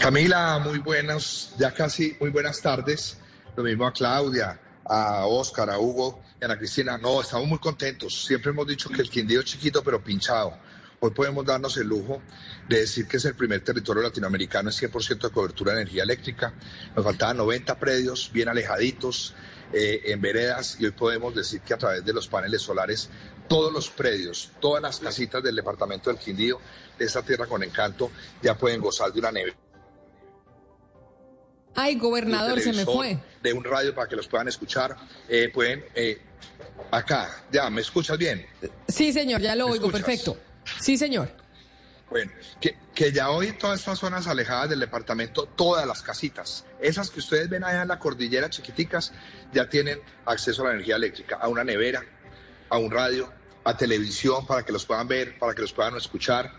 [0.00, 3.18] Camila, muy buenas, ya casi muy buenas tardes.
[3.54, 6.96] Lo mismo a Claudia, a Oscar, a Hugo y a Ana Cristina.
[6.96, 8.24] No, estamos muy contentos.
[8.24, 10.54] Siempre hemos dicho que el Quindío es chiquito pero pinchado.
[11.00, 12.22] Hoy podemos darnos el lujo
[12.66, 16.54] de decir que es el primer territorio latinoamericano en 100% de cobertura de energía eléctrica.
[16.96, 19.34] Nos faltaban 90 predios bien alejaditos
[19.72, 23.10] eh, en veredas y hoy podemos decir que a través de los paneles solares
[23.48, 26.60] todos los predios, todas las casitas del departamento del Quindío,
[26.98, 28.10] de esta tierra con encanto,
[28.42, 29.56] ya pueden gozar de una nevera
[31.80, 33.18] Ay, gobernador, se me fue.
[33.40, 34.96] De un radio para que los puedan escuchar.
[35.28, 36.20] Eh, pueden, eh,
[36.90, 38.44] acá, ya, ¿me escuchas bien?
[38.88, 40.36] Sí, señor, ya lo oigo, perfecto.
[40.80, 41.30] Sí, señor.
[42.10, 47.10] Bueno, que, que ya hoy todas estas zonas alejadas del departamento, todas las casitas, esas
[47.10, 49.12] que ustedes ven allá en la cordillera chiquiticas,
[49.52, 52.02] ya tienen acceso a la energía eléctrica, a una nevera,
[52.70, 53.30] a un radio,
[53.64, 56.50] a televisión para que los puedan ver, para que los puedan escuchar.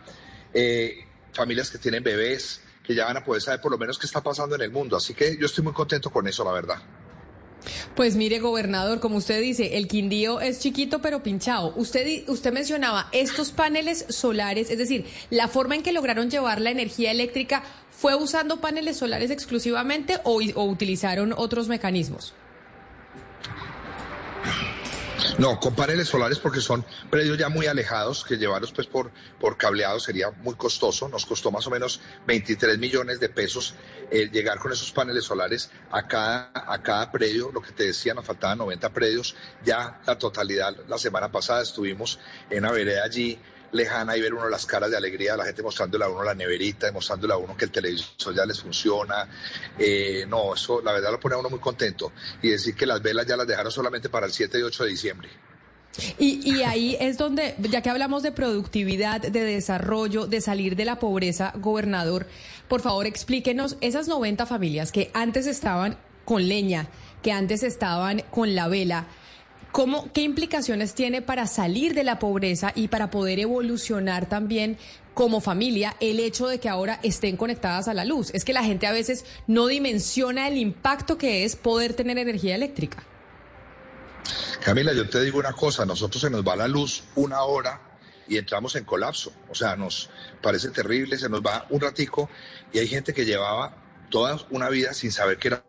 [0.53, 4.05] Eh, familias que tienen bebés, que ya van a poder saber por lo menos qué
[4.05, 4.97] está pasando en el mundo.
[4.97, 6.77] Así que yo estoy muy contento con eso, la verdad.
[7.95, 11.73] Pues mire, gobernador, como usted dice, el Quindío es chiquito pero pinchado.
[11.75, 16.71] Usted, usted mencionaba estos paneles solares, es decir, la forma en que lograron llevar la
[16.71, 22.33] energía eléctrica, ¿fue usando paneles solares exclusivamente o, o utilizaron otros mecanismos?
[25.37, 29.57] No, con paneles solares porque son predios ya muy alejados, que llevarlos pues por, por
[29.57, 31.07] cableado sería muy costoso.
[31.07, 33.75] Nos costó más o menos 23 millones de pesos
[34.11, 37.51] el llegar con esos paneles solares a cada, a cada predio.
[37.51, 39.35] Lo que te decía, nos faltaban 90 predios.
[39.63, 42.19] Ya la totalidad, la semana pasada estuvimos
[42.49, 43.39] en una vereda allí
[43.71, 46.33] lejana y ver uno las caras de alegría de la gente mostrándole a uno la
[46.33, 49.27] neverita, mostrándole a uno que el televisor ya les funciona.
[49.77, 52.11] Eh, no, eso la verdad lo pone a uno muy contento.
[52.41, 54.89] Y decir que las velas ya las dejaron solamente para el 7 y 8 de
[54.89, 55.29] diciembre.
[56.17, 60.85] Y, y, ahí es donde, ya que hablamos de productividad, de desarrollo, de salir de
[60.85, 62.27] la pobreza, gobernador,
[62.67, 66.87] por favor explíquenos esas 90 familias que antes estaban con leña,
[67.23, 69.07] que antes estaban con la vela,
[69.71, 74.77] ¿Cómo, ¿Qué implicaciones tiene para salir de la pobreza y para poder evolucionar también
[75.13, 78.31] como familia el hecho de que ahora estén conectadas a la luz?
[78.33, 82.55] Es que la gente a veces no dimensiona el impacto que es poder tener energía
[82.55, 83.03] eléctrica.
[84.63, 87.79] Camila, yo te digo una cosa, nosotros se nos va la luz una hora
[88.27, 89.31] y entramos en colapso.
[89.49, 90.09] O sea, nos
[90.41, 92.29] parece terrible, se nos va un ratico
[92.73, 93.75] y hay gente que llevaba
[94.09, 95.63] toda una vida sin saber qué era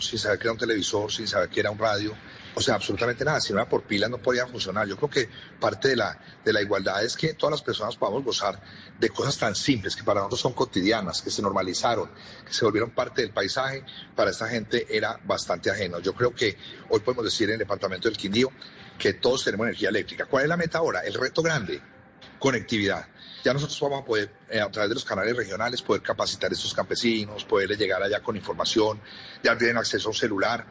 [0.00, 2.14] sin saber que era un televisor, sin saber que era un radio,
[2.54, 3.40] o sea, absolutamente nada.
[3.40, 4.86] Si no era por pilas no podía funcionar.
[4.88, 5.28] Yo creo que
[5.60, 8.60] parte de la, de la igualdad es que todas las personas podamos gozar
[8.98, 12.10] de cosas tan simples que para nosotros son cotidianas, que se normalizaron,
[12.44, 13.84] que se volvieron parte del paisaje.
[14.16, 16.00] Para esta gente era bastante ajeno.
[16.00, 16.56] Yo creo que
[16.88, 18.50] hoy podemos decir en el departamento del Quindío
[18.98, 20.26] que todos tenemos energía eléctrica.
[20.26, 21.00] ¿Cuál es la meta ahora?
[21.00, 21.80] El reto grande,
[22.38, 23.06] conectividad
[23.44, 26.54] ya nosotros vamos a poder, eh, a través de los canales regionales, poder capacitar a
[26.54, 29.00] estos campesinos, poderles llegar allá con información,
[29.42, 30.66] ya tienen acceso a un celular.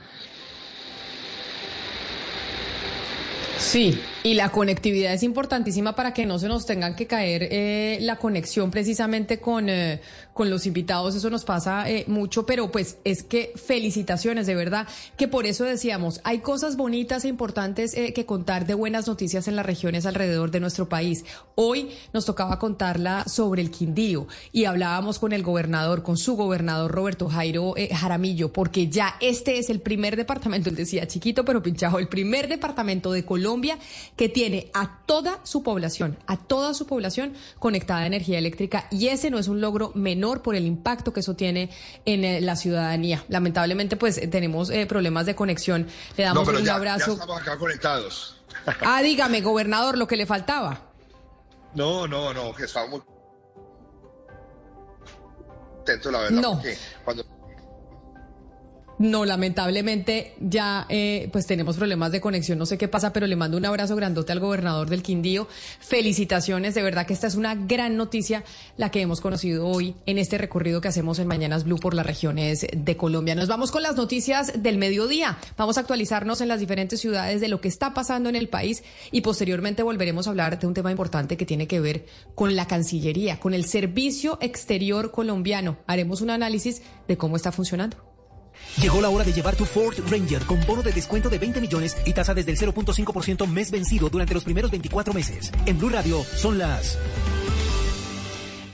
[3.60, 7.98] Sí, y la conectividad es importantísima para que no se nos tengan que caer eh,
[8.02, 10.00] la conexión precisamente con, eh,
[10.40, 11.16] con los invitados.
[11.16, 14.88] Eso nos pasa eh, mucho, pero pues es que felicitaciones, de verdad,
[15.18, 19.58] que por eso decíamos, hay cosas bonitas e importantes que contar de buenas noticias en
[19.58, 21.26] las regiones alrededor de nuestro país.
[21.56, 26.90] Hoy nos tocaba contarla sobre el Quindío y hablábamos con el gobernador, con su gobernador
[26.90, 32.00] Roberto Jairo Jaramillo, porque ya este es el primer departamento, él decía chiquito pero pinchado,
[32.00, 33.78] el primer departamento de Colombia
[34.16, 39.08] que tiene a toda su población, a toda su población conectada a energía eléctrica y
[39.08, 41.70] ese no es un logro menor por el impacto que eso tiene
[42.06, 43.26] en eh, la ciudadanía.
[43.28, 45.88] Lamentablemente, pues eh, tenemos eh, problemas de conexión.
[46.16, 47.08] Le damos un abrazo.
[47.08, 48.36] Ya estamos acá conectados.
[48.82, 50.82] Ah, dígame, gobernador, lo que le faltaba.
[51.76, 53.02] No, no, no, que estamos muy
[56.12, 56.42] la verdad.
[56.42, 56.62] No.
[57.04, 57.26] Cuando
[59.00, 63.38] no, lamentablemente ya eh, pues tenemos problemas de conexión, no sé qué pasa, pero le
[63.38, 65.48] mando un abrazo grandote al gobernador del Quindío.
[65.80, 68.44] Felicitaciones, de verdad que esta es una gran noticia
[68.76, 72.06] la que hemos conocido hoy en este recorrido que hacemos en Mañanas Blue por las
[72.06, 73.36] regiones de Colombia.
[73.36, 75.38] Nos vamos con las noticias del mediodía.
[75.56, 78.84] Vamos a actualizarnos en las diferentes ciudades de lo que está pasando en el país
[79.14, 82.06] y posteriormente volveremos a hablar de un tema importante que tiene que ver
[82.36, 85.78] con la Cancillería, con el Servicio Exterior colombiano.
[85.88, 88.09] Haremos un análisis de cómo está funcionando.
[88.82, 91.98] Llegó la hora de llevar tu Ford Ranger con bono de descuento de 20 millones
[92.06, 95.52] y tasa desde el 0.5% mes vencido durante los primeros 24 meses.
[95.66, 96.98] En Blue Radio son las...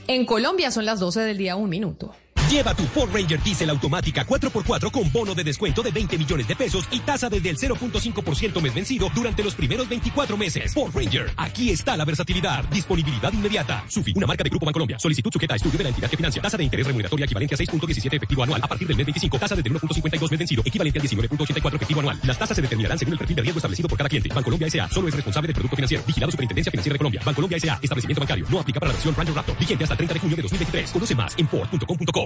[0.08, 2.14] En Colombia son las 12 del día, un minuto.
[2.50, 6.54] Lleva tu Ford Ranger Diesel automática 4x4 con bono de descuento de 20 millones de
[6.54, 10.72] pesos y tasa desde el 0.5% mes vencido durante los primeros 24 meses.
[10.72, 12.64] Ford Ranger, aquí está la versatilidad.
[12.70, 13.84] Disponibilidad inmediata.
[13.88, 14.96] Sufi, una marca de Grupo Bancolombia.
[14.98, 16.40] Solicitud sujeta a estudio de la entidad que financia.
[16.40, 19.38] Tasa de interés remuneratoria equivalente a 6.17 efectivo anual a partir del mes 25.
[19.38, 22.20] Tasa desde 1.52 mes vencido equivalente al 19.84 efectivo anual.
[22.22, 24.28] Las tasas se determinarán según el perfil de riesgo establecido por cada cliente.
[24.32, 24.88] Bancolombia S.A.
[24.88, 26.04] solo es responsable del producto financiero.
[26.06, 27.20] Vigilado Superintendencia Financiera de Colombia.
[27.24, 27.80] Bancolombia S.A.
[27.82, 28.46] Establecimiento bancario.
[28.48, 29.58] No aplica para la versión Ranger Raptor.
[29.58, 30.90] Vigente hasta el 30 de junio de 2023.
[30.92, 32.25] Conoce más en Ford.com.co.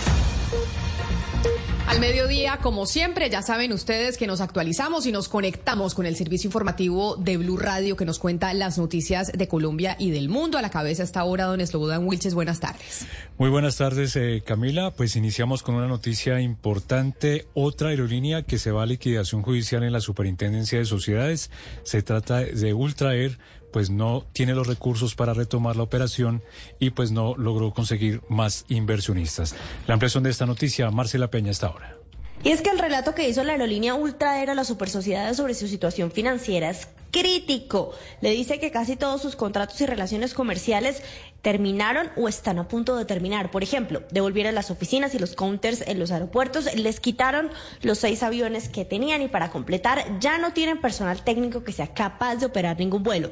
[1.91, 6.15] Al mediodía, como siempre, ya saben ustedes que nos actualizamos y nos conectamos con el
[6.15, 10.57] servicio informativo de Blue Radio que nos cuenta las noticias de Colombia y del mundo.
[10.57, 12.33] A la cabeza está ahora don Slobodan Wilches.
[12.33, 13.05] Buenas tardes.
[13.37, 14.91] Muy buenas tardes, eh, Camila.
[14.91, 17.47] Pues iniciamos con una noticia importante.
[17.55, 21.51] Otra aerolínea que se va a liquidación judicial en la Superintendencia de Sociedades.
[21.83, 23.37] Se trata de Ultraer
[23.71, 26.43] pues no tiene los recursos para retomar la operación
[26.79, 29.55] y pues no logró conseguir más inversionistas.
[29.87, 31.97] La ampliación de esta noticia, Marcela Peña, hasta ahora.
[32.43, 35.67] Y es que el relato que hizo la aerolínea Ultra era la supersociedad sobre su
[35.67, 36.69] situación financiera
[37.11, 37.91] crítico.
[38.21, 41.03] Le dice que casi todos sus contratos y relaciones comerciales
[41.41, 43.51] terminaron o están a punto de terminar.
[43.51, 47.49] Por ejemplo, devolvieron las oficinas y los counters en los aeropuertos, les quitaron
[47.81, 51.93] los seis aviones que tenían y para completar ya no tienen personal técnico que sea
[51.93, 53.31] capaz de operar ningún vuelo.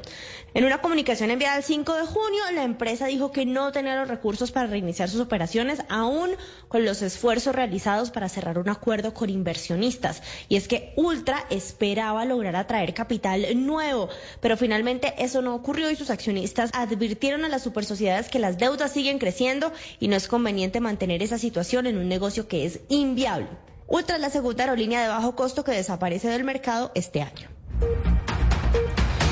[0.54, 4.08] En una comunicación enviada el 5 de junio, la empresa dijo que no tenía los
[4.08, 6.30] recursos para reiniciar sus operaciones, aún
[6.66, 10.22] con los esfuerzos realizados para cerrar un acuerdo con inversionistas.
[10.48, 14.10] Y es que Ultra esperaba lograr atraer capital nuevo,
[14.40, 17.86] pero finalmente eso no ocurrió y sus accionistas advirtieron a la super
[18.30, 22.46] que las deudas siguen creciendo y no es conveniente mantener esa situación en un negocio
[22.46, 23.48] que es inviable.
[23.86, 27.59] Ultra es la segunda aerolínea de bajo costo que desaparece del mercado este año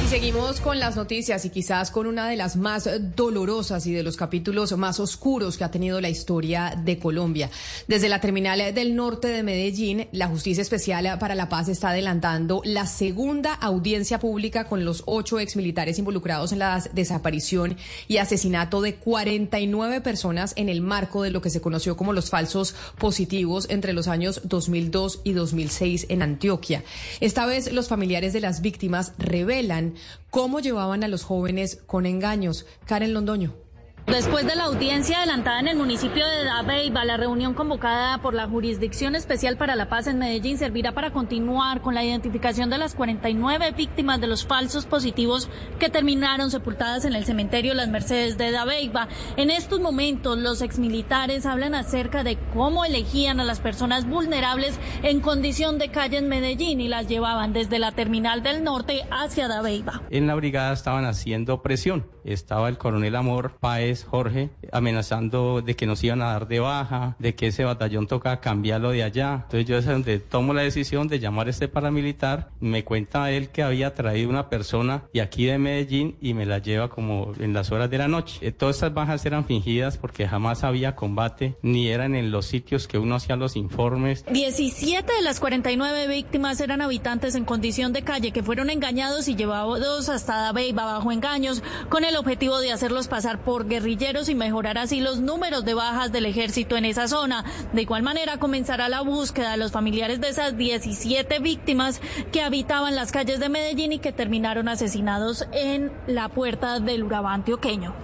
[0.08, 4.16] seguimos con las noticias y quizás con una de las más dolorosas y de los
[4.16, 7.50] capítulos más oscuros que ha tenido la historia de Colombia.
[7.88, 12.62] Desde la terminal del norte de Medellín, la Justicia Especial para la Paz está adelantando
[12.64, 17.76] la segunda audiencia pública con los ocho exmilitares involucrados en la desaparición
[18.06, 22.30] y asesinato de 49 personas en el marco de lo que se conoció como los
[22.30, 26.82] falsos positivos entre los años 2002 y 2006 en Antioquia.
[27.20, 29.97] Esta vez los familiares de las víctimas revelan
[30.30, 32.66] cómo llevaban a los jóvenes con engaños.
[32.86, 33.67] Karen Londoño.
[34.08, 38.48] Después de la audiencia adelantada en el municipio de Dabeiba, la reunión convocada por la
[38.48, 42.94] Jurisdicción Especial para la Paz en Medellín servirá para continuar con la identificación de las
[42.94, 48.50] 49 víctimas de los falsos positivos que terminaron sepultadas en el cementerio Las Mercedes de
[48.50, 49.08] Dabeiba.
[49.36, 55.20] En estos momentos, los exmilitares hablan acerca de cómo elegían a las personas vulnerables en
[55.20, 60.00] condición de calle en Medellín y las llevaban desde la terminal del norte hacia Dabeiba.
[60.08, 62.06] En la brigada estaban haciendo presión.
[62.24, 67.16] Estaba el coronel Amor Paez Jorge, amenazando de que nos iban a dar de baja,
[67.18, 69.42] de que ese batallón toca cambiarlo de allá.
[69.44, 73.48] Entonces yo es donde tomo la decisión de llamar a este paramilitar, me cuenta él
[73.50, 77.52] que había traído una persona de aquí de Medellín y me la lleva como en
[77.52, 78.38] las horas de la noche.
[78.40, 82.86] Eh, todas estas bajas eran fingidas porque jamás había combate, ni eran en los sitios
[82.86, 84.24] que uno hacía los informes.
[84.30, 89.36] 17 de las 49 víctimas eran habitantes en condición de calle que fueron engañados y
[89.36, 94.76] llevados hasta Dabeiba bajo engaños con el objetivo de hacerlos pasar por guerrilleros y mejorar
[94.76, 97.44] así los números de bajas del ejército en esa zona.
[97.72, 102.94] De igual manera comenzará la búsqueda de los familiares de esas 17 víctimas que habitaban
[102.94, 107.94] las calles de Medellín y que terminaron asesinados en la puerta del Urabá antioqueño.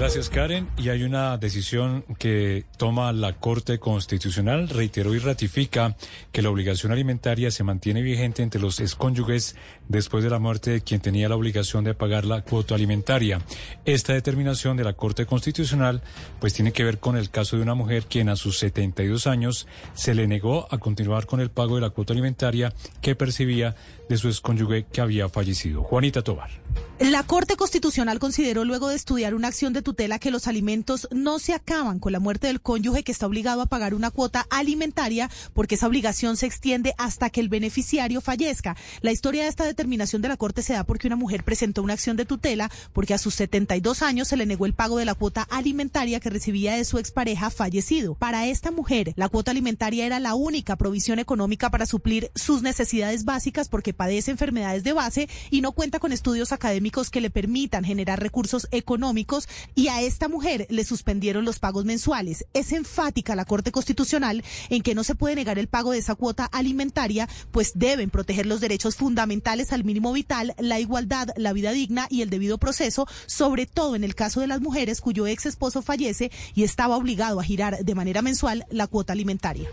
[0.00, 0.66] Gracias, Karen.
[0.78, 4.70] Y hay una decisión que toma la Corte Constitucional.
[4.70, 5.94] Reiteró y ratifica
[6.32, 9.56] que la obligación alimentaria se mantiene vigente entre los excónyuges
[9.88, 13.42] después de la muerte de quien tenía la obligación de pagar la cuota alimentaria.
[13.84, 16.02] Esta determinación de la Corte Constitucional
[16.38, 19.66] pues tiene que ver con el caso de una mujer quien a sus 72 años
[19.92, 22.72] se le negó a continuar con el pago de la cuota alimentaria
[23.02, 23.76] que percibía
[24.10, 25.84] de su excónyuge que había fallecido.
[25.84, 26.50] Juanita Tobar.
[26.98, 31.38] La Corte Constitucional consideró luego de estudiar una acción de tutela que los alimentos no
[31.38, 35.30] se acaban con la muerte del cónyuge que está obligado a pagar una cuota alimentaria
[35.54, 38.76] porque esa obligación se extiende hasta que el beneficiario fallezca.
[39.00, 41.94] La historia de esta determinación de la Corte se da porque una mujer presentó una
[41.94, 45.14] acción de tutela porque a sus 72 años se le negó el pago de la
[45.14, 48.14] cuota alimentaria que recibía de su expareja fallecido.
[48.14, 53.24] Para esta mujer, la cuota alimentaria era la única provisión económica para suplir sus necesidades
[53.24, 57.84] básicas porque padece enfermedades de base y no cuenta con estudios académicos que le permitan
[57.84, 62.46] generar recursos económicos y a esta mujer le suspendieron los pagos mensuales.
[62.54, 66.14] Es enfática la Corte Constitucional en que no se puede negar el pago de esa
[66.14, 71.72] cuota alimentaria, pues deben proteger los derechos fundamentales al mínimo vital, la igualdad, la vida
[71.72, 75.44] digna y el debido proceso, sobre todo en el caso de las mujeres cuyo ex
[75.44, 79.68] esposo fallece y estaba obligado a girar de manera mensual la cuota alimentaria.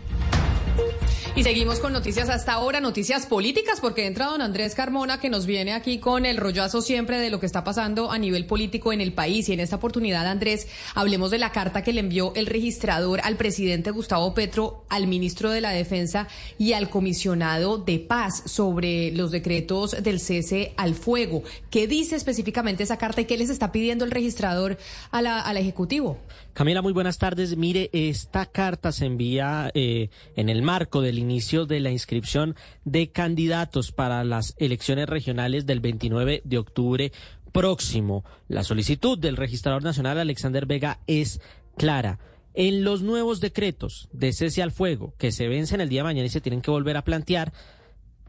[1.37, 5.45] Y seguimos con noticias hasta ahora, noticias políticas, porque entra don Andrés Carmona que nos
[5.45, 9.01] viene aquí con el rollazo siempre de lo que está pasando a nivel político en
[9.01, 9.47] el país.
[9.47, 13.35] Y en esta oportunidad, Andrés, hablemos de la carta que le envió el registrador al
[13.35, 16.27] presidente Gustavo Petro, al ministro de la Defensa
[16.57, 21.43] y al comisionado de paz sobre los decretos del cese al fuego.
[21.69, 24.79] ¿Qué dice específicamente esa carta y qué les está pidiendo el registrador
[25.11, 26.17] a la, al Ejecutivo?
[26.57, 27.55] Camila, muy buenas tardes.
[27.55, 33.11] Mire, esta carta se envía eh, en el marco del inicio de la inscripción de
[33.11, 37.11] candidatos para las elecciones regionales del 29 de octubre
[37.51, 38.25] próximo.
[38.47, 41.41] La solicitud del registrador nacional Alexander Vega es
[41.77, 42.17] clara.
[42.55, 46.25] En los nuevos decretos de cese al fuego que se vencen el día de mañana
[46.25, 47.53] y se tienen que volver a plantear,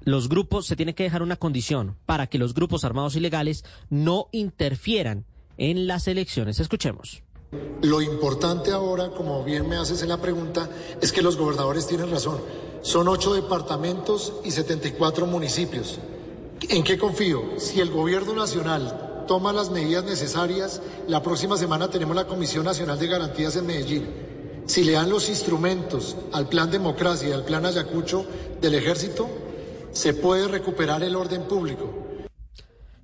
[0.04, 4.28] los grupos se tiene que dejar una condición para que los grupos armados ilegales no
[4.32, 5.24] interfieran
[5.56, 6.60] en las elecciones.
[6.60, 7.22] Escuchemos.
[7.82, 10.68] Lo importante ahora, como bien me haces en la pregunta,
[11.00, 12.40] es que los gobernadores tienen razón.
[12.82, 15.98] Son ocho departamentos y 74 municipios.
[16.68, 17.42] ¿En qué confío?
[17.58, 22.98] Si el gobierno nacional toma las medidas necesarias, la próxima semana tenemos la Comisión Nacional
[22.98, 24.06] de Garantías en Medellín.
[24.66, 28.26] Si le dan los instrumentos al plan democracia y al plan Ayacucho
[28.60, 29.28] del ejército,
[29.92, 32.08] se puede recuperar el orden público.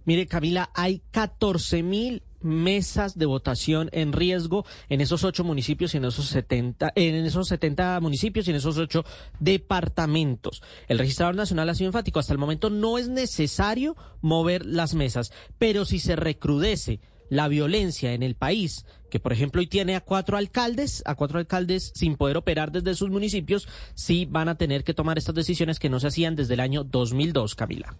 [0.04, 5.96] Mire, Camila, hay 14 mil mesas de votación en riesgo en esos ocho municipios y
[5.96, 9.04] en esos 70, en esos 70 municipios y en esos ocho
[9.40, 10.62] departamentos.
[10.88, 12.18] El registrador nacional ha sido enfático.
[12.18, 17.00] Hasta el momento no es necesario mover las mesas, pero si se recrudece
[17.30, 21.38] la violencia en el país, que por ejemplo hoy tiene a cuatro alcaldes, a cuatro
[21.38, 25.78] alcaldes sin poder operar desde sus municipios, sí van a tener que tomar estas decisiones
[25.78, 27.96] que no se hacían desde el año 2002, Camila.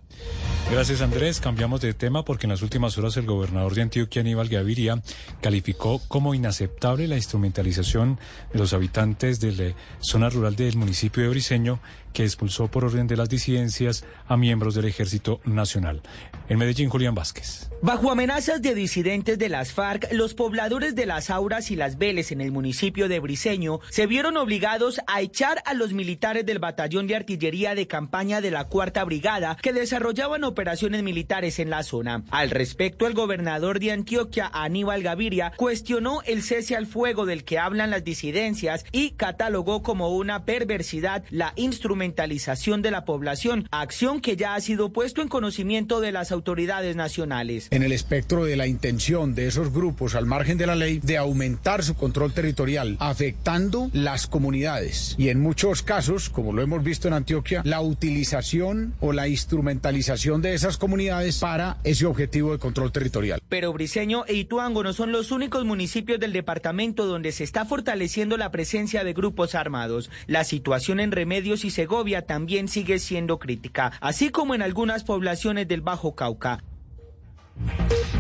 [0.71, 4.49] Gracias Andrés, cambiamos de tema porque en las últimas horas el gobernador de Antioquia, Aníbal
[4.49, 5.01] Gaviria,
[5.41, 8.19] calificó como inaceptable la instrumentalización
[8.53, 11.81] de los habitantes de la zona rural del municipio de Briseño
[12.13, 16.01] que expulsó por orden de las disidencias a miembros del Ejército Nacional.
[16.49, 17.69] En Medellín, Julián Vázquez.
[17.83, 22.31] Bajo amenazas de disidentes de las FARC, los pobladores de las Auras y las Vélez
[22.31, 27.09] en el municipio de Briseño se vieron obligados a echar a los militares del batallón
[27.09, 30.54] de artillería de campaña de la Cuarta Brigada que desarrollaban operaciones
[31.03, 32.25] militares en la zona.
[32.31, 37.59] Al respecto, el gobernador de Antioquia, Aníbal Gaviria, cuestionó el cese al fuego del que
[37.59, 44.37] hablan las disidencias y catalogó como una perversidad la instrumentación de la población, acción que
[44.37, 47.69] ya ha sido puesto en conocimiento de las autoridades nacionales.
[47.71, 51.17] En el espectro de la intención de esos grupos al margen de la ley de
[51.17, 57.09] aumentar su control territorial, afectando las comunidades y en muchos casos, como lo hemos visto
[57.09, 62.93] en Antioquia, la utilización o la instrumentalización de esas comunidades para ese objetivo de control
[62.93, 63.41] territorial.
[63.49, 68.37] Pero Briseño e Ituango no son los únicos municipios del departamento donde se está fortaleciendo
[68.37, 70.11] la presencia de grupos armados.
[70.27, 75.67] La situación en Remedios y Segovia también sigue siendo crítica, así como en algunas poblaciones
[75.67, 76.63] del Bajo Cauca.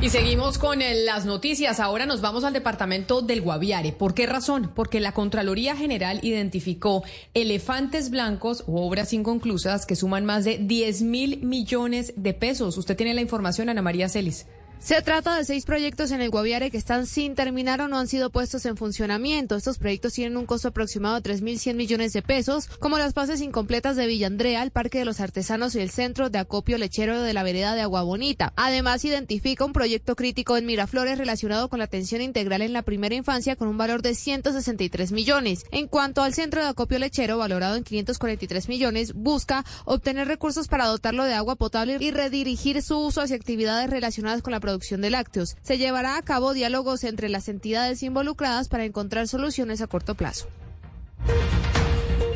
[0.00, 1.80] Y seguimos con las noticias.
[1.80, 3.92] Ahora nos vamos al departamento del Guaviare.
[3.92, 4.70] ¿Por qué razón?
[4.74, 11.02] Porque la Contraloría General identificó elefantes blancos u obras inconclusas que suman más de 10
[11.02, 12.76] mil millones de pesos.
[12.76, 14.46] Usted tiene la información, Ana María Celis.
[14.84, 18.06] Se trata de seis proyectos en el Guaviare que están sin terminar o no han
[18.06, 19.56] sido puestos en funcionamiento.
[19.56, 23.96] Estos proyectos tienen un costo aproximado de 3.100 millones de pesos, como las fases incompletas
[23.96, 27.32] de Villa Andrea, el Parque de los Artesanos y el Centro de Acopio Lechero de
[27.32, 28.52] la Vereda de Agua Bonita.
[28.56, 33.14] Además, identifica un proyecto crítico en Miraflores relacionado con la atención integral en la primera
[33.14, 35.64] infancia con un valor de 163 millones.
[35.70, 40.88] En cuanto al Centro de Acopio Lechero, valorado en 543 millones, busca obtener recursos para
[40.88, 45.02] dotarlo de agua potable y redirigir su uso hacia actividades relacionadas con la producción producción
[45.02, 45.56] de lácteos.
[45.62, 50.48] Se llevará a cabo diálogos entre las entidades involucradas para encontrar soluciones a corto plazo.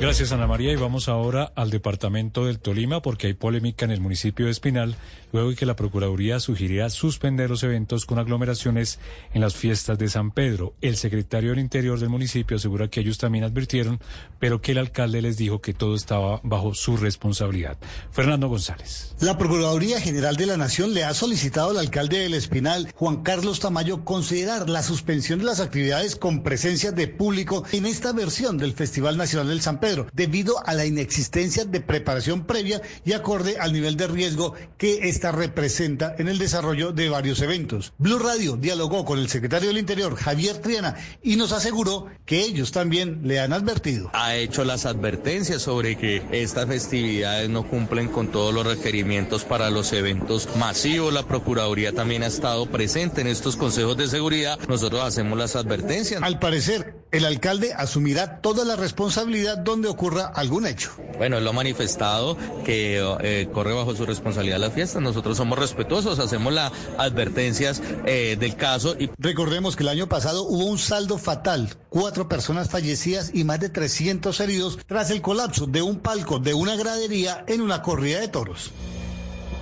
[0.01, 4.01] Gracias Ana María y vamos ahora al departamento del Tolima porque hay polémica en el
[4.01, 4.97] municipio de Espinal
[5.33, 8.99] luego de que la Procuraduría sugiriera suspender los eventos con aglomeraciones
[9.35, 10.75] en las fiestas de San Pedro.
[10.81, 14.01] El secretario del Interior del municipio asegura que ellos también advirtieron,
[14.39, 17.77] pero que el alcalde les dijo que todo estaba bajo su responsabilidad.
[18.11, 19.15] Fernando González.
[19.21, 23.61] La Procuraduría General de la Nación le ha solicitado al alcalde del Espinal, Juan Carlos
[23.61, 28.73] Tamayo, considerar la suspensión de las actividades con presencia de público en esta versión del
[28.73, 33.73] Festival Nacional del San Pedro, debido a la inexistencia de preparación previa y acorde al
[33.73, 37.93] nivel de riesgo que esta representa en el desarrollo de varios eventos.
[37.99, 42.73] Blue Radio dialogó con el secretario del Interior, Javier Triana, y nos aseguró que ellos
[42.73, 44.11] también le han advertido.
[44.13, 49.71] Ha hecho las advertencias sobre que estas festividades no cumplen con todos los requerimientos para
[49.71, 51.13] los eventos masivos.
[51.13, 54.59] La Procuraduría también ha estado presente en estos consejos de seguridad.
[54.69, 56.23] Nosotros hacemos las advertencias.
[56.23, 60.91] Al parecer, el alcalde asumirá toda la responsabilidad donde ocurra algún hecho.
[61.19, 65.59] Bueno, él lo ha manifestado que eh, corre bajo su responsabilidad la fiesta nosotros somos
[65.59, 68.97] respetuosos, hacemos las advertencias eh, del caso.
[68.99, 69.11] Y...
[69.19, 73.69] Recordemos que el año pasado hubo un saldo fatal, cuatro personas fallecidas y más de
[73.69, 78.29] 300 heridos tras el colapso de un palco de una gradería en una corrida de
[78.29, 78.73] toros.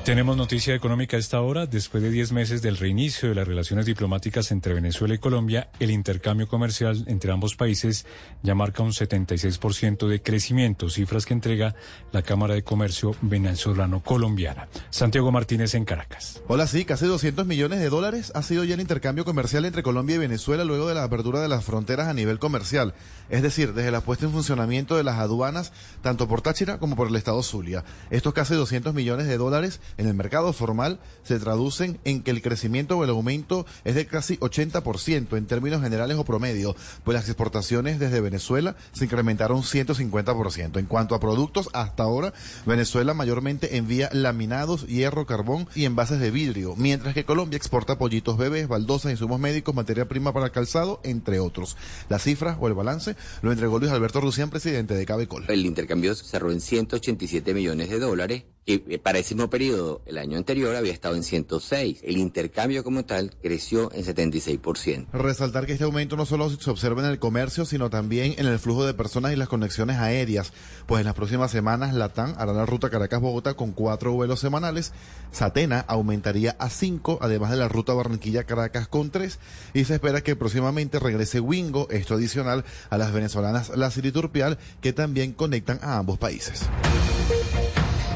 [0.06, 1.66] Tenemos noticia económica a esta hora.
[1.66, 5.90] Después de 10 meses del reinicio de las relaciones diplomáticas entre Venezuela y Colombia, el
[5.90, 8.06] intercambio comercial entre ambos países
[8.40, 11.74] ya marca un 76% de crecimiento, cifras que entrega
[12.12, 14.68] la Cámara de Comercio venezolano-colombiana.
[14.90, 16.40] Santiago Martínez en Caracas.
[16.46, 20.14] Hola, sí, casi 200 millones de dólares ha sido ya el intercambio comercial entre Colombia
[20.14, 22.94] y Venezuela luego de la apertura de las fronteras a nivel comercial.
[23.28, 27.08] Es decir, desde la puesta en funcionamiento de las aduanas, tanto por Táchira como por
[27.08, 27.82] el estado Zulia.
[28.10, 32.42] Estos casi 200 millones de dólares en el mercado formal se traducen en que el
[32.42, 37.28] crecimiento o el aumento es de casi 80% en términos generales o promedio, pues las
[37.28, 40.78] exportaciones desde Venezuela se incrementaron 150%.
[40.78, 42.32] En cuanto a productos, hasta ahora
[42.64, 48.36] Venezuela mayormente envía laminados, hierro, carbón y envases de vidrio, mientras que Colombia exporta pollitos
[48.36, 51.76] bebés, baldosas, insumos médicos, materia prima para calzado, entre otros.
[52.08, 55.44] La cifra o el balance lo entregó Luis Alberto Rusián, presidente de Cabecol.
[55.48, 60.36] El intercambio cerró en 187 millones de dólares y para ese mismo periodo, el año
[60.36, 62.00] anterior había estado en 106.
[62.02, 65.06] El intercambio como tal creció en 76%.
[65.12, 68.58] Resaltar que este aumento no solo se observa en el comercio, sino también en el
[68.58, 70.52] flujo de personas y las conexiones aéreas,
[70.86, 74.92] pues en las próximas semanas Latam hará la ruta Caracas-Bogotá con cuatro vuelos semanales,
[75.30, 79.38] Satena aumentaría a cinco, además de la ruta Barranquilla-Caracas con tres,
[79.74, 84.92] y se espera que próximamente regrese Wingo, esto adicional a las venezolanas La Turpial, que
[84.92, 86.68] también conectan a ambos países.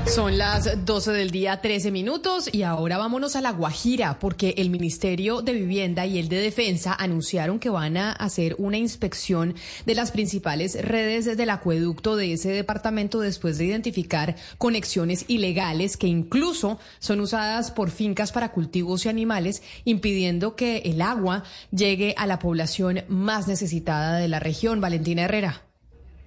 [0.06, 4.68] Son las 12 del día, 13 minutos, y ahora vámonos a La Guajira, porque el
[4.68, 9.54] Ministerio de Vivienda y el de Defensa anunciaron que van a hacer una inspección
[9.86, 16.08] de las principales redes del acueducto de ese departamento después de identificar conexiones ilegales que
[16.08, 22.26] incluso son usadas por fincas para cultivos y animales, impidiendo que el agua llegue a
[22.26, 24.80] la población más necesitada de la región.
[24.80, 25.69] Valentina Herrera.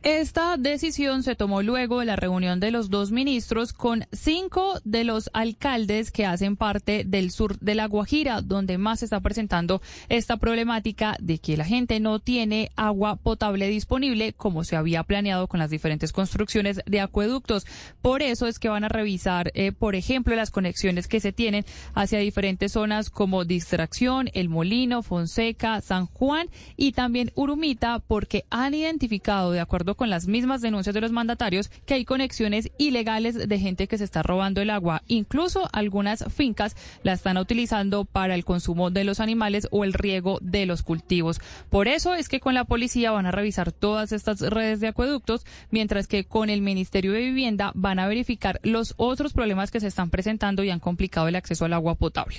[0.04, 5.06] Esta decisión se tomó luego de la reunión de los dos ministros con cinco de
[5.06, 9.82] los alcaldes que hacen parte del sur de La Guajira, donde más se está presentando
[10.10, 15.48] esta problemática de que la gente no tiene agua potable disponible como se había planeado
[15.48, 17.66] con las diferentes construcciones de acueductos.
[18.02, 21.64] Por eso es que van a revisar, eh, por ejemplo, las conexiones que se tienen
[21.94, 28.74] hacia diferentes zonas como Distracción, El Molino, Fonseca, San Juan y también Urumita, porque han
[28.74, 33.60] identificado, de acuerdo con las mismas denuncias de los mandatarios que hay conexiones ilegales de
[33.60, 35.04] gente que se está robando el agua.
[35.08, 40.40] Incluso algunas fincas la están utilizando para el consumo de los animales o el riego
[40.42, 41.40] de los cultivos.
[41.70, 45.46] Por eso es que con la policía van a revisar todas estas redes de acueductos,
[45.72, 49.88] mientras que con el Ministerio de Vivienda van a verificar los otros problemas que se
[49.88, 52.38] están presentando y han complicado el acceso al agua potable.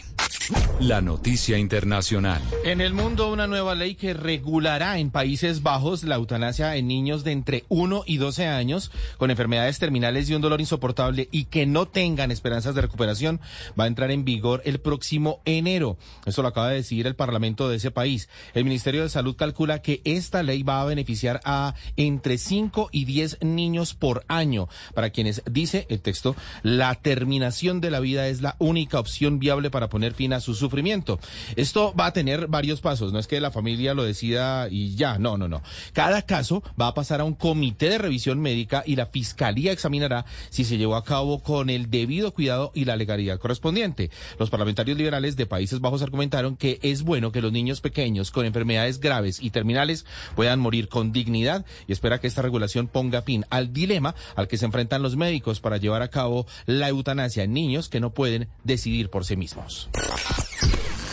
[0.80, 2.42] La noticia internacional.
[2.64, 7.24] En el mundo, una nueva ley que regulará en Países Bajos la eutanasia en niños
[7.24, 11.66] de entre 1 y 12 años con enfermedades terminales y un dolor insoportable y que
[11.66, 13.40] no tengan esperanzas de recuperación
[13.78, 15.96] va a entrar en vigor el próximo enero.
[16.26, 18.28] Esto lo acaba de decidir el Parlamento de ese país.
[18.54, 23.04] El Ministerio de Salud calcula que esta ley va a beneficiar a entre 5 y
[23.04, 28.40] 10 niños por año, para quienes, dice el texto, la terminación de la vida es
[28.40, 31.18] la única opción viable para poner fin a su sufrimiento.
[31.56, 35.18] Esto va a tener varios pasos, no es que la familia lo decida y ya,
[35.18, 35.62] no, no, no.
[35.92, 40.24] Cada caso va a pasar a un comité de revisión médica y la fiscalía examinará
[40.50, 44.10] si se llevó a cabo con el debido cuidado y la legalidad correspondiente.
[44.38, 48.46] Los parlamentarios liberales de Países Bajos argumentaron que es bueno que los niños pequeños con
[48.46, 53.44] enfermedades graves y terminales puedan morir con dignidad y espera que esta regulación ponga fin
[53.50, 57.52] al dilema al que se enfrentan los médicos para llevar a cabo la eutanasia en
[57.52, 59.88] niños que no pueden decidir por sí mismos.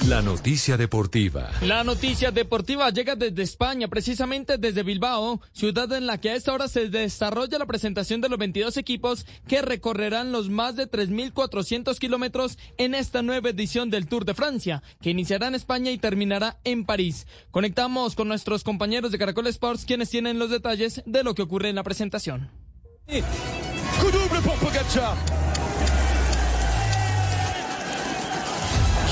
[0.07, 1.51] La noticia deportiva.
[1.61, 6.53] La noticia deportiva llega desde España, precisamente desde Bilbao, ciudad en la que a esta
[6.53, 11.99] hora se desarrolla la presentación de los 22 equipos que recorrerán los más de 3.400
[11.99, 16.57] kilómetros en esta nueva edición del Tour de Francia, que iniciará en España y terminará
[16.63, 17.27] en París.
[17.51, 21.69] Conectamos con nuestros compañeros de Caracol Sports, quienes tienen los detalles de lo que ocurre
[21.69, 22.49] en la presentación.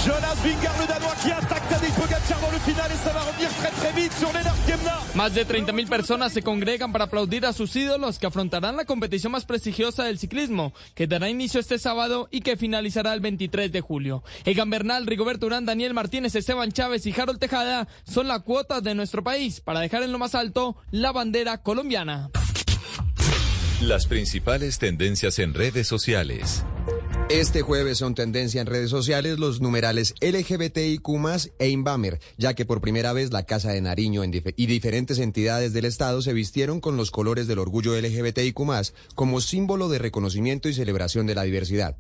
[0.06, 3.50] Jonas Vingegaard, le Danois, qui attaque Tadej Pogacar dans le final et ça va revenir
[3.50, 5.00] très très vite sur Lennart Kemna.
[5.14, 9.34] Más de 30.000 personas se congregan para aplaudir a sus ídolos que afrontarán la competición
[9.34, 13.82] más prestigiosa del ciclismo, que dará inicio este sábado y que finalizará el 23 de
[13.82, 14.24] julio.
[14.46, 18.96] Egan Bernal, Rigoberto Urán, Daniel Martínez, Esteban Chávez y Harold Tejada son la cuota de
[18.96, 22.30] nuestro país para dejar en lo más alto la bandera colombiana.
[23.82, 26.64] Las principales tendencias en redes sociales.
[27.28, 31.08] Este jueves son tendencia en redes sociales los numerales LGBTIQ
[31.60, 35.86] e Inbamer, ya que por primera vez la Casa de Nariño y diferentes entidades del
[35.86, 38.60] Estado se vistieron con los colores del orgullo LGBTIQ
[39.16, 41.98] como símbolo de reconocimiento y celebración de la diversidad.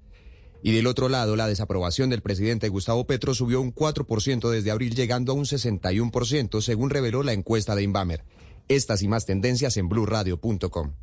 [0.61, 4.93] Y del otro lado, la desaprobación del presidente Gustavo Petro subió un 4% desde abril,
[4.93, 8.25] llegando a un 61%, según reveló la encuesta de Inbamer.
[8.67, 10.93] Estas y más tendencias en blurradio.com.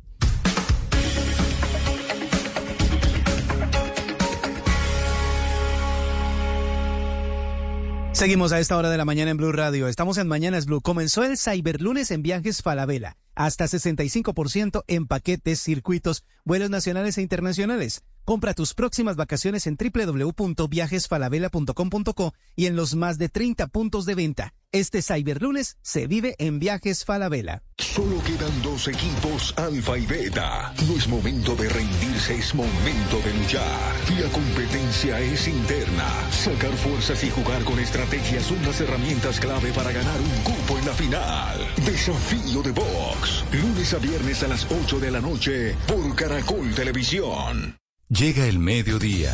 [8.17, 9.87] Seguimos a esta hora de la mañana en Blue Radio.
[9.87, 10.81] Estamos en Mañanas Blue.
[10.81, 13.15] Comenzó el Cyberlunes en viajes Falabella.
[13.37, 18.01] Hasta 65% en paquetes, circuitos, vuelos nacionales e internacionales.
[18.25, 24.55] Compra tus próximas vacaciones en www.viajesfalabella.com.co y en los más de 30 puntos de venta.
[24.73, 27.63] Este Cyberlunes se vive en Viajes Falabella.
[27.77, 30.73] Solo quedan dos equipos, Alfa y Beta.
[30.85, 33.93] No es momento de rendirse, es momento de luchar.
[34.21, 36.09] La competencia es interna.
[36.29, 40.85] Sacar fuerzas y jugar con estrategias son las herramientas clave para ganar un cupo en
[40.85, 41.65] la final.
[41.85, 43.26] Desafío de Box.
[43.51, 47.77] Lunes a viernes a las 8 de la noche por Caracol Televisión.
[48.09, 49.33] Llega el mediodía.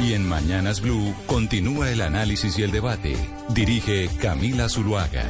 [0.00, 3.16] Y en Mañanas Blue continúa el análisis y el debate.
[3.50, 5.24] Dirige Camila Zuluaga.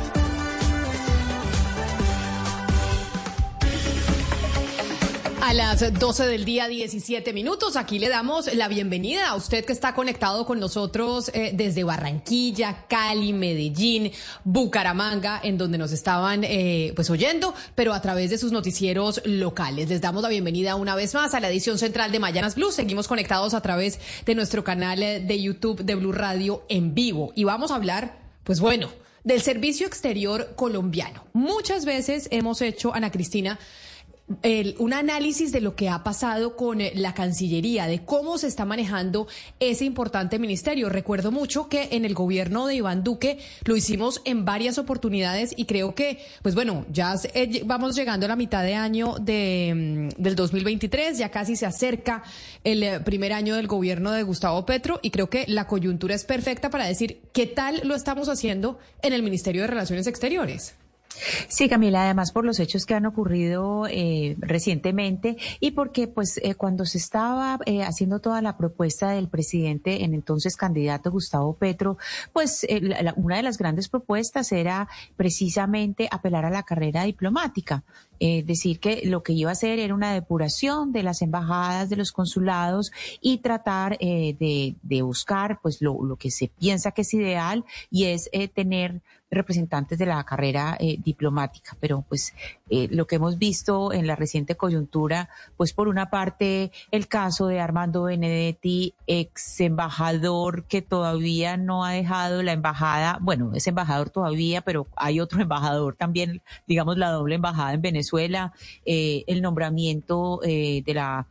[5.48, 9.72] A las 12 del día, 17 minutos, aquí le damos la bienvenida a usted que
[9.72, 14.12] está conectado con nosotros eh, desde Barranquilla, Cali, Medellín,
[14.44, 19.88] Bucaramanga, en donde nos estaban eh, pues oyendo, pero a través de sus noticieros locales.
[19.88, 22.70] Les damos la bienvenida una vez más a la edición central de Mañanas Blue.
[22.70, 27.32] Seguimos conectados a través de nuestro canal eh, de YouTube de Blue Radio en vivo.
[27.34, 28.90] Y vamos a hablar, pues bueno,
[29.24, 31.24] del servicio exterior colombiano.
[31.32, 33.58] Muchas veces hemos hecho, Ana Cristina,
[34.42, 38.46] el, un análisis de lo que ha pasado con eh, la Cancillería, de cómo se
[38.46, 39.26] está manejando
[39.60, 40.88] ese importante ministerio.
[40.88, 45.64] Recuerdo mucho que en el gobierno de Iván Duque lo hicimos en varias oportunidades y
[45.64, 50.22] creo que, pues bueno, ya eh, vamos llegando a la mitad de año de, mm,
[50.22, 52.22] del 2023, ya casi se acerca
[52.64, 56.24] el eh, primer año del gobierno de Gustavo Petro y creo que la coyuntura es
[56.24, 60.74] perfecta para decir qué tal lo estamos haciendo en el Ministerio de Relaciones Exteriores.
[61.48, 66.54] Sí, Camila, además por los hechos que han ocurrido eh, recientemente y porque pues eh,
[66.54, 71.98] cuando se estaba eh, haciendo toda la propuesta del presidente, en entonces candidato Gustavo Petro,
[72.32, 72.66] pues
[73.16, 77.84] una de las grandes propuestas era precisamente apelar a la carrera diplomática.
[78.18, 82.12] Decir que lo que iba a hacer era una depuración de las embajadas, de los
[82.12, 82.90] consulados
[83.20, 88.04] y tratar de, de, buscar pues lo, lo, que se piensa que es ideal y
[88.04, 89.00] es tener
[89.30, 92.34] representantes de la carrera eh, diplomática, pero pues
[92.70, 97.46] eh, lo que hemos visto en la reciente coyuntura, pues por una parte el caso
[97.46, 104.10] de Armando Benedetti, ex embajador que todavía no ha dejado la embajada, bueno, es embajador
[104.10, 108.07] todavía, pero hay otro embajador también, digamos la doble embajada en Venezuela,
[108.84, 111.26] eh, el nombramiento de la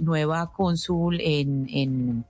[0.00, 2.24] nueva cónsul en, en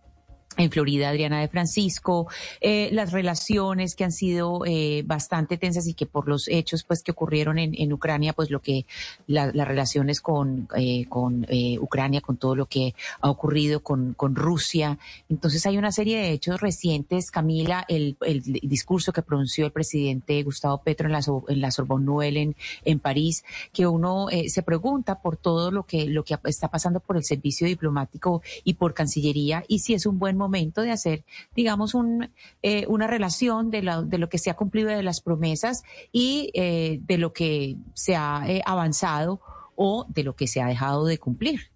[0.59, 2.27] en Florida, Adriana de Francisco,
[2.61, 7.03] eh, las relaciones que han sido eh, bastante tensas y que por los hechos pues
[7.03, 8.85] que ocurrieron en, en Ucrania, pues lo que
[9.27, 11.47] las relaciones con, eh, con
[11.81, 14.99] Ucrania, con todo lo que ha ocurrido con, con Rusia.
[15.29, 20.43] Entonces hay una serie de hechos recientes, Camila, el, el discurso que pronunció el presidente
[20.43, 25.21] Gustavo Petro en la, en la Sorbonne Nouvelle en, en París, que uno se pregunta
[25.21, 29.65] por todo lo que, lo que está pasando por el servicio diplomático y por Cancillería
[29.69, 32.31] y si es un buen momento momento de hacer, digamos, un,
[32.63, 36.51] eh, una relación de lo, de lo que se ha cumplido de las promesas y
[36.55, 39.41] eh, de lo que se ha eh, avanzado
[39.77, 41.71] o de lo que se ha dejado de cumplir.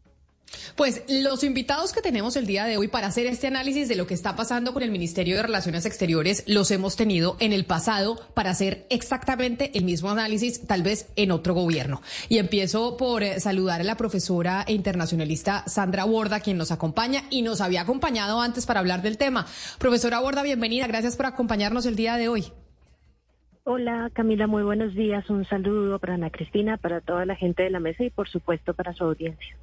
[0.76, 4.06] Pues los invitados que tenemos el día de hoy para hacer este análisis de lo
[4.06, 8.18] que está pasando con el Ministerio de Relaciones Exteriores los hemos tenido en el pasado
[8.34, 12.00] para hacer exactamente el mismo análisis, tal vez en otro gobierno.
[12.28, 17.24] Y empiezo por eh, saludar a la profesora e internacionalista Sandra Borda, quien nos acompaña
[17.30, 19.46] y nos había acompañado antes para hablar del tema.
[19.78, 20.86] Profesora Borda, bienvenida.
[20.86, 22.46] Gracias por acompañarnos el día de hoy.
[23.64, 25.28] Hola Camila, muy buenos días.
[25.30, 28.74] Un saludo para Ana Cristina, para toda la gente de la mesa y por supuesto
[28.74, 29.56] para su audiencia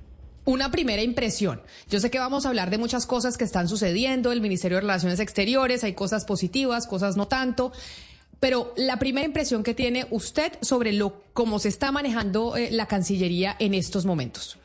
[0.46, 1.62] una primera impresión.
[1.90, 4.82] Yo sé que vamos a hablar de muchas cosas que están sucediendo, el Ministerio de
[4.82, 7.72] Relaciones Exteriores, hay cosas positivas, cosas no tanto.
[8.40, 12.86] Pero la primera impresión que tiene usted sobre lo cómo se está manejando eh, la
[12.86, 14.58] Cancillería en estos momentos.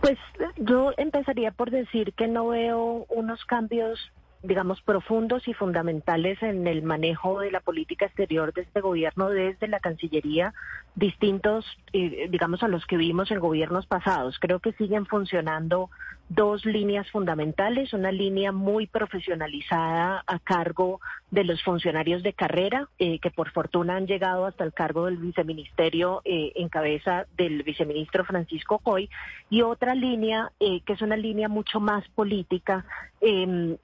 [0.00, 0.18] Pues
[0.56, 3.98] yo empezaría por decir que no veo unos cambios
[4.44, 9.68] digamos, profundos y fundamentales en el manejo de la política exterior de este gobierno desde
[9.68, 10.52] la Cancillería,
[10.94, 14.38] distintos, eh, digamos, a los que vimos en gobiernos pasados.
[14.38, 15.90] Creo que siguen funcionando
[16.28, 21.00] dos líneas fundamentales, una línea muy profesionalizada a cargo
[21.34, 25.16] de los funcionarios de carrera, eh, que por fortuna han llegado hasta el cargo del
[25.16, 29.10] viceministerio eh, en cabeza del viceministro Francisco Coy,
[29.50, 32.86] y otra línea eh, que es una línea mucho más política,
[33.20, 33.76] em,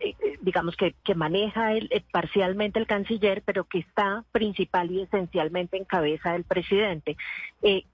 [0.43, 5.85] digamos que, que maneja el, parcialmente el canciller, pero que está principal y esencialmente en
[5.85, 7.16] cabeza del presidente.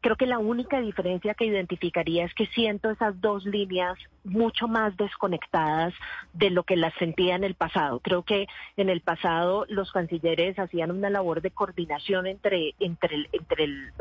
[0.00, 4.96] creo que la única diferencia que identificaría es que siento esas dos líneas mucho más
[4.96, 5.94] desconectadas
[6.32, 8.00] de lo que las sentía en el pasado.
[8.00, 13.28] Creo que en el pasado los cancilleres hacían una labor de coordinación entre, entre, el,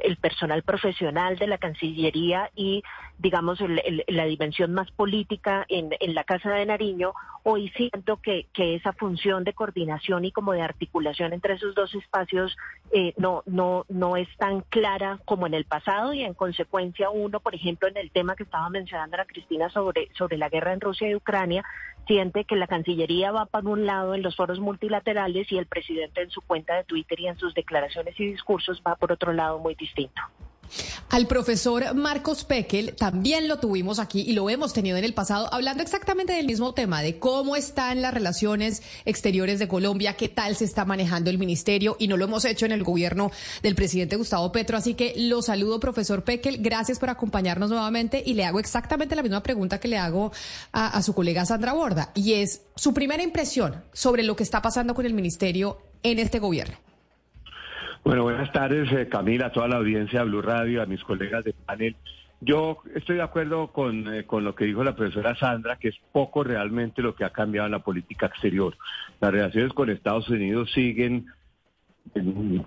[0.04, 2.84] el, personal profesional de la Cancillería y,
[3.18, 3.60] digamos,
[4.08, 7.14] la dimensión más política en, en, la Casa de Nariño.
[7.44, 11.94] Hoy siento que, que, esa función de coordinación y como de articulación entre esos dos
[11.94, 12.58] espacios
[12.92, 17.40] eh, no, no, no es tan clara como en el pasado y en consecuencia uno,
[17.40, 20.82] por ejemplo, en el tema que estaba mencionando la Cristina sobre sobre la guerra en
[20.82, 21.64] Rusia y Ucrania,
[22.08, 26.22] siente que la Cancillería va para un lado en los foros multilaterales y el presidente
[26.22, 29.60] en su cuenta de Twitter y en sus declaraciones y discursos va por otro lado
[29.60, 30.22] muy distinto.
[31.10, 35.54] Al profesor Marcos Pekel también lo tuvimos aquí y lo hemos tenido en el pasado
[35.54, 40.56] hablando exactamente del mismo tema, de cómo están las relaciones exteriores de Colombia, qué tal
[40.56, 43.32] se está manejando el ministerio y no lo hemos hecho en el gobierno
[43.64, 44.78] del presidente Gustavo Petro.
[44.78, 46.58] Así que lo saludo, profesor Pekel.
[46.60, 50.32] Gracias por acompañarnos nuevamente y le hago exactamente la misma pregunta que le hago
[50.72, 54.62] a, a su colega Sandra Borda y es su primera impresión sobre lo que está
[54.62, 56.78] pasando con el ministerio en este gobierno.
[58.06, 61.44] Bueno, buenas tardes, eh, Camila, a toda la audiencia de Blue Radio, a mis colegas
[61.44, 61.96] de panel.
[62.40, 65.96] Yo estoy de acuerdo con, eh, con, lo que dijo la profesora Sandra, que es
[66.12, 68.78] poco realmente lo que ha cambiado en la política exterior.
[69.20, 71.26] Las relaciones con Estados Unidos siguen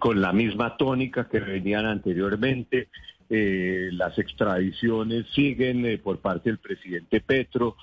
[0.01, 2.89] con la misma tónica que venían anteriormente.
[3.31, 7.77] Eh, las extradiciones siguen por parte del presidente Petro.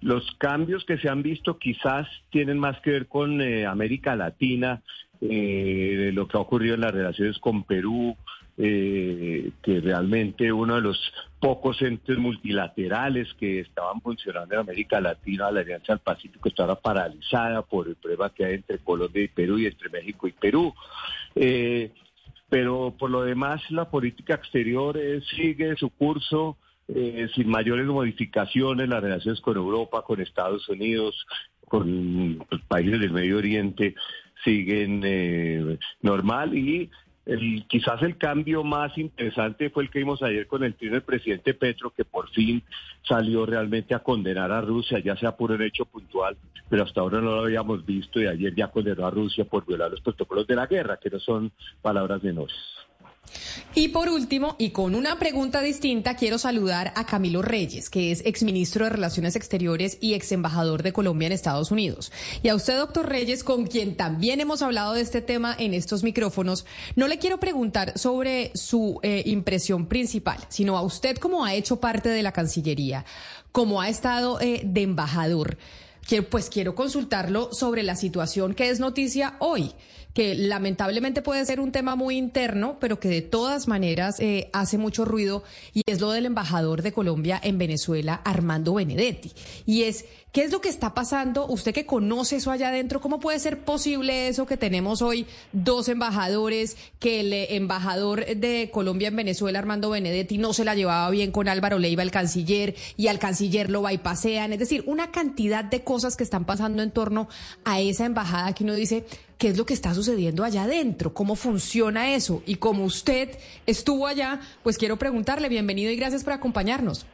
[0.00, 4.82] los cambios que se han visto quizás tienen más que ver con América Latina
[5.24, 8.16] eh, lo que ha ocurrido en las relaciones con Perú,
[8.58, 10.98] eh, que realmente uno de los
[11.40, 17.62] pocos entes multilaterales que estaban funcionando en América Latina, la Alianza del Pacífico, estaba paralizada
[17.62, 20.74] por el problema que hay entre Colombia y Perú y entre México y Perú.
[21.36, 21.92] Eh,
[22.48, 26.56] pero por lo demás, la política exterior eh, sigue su curso.
[27.34, 31.26] Sin mayores modificaciones, las relaciones con Europa, con Estados Unidos,
[31.66, 33.94] con los países del Medio Oriente
[34.44, 36.90] siguen eh, normal y
[37.24, 41.54] el, quizás el cambio más interesante fue el que vimos ayer con el del presidente
[41.54, 42.62] Petro, que por fin
[43.06, 46.36] salió realmente a condenar a Rusia, ya sea por un hecho puntual,
[46.68, 49.90] pero hasta ahora no lo habíamos visto y ayer ya condenó a Rusia por violar
[49.90, 52.56] los protocolos de la guerra, que no son palabras menores.
[53.74, 58.22] Y por último, y con una pregunta distinta, quiero saludar a Camilo Reyes, que es
[58.26, 62.12] exministro de Relaciones Exteriores y ex embajador de Colombia en Estados Unidos.
[62.42, 66.02] Y a usted, doctor Reyes, con quien también hemos hablado de este tema en estos
[66.02, 66.66] micrófonos,
[66.96, 71.80] no le quiero preguntar sobre su eh, impresión principal, sino a usted como ha hecho
[71.80, 73.06] parte de la Cancillería,
[73.52, 75.56] como ha estado eh, de embajador.
[76.06, 79.72] Que, pues quiero consultarlo sobre la situación que es noticia hoy
[80.14, 84.78] que lamentablemente puede ser un tema muy interno, pero que de todas maneras eh, hace
[84.78, 89.32] mucho ruido, y es lo del embajador de Colombia en Venezuela, Armando Benedetti.
[89.66, 91.46] Y es ¿Qué es lo que está pasando?
[91.46, 95.90] Usted que conoce eso allá adentro, ¿cómo puede ser posible eso que tenemos hoy dos
[95.90, 101.32] embajadores, que el embajador de Colombia en Venezuela, Armando Benedetti, no se la llevaba bien
[101.32, 104.54] con Álvaro Leiva, el canciller, y al canciller lo va y pasean?
[104.54, 107.28] Es decir, una cantidad de cosas que están pasando en torno
[107.66, 109.04] a esa embajada que uno dice,
[109.42, 111.12] ¿qué es lo que está sucediendo allá adentro?
[111.12, 112.44] ¿Cómo funciona eso?
[112.46, 113.30] Y como usted
[113.66, 117.08] estuvo allá, pues quiero preguntarle, bienvenido y gracias por acompañarnos.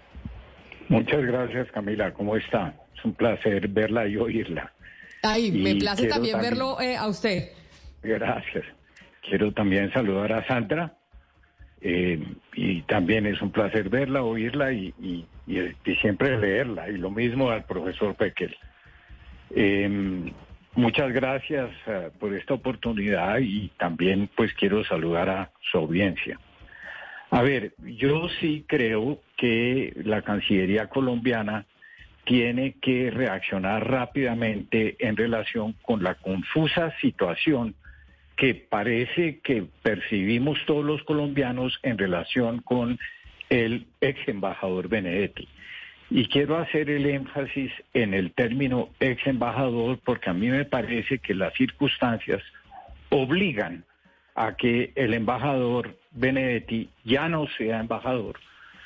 [0.90, 2.12] Muchas gracias, Camila.
[2.12, 2.74] ¿Cómo está?
[2.94, 4.70] Es un placer verla y oírla.
[5.22, 7.48] Ay, me place también, verlo eh, a usted.
[8.02, 8.66] Gracias.
[9.26, 10.98] Quiero también saludar a Sandra.
[11.80, 12.22] Eh,
[12.52, 14.92] y también es un placer verla, oírla y,
[16.02, 16.90] siempre leerla.
[16.90, 18.54] Y lo mismo al profesor Pekel.
[19.54, 20.30] Em,
[20.74, 26.38] muchas gracias eh, por esta oportunidad y también pues quiero saludar a su audiencia.
[27.30, 31.66] A ver, yo sí creo que la Cancillería colombiana
[32.24, 37.74] tiene que reaccionar rápidamente en relación con la confusa situación
[38.36, 42.98] que parece que percibimos todos los colombianos en relación con
[43.50, 45.48] el ex embajador Benedetti.
[46.10, 51.18] Y quiero hacer el énfasis en el término ex embajador porque a mí me parece
[51.18, 52.42] que las circunstancias
[53.10, 53.84] obligan
[54.34, 58.38] a que el embajador Benedetti ya no sea embajador,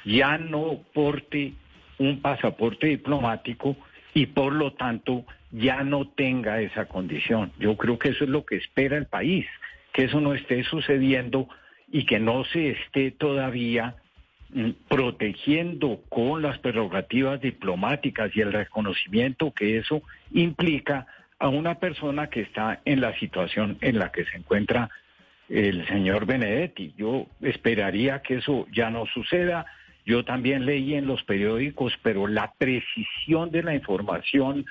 [0.05, 1.53] ya no porte
[1.99, 3.77] un pasaporte diplomático
[4.15, 7.53] y por lo tanto ya no tenga esa condición.
[7.59, 9.47] Yo creo que eso es lo que espera el país,
[9.93, 11.49] que eso no esté sucediendo
[11.91, 13.97] y que no se esté todavía
[14.89, 20.03] protegiendo con las prerrogativas diplomáticas y el reconocimiento que eso
[20.33, 21.07] implica
[21.39, 24.91] a una persona que está en la situación en la que se encuentra
[25.49, 26.95] el señor Benedetti.
[26.97, 29.67] Yo esperaría que eso ya no suceda.
[30.05, 34.67] Yo también leí en los periódicos, pero la precisión de la información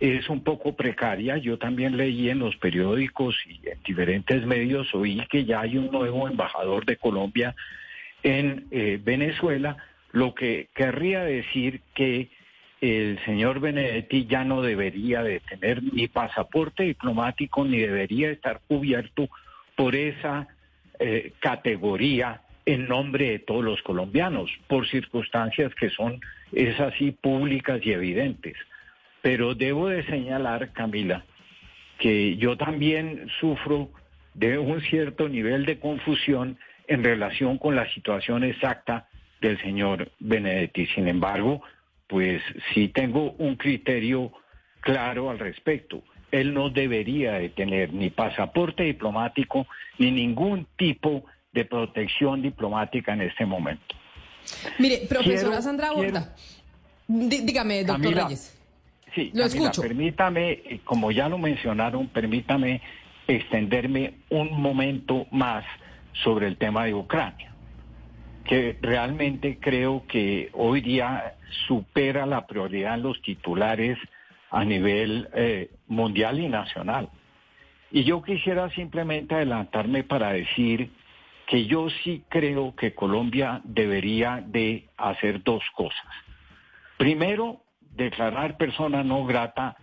[0.00, 1.36] es un poco precaria.
[1.38, 5.90] Yo también leí en los periódicos y en diferentes medios, oí que ya hay un
[5.90, 7.54] nuevo embajador de Colombia
[8.22, 9.76] en eh, Venezuela,
[10.12, 12.28] lo que querría decir que
[12.80, 19.28] el señor Benedetti ya no debería de tener ni pasaporte diplomático ni debería estar cubierto
[19.76, 20.48] por esa
[20.98, 26.20] eh, categoría en nombre de todos los colombianos, por circunstancias que son,
[26.52, 28.56] es así, públicas y evidentes.
[29.20, 31.24] Pero debo de señalar, Camila,
[31.98, 33.90] que yo también sufro
[34.34, 39.08] de un cierto nivel de confusión en relación con la situación exacta
[39.40, 40.86] del señor Benedetti.
[40.86, 41.62] Sin embargo,
[42.06, 42.42] pues
[42.72, 44.32] sí tengo un criterio
[44.80, 46.02] claro al respecto.
[46.30, 49.66] Él no debería de tener ni pasaporte diplomático
[49.98, 53.94] ni ningún tipo de protección diplomática en este momento.
[54.78, 56.34] Mire, profesora Sandra Borda,
[57.06, 58.58] dígame, doctor Reyes.
[59.14, 59.82] Sí, lo escucho.
[59.82, 62.80] Permítame, eh, como ya lo mencionaron, permítame
[63.26, 65.64] extenderme un momento más
[66.12, 67.52] sobre el tema de Ucrania,
[68.44, 71.34] que realmente creo que hoy día
[71.66, 73.98] supera la prioridad en los titulares
[74.50, 77.08] a nivel eh, mundial y nacional.
[77.90, 80.90] Y yo quisiera simplemente adelantarme para decir
[81.46, 86.06] que yo sí creo que Colombia debería de hacer dos cosas.
[86.96, 87.62] Primero,
[87.94, 89.76] declarar persona no grata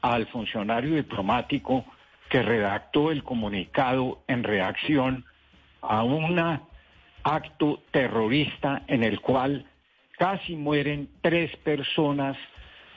[0.00, 1.84] al funcionario diplomático
[2.28, 5.24] que redactó el comunicado en reacción
[5.80, 6.38] a un
[7.22, 9.66] acto terrorista en el cual
[10.18, 12.36] casi mueren tres personas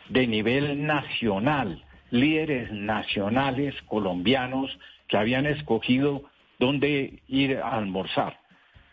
[0.09, 4.77] de nivel nacional, líderes nacionales colombianos
[5.07, 6.23] que habían escogido
[6.59, 8.39] dónde ir a almorzar.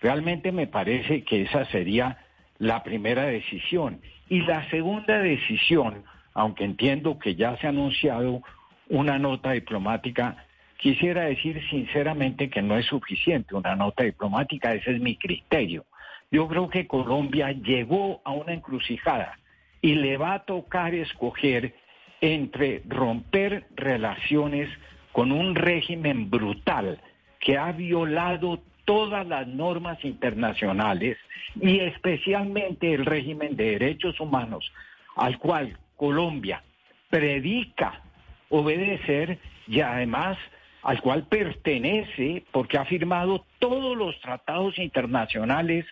[0.00, 2.18] Realmente me parece que esa sería
[2.58, 4.00] la primera decisión.
[4.28, 6.04] Y la segunda decisión,
[6.34, 8.42] aunque entiendo que ya se ha anunciado
[8.88, 10.44] una nota diplomática,
[10.78, 15.84] quisiera decir sinceramente que no es suficiente una nota diplomática, ese es mi criterio.
[16.30, 19.38] Yo creo que Colombia llegó a una encrucijada
[19.82, 21.74] y le va a tocar escoger
[22.20, 24.68] entre romper relaciones
[25.12, 27.00] con un régimen brutal
[27.40, 31.18] que ha violado todas las normas internacionales
[31.60, 34.70] y especialmente el régimen de derechos humanos
[35.16, 36.62] al cual Colombia
[37.10, 38.02] predica
[38.48, 40.38] obedecer y además
[40.82, 45.84] al cual pertenece porque ha firmado todos los tratados internacionales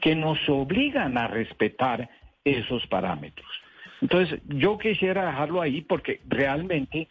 [0.00, 2.08] que nos obligan a respetar
[2.44, 3.48] esos parámetros.
[4.00, 7.06] Entonces, yo quisiera dejarlo ahí porque realmente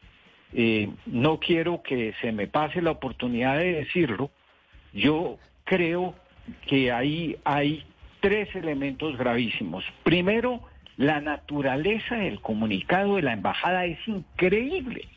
[0.53, 4.29] eh, no quiero que se me pase la oportunidad de decirlo,
[4.93, 6.15] yo creo
[6.67, 7.85] que ahí hay
[8.19, 9.85] tres elementos gravísimos.
[10.03, 10.61] Primero,
[10.97, 15.07] la naturaleza del comunicado de la embajada es increíble.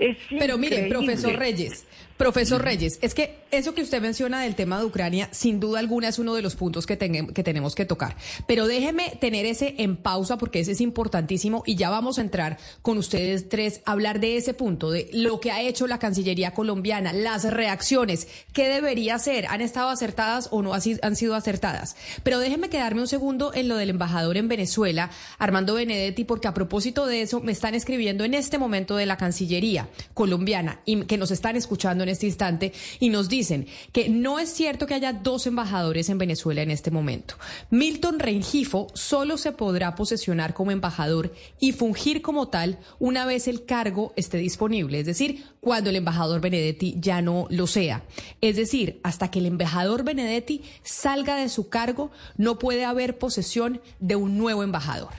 [0.00, 1.84] Es Pero mire, profesor Reyes,
[2.20, 6.08] Profesor Reyes, es que eso que usted menciona del tema de Ucrania, sin duda alguna
[6.08, 8.14] es uno de los puntos que, que tenemos que tocar.
[8.46, 12.58] Pero déjeme tener ese en pausa porque ese es importantísimo y ya vamos a entrar
[12.82, 16.52] con ustedes tres a hablar de ese punto, de lo que ha hecho la Cancillería
[16.52, 21.96] colombiana, las reacciones, qué debería ser, han estado acertadas o no han sido acertadas.
[22.22, 26.52] Pero déjeme quedarme un segundo en lo del embajador en Venezuela, Armando Benedetti, porque a
[26.52, 31.16] propósito de eso me están escribiendo en este momento de la Cancillería colombiana y que
[31.16, 35.12] nos están escuchando en este instante y nos dicen que no es cierto que haya
[35.12, 37.34] dos embajadores en Venezuela en este momento.
[37.70, 43.64] Milton Rengifo solo se podrá posesionar como embajador y fungir como tal una vez el
[43.64, 48.04] cargo esté disponible, es decir, cuando el embajador Benedetti ya no lo sea.
[48.40, 53.80] Es decir, hasta que el embajador Benedetti salga de su cargo, no puede haber posesión
[53.98, 55.12] de un nuevo embajador.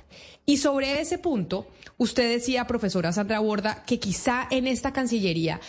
[0.46, 5.62] Y sobre ese punto, usted decía, profesora Sandra Borda, que quizá en esta Cancillería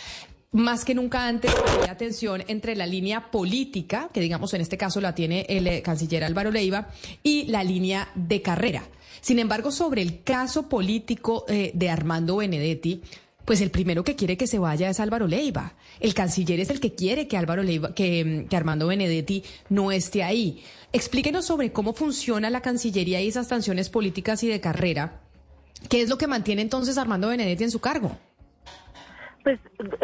[0.53, 5.01] más que nunca antes había tensión entre la línea política, que digamos en este caso
[5.01, 6.89] la tiene el eh, canciller Álvaro Leiva,
[7.23, 8.83] y la línea de carrera.
[9.19, 13.01] Sin embargo, sobre el caso político eh, de Armando Benedetti,
[13.45, 15.73] pues el primero que quiere que se vaya es Álvaro Leiva.
[15.99, 20.23] El canciller es el que quiere que Álvaro Leiva, que, que Armando Benedetti no esté
[20.23, 20.63] ahí.
[20.93, 25.21] Explíquenos sobre cómo funciona la Cancillería y esas sanciones políticas y de carrera.
[25.89, 28.17] ¿Qué es lo que mantiene entonces Armando Benedetti en su cargo?
[29.43, 29.59] Pues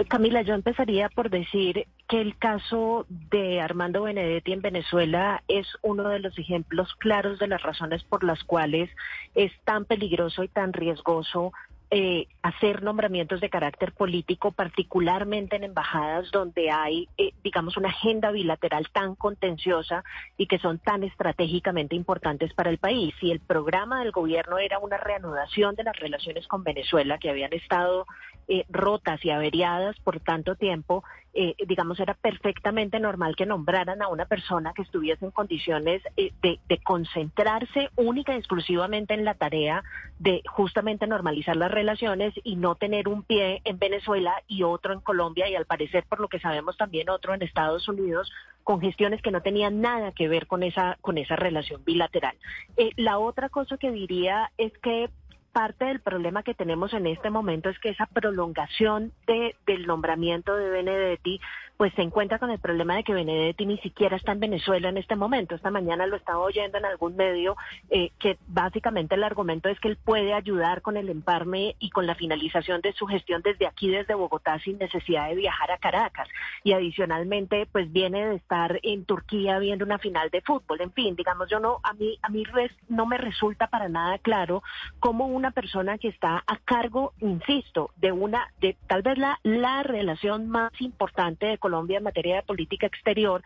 [0.10, 6.10] Camila, yo empezaría por decir que el caso de Armando Benedetti en Venezuela es uno
[6.10, 8.90] de los ejemplos claros de las razones por las cuales
[9.36, 11.54] es tan peligroso y tan riesgoso
[11.92, 18.30] eh, hacer nombramientos de carácter político, particularmente en embajadas donde hay, eh, digamos, una agenda
[18.30, 20.04] bilateral tan contenciosa
[20.38, 23.16] y que son tan estratégicamente importantes para el país.
[23.22, 27.54] Y el programa del gobierno era una reanudación de las relaciones con Venezuela, que habían
[27.54, 28.06] estado
[28.52, 31.04] eh, rotas y averiadas por tanto tiempo,
[31.36, 36.32] eh, digamos, era perfectamente normal que nombraran a una persona que estuviese en condiciones eh,
[36.42, 39.84] de, concentrarse única y exclusivamente en la tarea
[40.18, 45.02] de justamente normalizar las relaciones y no tener un pie en Venezuela y otro en
[45.02, 48.32] Colombia y al parecer, por lo que sabemos, también otro en Estados Unidos
[48.64, 52.36] con gestiones que no tenían nada que ver con esa, con esa relación bilateral.
[52.78, 55.10] Eh, la otra cosa que diría es que
[55.52, 60.56] parte del problema que tenemos en este momento es que esa prolongación de, del nombramiento
[60.56, 61.40] de Benedetti
[61.80, 64.98] pues se encuentra con el problema de que Benedetti ni siquiera está en Venezuela en
[64.98, 65.56] este momento.
[65.56, 67.56] Esta mañana lo estaba oyendo en algún medio
[67.90, 72.06] eh, que básicamente el argumento es que él puede ayudar con el emparme y con
[72.06, 76.28] la finalización de su gestión desde aquí, desde Bogotá, sin necesidad de viajar a Caracas.
[76.66, 80.82] Y adicionalmente, pues viene de estar en Turquía viendo una final de fútbol.
[80.82, 84.18] En fin, digamos, yo no, a mí, a mí res, no me resulta para nada
[84.18, 84.64] claro
[85.00, 89.84] cómo una persona que está a cargo, insisto, de una, de tal vez la, la
[89.84, 93.42] relación más importante de Colombia en materia de política exterior,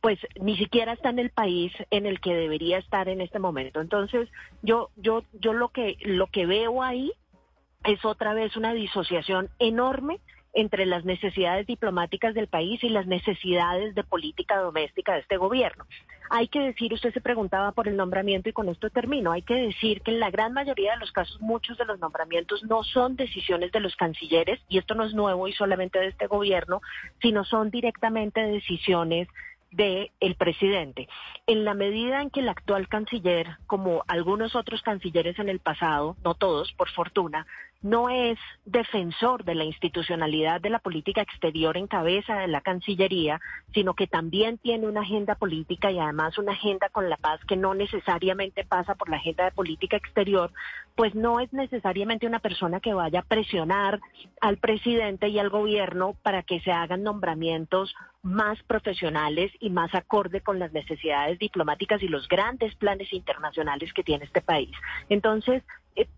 [0.00, 3.80] pues ni siquiera está en el país en el que debería estar en este momento.
[3.80, 4.28] Entonces,
[4.62, 7.12] yo, yo, yo lo que, lo que veo ahí
[7.84, 10.20] es otra vez una disociación enorme
[10.60, 15.86] entre las necesidades diplomáticas del país y las necesidades de política doméstica de este gobierno.
[16.30, 19.54] Hay que decir, usted se preguntaba por el nombramiento y con esto termino, hay que
[19.54, 23.14] decir que en la gran mayoría de los casos muchos de los nombramientos no son
[23.14, 26.80] decisiones de los cancilleres, y esto no es nuevo y solamente de este gobierno,
[27.22, 29.28] sino son directamente decisiones
[29.70, 31.08] del el presidente.
[31.46, 36.16] En la medida en que el actual canciller, como algunos otros cancilleres en el pasado,
[36.24, 37.46] no todos, por fortuna,
[37.80, 43.40] no es defensor de la institucionalidad de la política exterior en cabeza de la Cancillería,
[43.72, 47.56] sino que también tiene una agenda política y además una agenda con la paz que
[47.56, 50.50] no necesariamente pasa por la agenda de política exterior,
[50.96, 54.00] pues no es necesariamente una persona que vaya a presionar
[54.40, 60.40] al presidente y al gobierno para que se hagan nombramientos más profesionales y más acorde
[60.40, 64.72] con las necesidades diplomáticas y los grandes planes internacionales que tiene este país.
[65.08, 65.62] Entonces,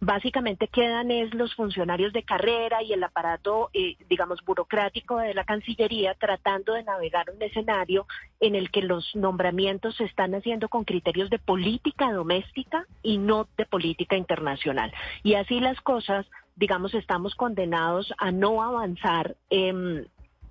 [0.01, 5.45] básicamente quedan es los funcionarios de carrera y el aparato, eh, digamos, burocrático de la
[5.45, 8.07] Cancillería tratando de navegar un escenario
[8.41, 13.49] en el que los nombramientos se están haciendo con criterios de política doméstica y no
[13.57, 14.93] de política internacional.
[15.23, 16.27] Y así las cosas,
[16.57, 19.37] digamos, estamos condenados a no avanzar.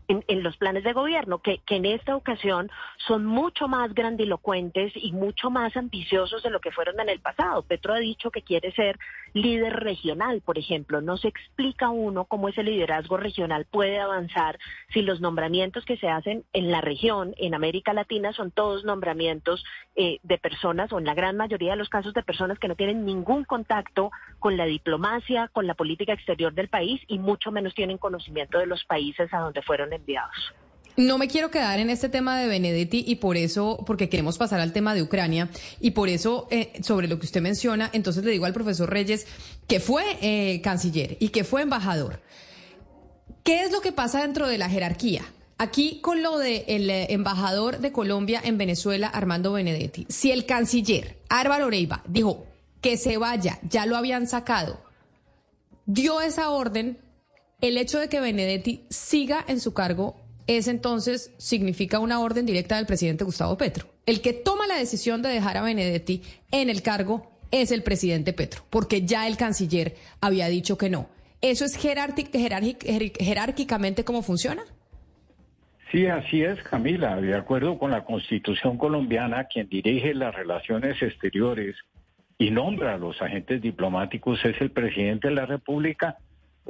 [0.10, 2.70] En en, los planes de gobierno, que, que en esta ocasión
[3.08, 7.64] son mucho más grandilocuentes y mucho más ambiciosos de lo que fueron en el pasado.
[7.64, 8.98] Petro ha dicho que quiere ser
[9.34, 11.02] líder regional, por ejemplo.
[11.02, 14.58] No se explica uno cómo ese liderazgo regional puede avanzar
[14.94, 19.64] si los nombramientos que se hacen en la región, en América Latina, son todos nombramientos
[19.96, 22.76] eh, de personas, o en la gran mayoría de los casos de personas que no
[22.76, 27.76] tienen ningún contacto con la diplomacia, con la política exterior del país y mucho menos
[27.76, 29.94] tienen conocimiento de los países a donde fueron
[31.00, 34.60] No me quiero quedar en este tema de Benedetti y por eso, porque queremos pasar
[34.60, 35.50] al tema de Ucrania
[35.80, 39.26] y por eso, eh, sobre lo que usted menciona, entonces le digo al profesor Reyes
[39.68, 42.22] que fue eh, canciller y que fue embajador.
[43.44, 45.24] ¿Qué es lo que pasa dentro de la jerarquía?
[45.58, 50.46] Aquí con lo del de eh, embajador de Colombia en Venezuela, Armando Benedetti, si el
[50.46, 52.46] canciller Álvaro Oreiva dijo
[52.82, 54.82] que se vaya, ya lo habían sacado,
[55.86, 56.98] dio esa orden,
[57.62, 60.16] el hecho de que Benedetti siga en su cargo
[60.48, 63.88] es entonces, significa una orden directa del presidente Gustavo Petro.
[64.06, 68.34] El que toma la decisión de dejar a Benedetti en el cargo es el presidente
[68.34, 71.10] Petro, porque ya el canciller había dicho que no.
[71.42, 74.64] ¿Eso es jerárquicamente cómo funciona?
[75.92, 77.22] Sí, así es, Camila.
[77.22, 81.78] De acuerdo con la Constitución colombiana, quien dirige las relaciones exteriores
[82.38, 86.18] y nombra a los agentes diplomáticos es el presidente de la República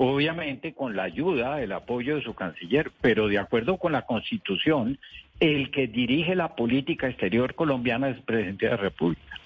[0.02, 4.98] obviamente con la ayuda, el apoyo de su canciller, pero de acuerdo con la Constitución,
[5.42, 9.38] el que dirige la política exterior colombiana es el presidente de la República.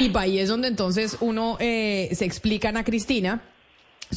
[0.00, 3.42] Y ahí es donde entonces uno eh, se explica a Cristina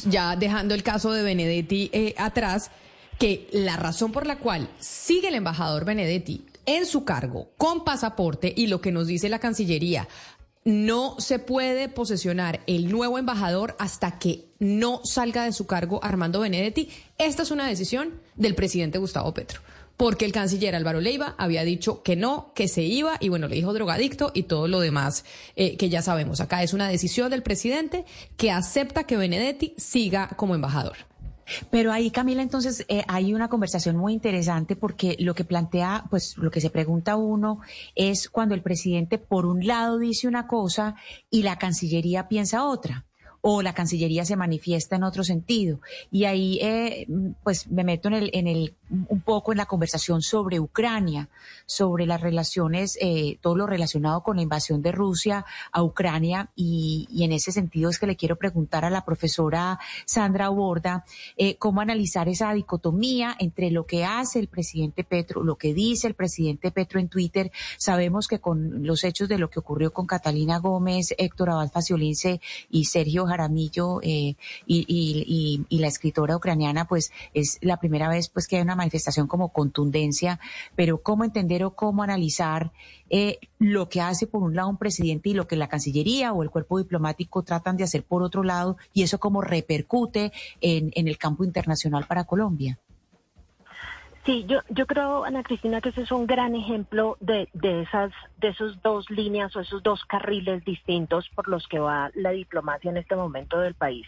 [0.04, 2.72] ya dejando el caso de Benedetti eh, atrás,
[3.16, 8.52] que la razón por la cual sigue el embajador Benedetti en su cargo con pasaporte
[8.56, 10.08] y lo que nos dice la Cancillería,
[10.68, 16.40] no se puede posesionar el nuevo embajador hasta que no salga de su cargo Armando
[16.40, 16.90] Benedetti.
[17.16, 19.62] Esta es una decisión del presidente Gustavo Petro
[19.96, 23.56] porque el canciller Álvaro Leiva había dicho que no, que se iba, y bueno, le
[23.56, 25.24] dijo drogadicto y todo lo demás
[25.56, 26.40] eh, que ya sabemos.
[26.40, 28.04] Acá es una decisión del presidente
[28.36, 30.98] que acepta que Benedetti siga como embajador.
[31.70, 36.36] Pero ahí, Camila, entonces eh, hay una conversación muy interesante porque lo que plantea, pues
[36.36, 37.60] lo que se pregunta uno
[37.94, 40.94] es cuando el presidente por un lado dice una cosa
[41.30, 43.07] y la Cancillería piensa otra
[43.50, 45.80] o la Cancillería se manifiesta en otro sentido.
[46.10, 47.06] Y ahí, eh,
[47.42, 51.30] pues, me meto en el, en el, un poco en la conversación sobre Ucrania,
[51.64, 56.50] sobre las relaciones, eh, todo lo relacionado con la invasión de Rusia a Ucrania.
[56.56, 61.04] Y, en ese sentido es que le quiero preguntar a la profesora Sandra Borda
[61.38, 66.06] eh, cómo analizar esa dicotomía entre lo que hace el presidente Petro, lo que dice
[66.06, 67.50] el presidente Petro en Twitter.
[67.78, 72.42] Sabemos que con los hechos de lo que ocurrió con Catalina Gómez, Héctor Abad Faciolince
[72.68, 74.34] y Sergio Jaramillo eh,
[74.66, 78.74] y, y, y, la escritora ucraniana, pues es la primera vez pues que hay una
[78.74, 80.40] manifestación como contundencia,
[80.74, 82.72] pero cómo entender o cómo analizar
[83.10, 86.42] eh, lo que hace por un lado un presidente y lo que la Cancillería o
[86.42, 91.08] el cuerpo diplomático tratan de hacer por otro lado y eso cómo repercute en, en
[91.08, 92.78] el campo internacional para Colombia.
[94.28, 98.12] Sí, yo, yo creo, Ana Cristina, que ese es un gran ejemplo de, de esas,
[98.36, 102.90] de esos dos líneas o esos dos carriles distintos por los que va la diplomacia
[102.90, 104.06] en este momento del país.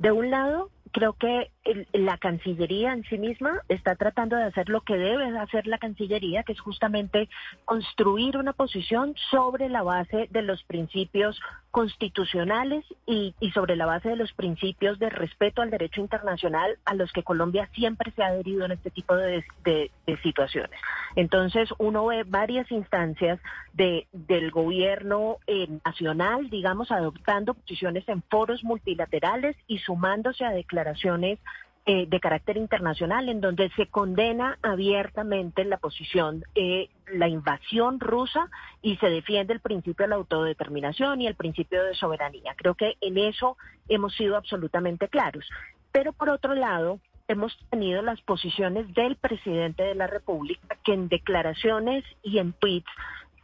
[0.00, 1.52] De un lado, creo que
[1.92, 6.42] la Cancillería en sí misma está tratando de hacer lo que debe hacer la Cancillería,
[6.42, 7.28] que es justamente
[7.66, 14.08] construir una posición sobre la base de los principios constitucionales y, y, sobre la base
[14.08, 18.28] de los principios de respeto al derecho internacional a los que Colombia siempre se ha
[18.28, 19.90] adherido en este tipo de, de,
[20.22, 20.78] situaciones.
[21.14, 23.38] Entonces uno ve varias instancias
[23.72, 31.38] de, del gobierno eh, nacional, digamos, adoptando posiciones en foros multilaterales y sumándose a declaraciones
[31.86, 38.50] eh, de carácter internacional en donde se condena abiertamente la posición, eh, la invasión rusa
[38.82, 42.54] y se defiende el principio de la autodeterminación y el principio de soberanía.
[42.56, 43.56] Creo que en eso
[43.88, 45.48] hemos sido absolutamente claros.
[45.90, 51.08] Pero por otro lado, hemos tenido las posiciones del presidente de la República que en
[51.08, 52.90] declaraciones y en tweets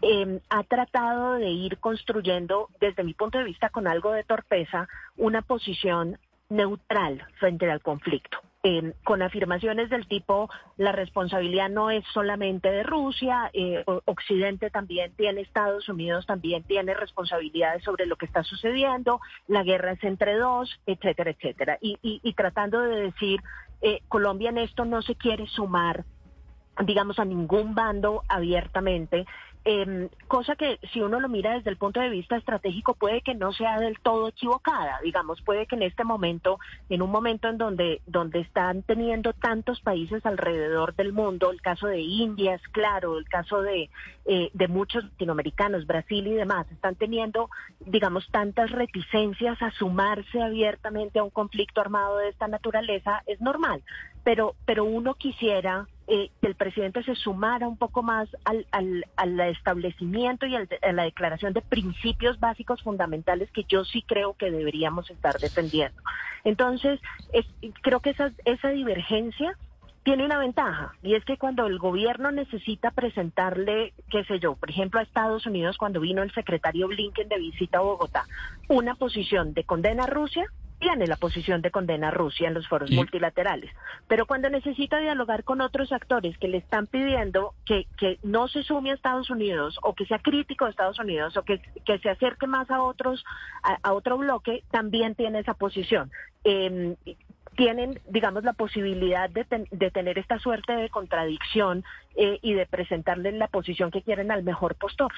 [0.03, 4.89] eh, ha tratado de ir construyendo, desde mi punto de vista, con algo de torpeza,
[5.17, 6.19] una posición
[6.49, 8.39] neutral frente al conflicto.
[8.63, 15.13] Eh, con afirmaciones del tipo la responsabilidad no es solamente de Rusia, eh, Occidente también
[15.15, 20.37] tiene, Estados Unidos también tiene responsabilidades sobre lo que está sucediendo, la guerra es entre
[20.37, 21.79] dos, etcétera, etcétera.
[21.81, 23.41] Y, y, y tratando de decir,
[23.83, 26.05] eh, Colombia en esto no se quiere sumar
[26.85, 29.27] digamos, a ningún bando abiertamente,
[29.69, 33.35] eh, cosa que si uno lo mira desde el punto de vista estratégico puede que
[33.35, 37.59] no sea del todo equivocada, digamos, puede que en este momento, en un momento en
[37.59, 43.19] donde, donde están teniendo tantos países alrededor del mundo, el caso de India es claro,
[43.19, 43.91] el caso de,
[44.27, 51.19] eh, de muchos latinoamericanos, Brasil y demás, están teniendo, digamos, tantas reticencias a sumarse abiertamente
[51.19, 53.83] a un conflicto armado de esta naturaleza, es normal,
[54.23, 59.05] pero, pero uno quisiera eh, que el presidente se sumara un poco más al, al,
[59.17, 64.35] al establecimiento y al, a la declaración de principios básicos fundamentales que yo sí creo
[64.35, 66.01] que deberíamos estar defendiendo.
[66.45, 67.01] Entonces,
[67.33, 67.45] es,
[67.83, 69.57] creo que esa, esa divergencia
[70.05, 74.71] tiene una ventaja y es que cuando el gobierno necesita presentarle, qué sé yo, por
[74.71, 78.25] ejemplo a Estados Unidos cuando vino el secretario Blinken de visita a Bogotá,
[78.69, 80.47] una posición de condena a Rusia,
[80.79, 83.71] tiene la posición de condena a Rusia en los foros multilaterales.
[84.09, 88.63] Pero cuando necesita dialogar con otros actores que le están pidiendo que, que no se
[88.63, 92.11] sume a Estados Unidos o que sea crítico de Estados Unidos o que, que se
[92.11, 93.25] acerque más a otros,
[93.63, 96.11] a, a otro bloque, también tiene esa posición.
[96.45, 96.95] Eh,
[97.57, 101.85] tienen, digamos, la posibilidad de, ten- de tener esta suerte de contradicción
[102.15, 105.11] eh, y de presentarle la posición que quieren al mejor postor.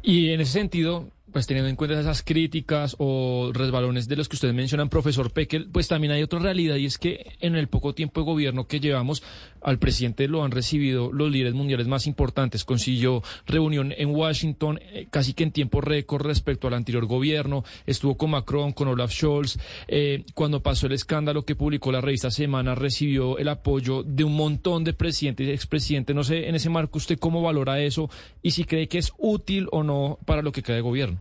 [0.00, 4.36] Y en ese sentido, pues teniendo en cuenta esas críticas o resbalones de los que
[4.36, 7.94] ustedes mencionan, profesor Pekel, pues también hay otra realidad y es que en el poco
[7.94, 9.22] tiempo de gobierno que llevamos,
[9.62, 12.64] al presidente lo han recibido los líderes mundiales más importantes.
[12.64, 17.64] Consiguió reunión en Washington eh, casi que en tiempo récord respecto al anterior gobierno.
[17.86, 19.58] Estuvo con Macron, con Olaf Scholz.
[19.88, 24.34] Eh, cuando pasó el escándalo que publicó la revista Semana, recibió el apoyo de un
[24.34, 26.14] montón de presidentes y expresidentes.
[26.14, 28.10] No sé, en ese marco, ¿usted cómo valora eso
[28.42, 31.18] y si cree que es útil o no para lo que queda de gobierno?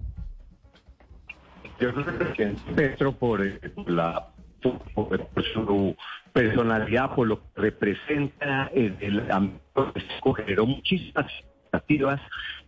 [1.81, 4.27] Yo creo que el presidente Petro, por eh, la
[4.61, 5.95] por, su
[6.31, 9.91] personalidad, por lo que representa en el ámbito
[10.35, 12.21] generó muchísimas expectativas,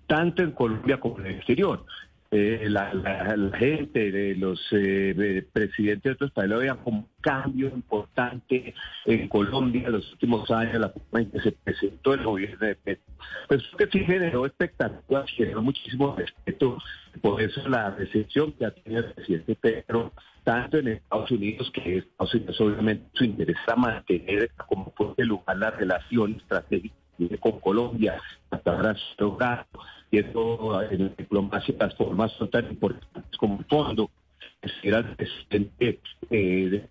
[0.08, 1.86] tanto en Colombia como en el exterior.
[2.36, 2.90] Eh, la,
[3.60, 8.74] gente, de los eh, presidentes de otros países veían como un cambio importante
[9.06, 12.74] en Colombia en los últimos años, la forma en que se presentó el gobierno de
[12.74, 13.14] Petro.
[13.48, 16.80] Pues que sí generó expectativas, generó muchísimo respeto,
[17.22, 20.12] por eso la recepción que ha tenido el presidente Petro,
[20.44, 25.70] tanto en Estados Unidos, que Estados Unidos obviamente su interés mantener como fuerte lugar la
[25.70, 26.96] relación estratégica
[27.40, 33.60] con Colombia, hasta ahora y eso en la diplomacia las formas son tan importantes como
[33.60, 34.10] el fondo.
[34.82, 36.88] Era presidente eh,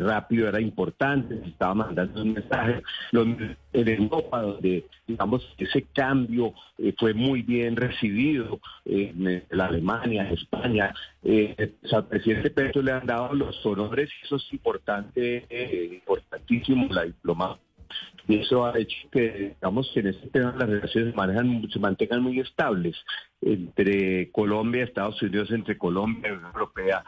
[0.00, 2.82] rápido, era importante, estaba mandando un mensaje.
[3.12, 3.56] en
[3.88, 10.92] Europa, donde digamos ese cambio eh, fue muy bien recibido, en la Alemania, en España,
[11.22, 17.04] eh, al presidente Petro le han dado los honores, eso es importante, eh, importantísimo, la
[17.04, 17.69] diplomacia
[18.30, 22.22] y eso ha hecho que, digamos, que en este tema las relaciones manejan, se mantengan
[22.22, 22.96] muy estables
[23.40, 27.04] entre Colombia, Estados Unidos, entre Colombia y Unión Europea.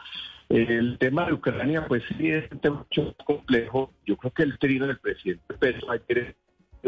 [0.49, 3.93] El tema de Ucrania, pues sí, es un tema mucho complejo.
[4.05, 6.35] Yo creo que el trino del presidente Petro ayer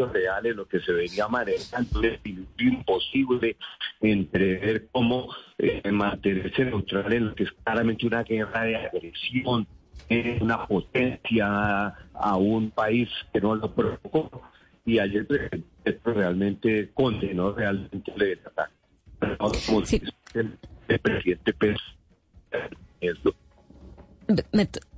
[0.04, 2.20] reales, lo que se venía manejando es
[2.58, 3.56] imposible
[4.02, 9.75] entre cómo eh, mantenerse neutral en lo que es claramente una guerra de agresión es
[10.40, 14.42] una potencia a un país que no lo provocó.
[14.84, 15.26] Y ayer
[15.84, 18.74] el realmente condenó realmente el ataque.
[20.34, 20.58] el,
[21.00, 21.80] presidente Pérez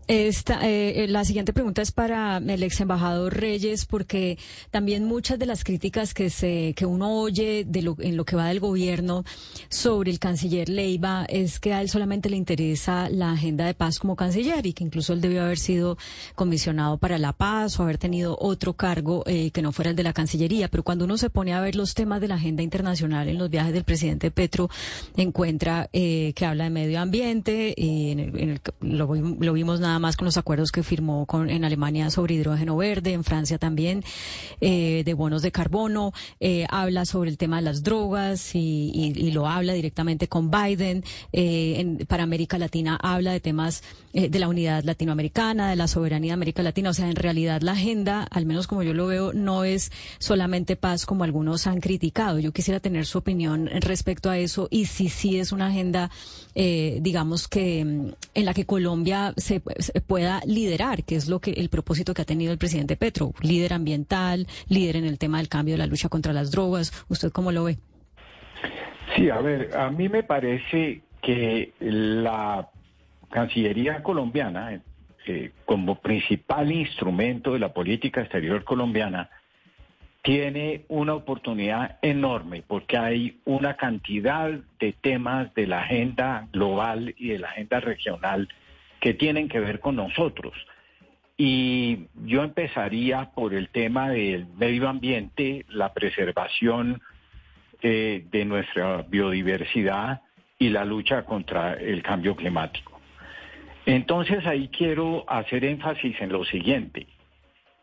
[0.09, 4.39] esta, eh, la siguiente pregunta es para el ex embajador Reyes, porque
[4.71, 8.35] también muchas de las críticas que se que uno oye de lo, en lo que
[8.35, 9.25] va del gobierno
[9.69, 13.99] sobre el canciller Leiva es que a él solamente le interesa la agenda de paz
[13.99, 15.99] como canciller y que incluso él debió haber sido
[16.35, 20.05] comisionado para la paz o haber tenido otro cargo eh, que no fuera el de
[20.05, 20.69] la Cancillería.
[20.69, 23.51] Pero cuando uno se pone a ver los temas de la agenda internacional en los
[23.51, 24.71] viajes del presidente Petro,
[25.17, 30.17] encuentra eh, que habla de medio ambiente y en el, lo, lo vimos nada más
[30.17, 34.05] con los acuerdos que firmó con, en Alemania sobre hidrógeno verde, en Francia también,
[34.61, 39.47] eh, de bonos de carbono, eh, habla sobre el tema de las drogas y, lo
[39.47, 41.05] habla directamente con Biden.
[41.33, 46.35] Eh, para América Latina habla de temas de la unidad latinoamericana, de la soberanía de
[46.35, 46.91] América Latina.
[46.91, 50.77] O sea, en realidad la agenda, al menos como yo lo veo, no es solamente
[50.77, 52.39] paz como algunos han criticado.
[52.39, 56.11] Yo quisiera tener su opinión respecto a eso y si sí es una agenda,
[56.55, 59.63] digamos que mm, en la que Colombia se,
[60.07, 63.73] pueda liderar, que es lo que el propósito que ha tenido el presidente Petro, líder
[63.73, 67.05] ambiental, líder en el tema del cambio de la lucha contra las drogas.
[67.09, 67.79] ¿Usted cómo lo ve?
[69.17, 72.69] Sí, a ver, a mí me parece que la
[73.31, 74.81] Cancillería colombiana,
[75.27, 79.29] eh, como principal instrumento de la política exterior colombiana,
[80.23, 87.29] tiene una oportunidad enorme porque hay una cantidad de temas de la agenda global y
[87.29, 88.49] de la agenda regional
[89.01, 90.55] que tienen que ver con nosotros.
[91.37, 97.01] Y yo empezaría por el tema del medio ambiente, la preservación
[97.81, 100.23] eh, de nuestra biodiversidad
[100.59, 103.01] y la lucha contra el cambio climático.
[103.87, 107.07] Entonces ahí quiero hacer énfasis en lo siguiente.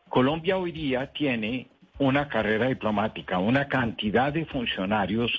[0.10, 5.32] Colombia hoy día tiene una carrera diplomática, una cantidad de funcionarios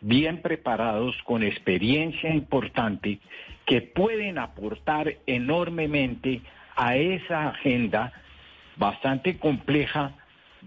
[0.00, 3.20] bien preparados, con experiencia importante,
[3.66, 6.42] que pueden aportar enormemente
[6.76, 8.12] a esa agenda
[8.76, 10.12] bastante compleja,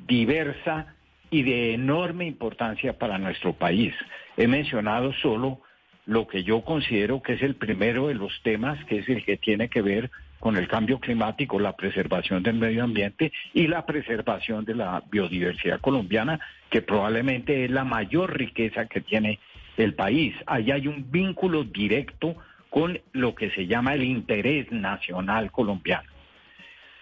[0.08, 0.96] diversa
[1.30, 3.94] y de enorme importancia para nuestro país.
[4.38, 5.62] He mencionado solo
[6.06, 9.38] lo que yo considero que es el primero de los temas, que es el que
[9.38, 14.66] tiene que ver con el cambio climático, la preservación del medio ambiente y la preservación
[14.66, 16.40] de la biodiversidad colombiana,
[16.70, 19.40] que probablemente es la mayor riqueza que tiene
[19.78, 20.36] el país.
[20.46, 22.36] Ahí hay un vínculo directo
[22.74, 26.10] con lo que se llama el interés nacional colombiano.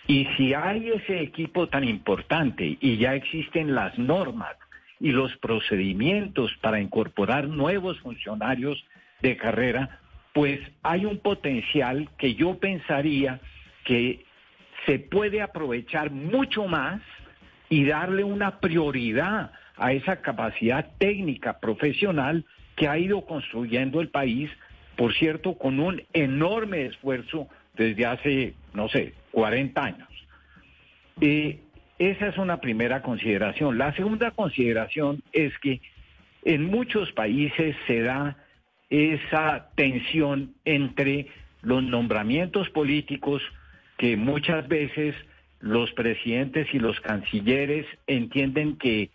[0.06, 4.54] Y si hay ese equipo tan importante y ya existen las normas
[5.00, 8.84] y los procedimientos para incorporar nuevos funcionarios
[9.22, 10.02] de carrera,
[10.34, 13.40] pues hay un potencial que yo pensaría
[13.86, 14.26] que
[14.86, 17.02] se puede aprovechar mucho más
[17.70, 22.44] y darle una prioridad a esa capacidad técnica profesional
[22.76, 24.52] que ha ido construyendo el país
[25.02, 30.08] por cierto, con un enorme esfuerzo desde hace, no sé, 40 años.
[31.98, 33.80] esa es una primera consideración.
[33.80, 35.82] La segunda consideración es que
[36.46, 38.38] en muchos países se da
[38.92, 41.30] esa tensión entre
[41.64, 43.42] los nombramientos políticos
[43.98, 45.16] que muchas veces
[45.62, 49.10] los presidentes y los cancilleres entienden que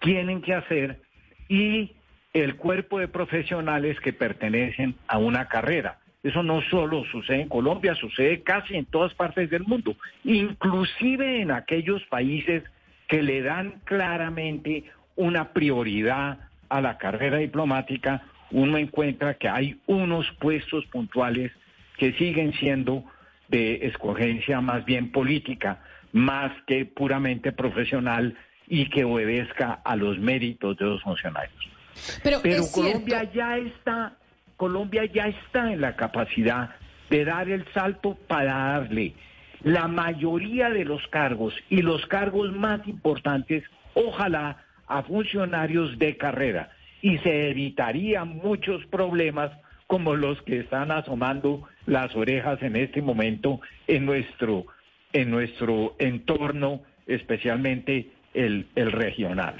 [0.00, 1.00] tienen que hacer
[1.48, 1.92] y
[2.40, 5.98] el cuerpo de profesionales que pertenecen a una carrera.
[6.22, 11.52] Eso no solo sucede en Colombia, sucede casi en todas partes del mundo, inclusive en
[11.52, 12.64] aquellos países
[13.06, 14.84] que le dan claramente
[15.16, 21.52] una prioridad a la carrera diplomática, uno encuentra que hay unos puestos puntuales
[21.96, 23.04] que siguen siendo
[23.48, 25.80] de escogencia más bien política,
[26.12, 28.36] más que puramente profesional
[28.66, 31.77] y que obedezca a los méritos de los funcionarios.
[32.22, 32.40] Pero,
[32.72, 34.16] Colombia ya está,
[34.56, 36.70] Colombia ya está en la capacidad
[37.10, 39.14] de dar el salto para darle
[39.62, 46.70] la mayoría de los cargos y los cargos más importantes, ojalá a funcionarios de carrera
[47.02, 49.50] y se evitarían muchos problemas
[49.86, 54.66] como los que están asomando las orejas en este momento en nuestro
[55.12, 59.54] en nuestro entorno, especialmente el, el regional.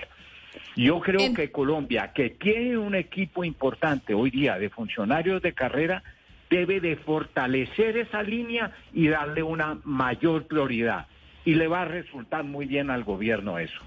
[0.79, 6.05] Yo creo que Colombia, que tiene un equipo importante hoy día de funcionarios de carrera,
[6.49, 11.09] debe de fortalecer esa línea y darle una mayor prioridad.
[11.45, 13.81] Y le va a resultar muy bien al gobierno eso.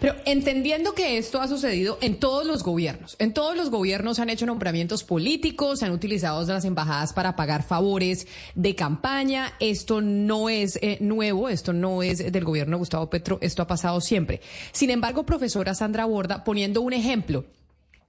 [0.00, 4.30] Pero entendiendo que esto ha sucedido en todos los gobiernos, en todos los gobiernos han
[4.30, 10.78] hecho nombramientos políticos, han utilizado las embajadas para pagar favores de campaña, esto no es
[10.82, 14.40] eh, nuevo, esto no es del gobierno de Gustavo Petro, esto ha pasado siempre.
[14.72, 17.44] Sin embargo, profesora Sandra Borda, poniendo un ejemplo,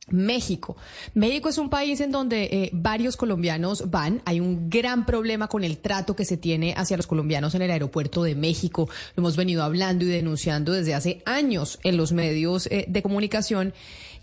[0.08, 0.78] México.
[1.14, 4.22] México es un país en donde eh, varios colombianos van.
[4.26, 7.72] Hay un gran problema con el trato que se tiene hacia los colombianos en el
[7.72, 8.88] aeropuerto de México.
[9.16, 13.74] Lo hemos venido hablando y denunciando desde hace años en los medios eh, de comunicación.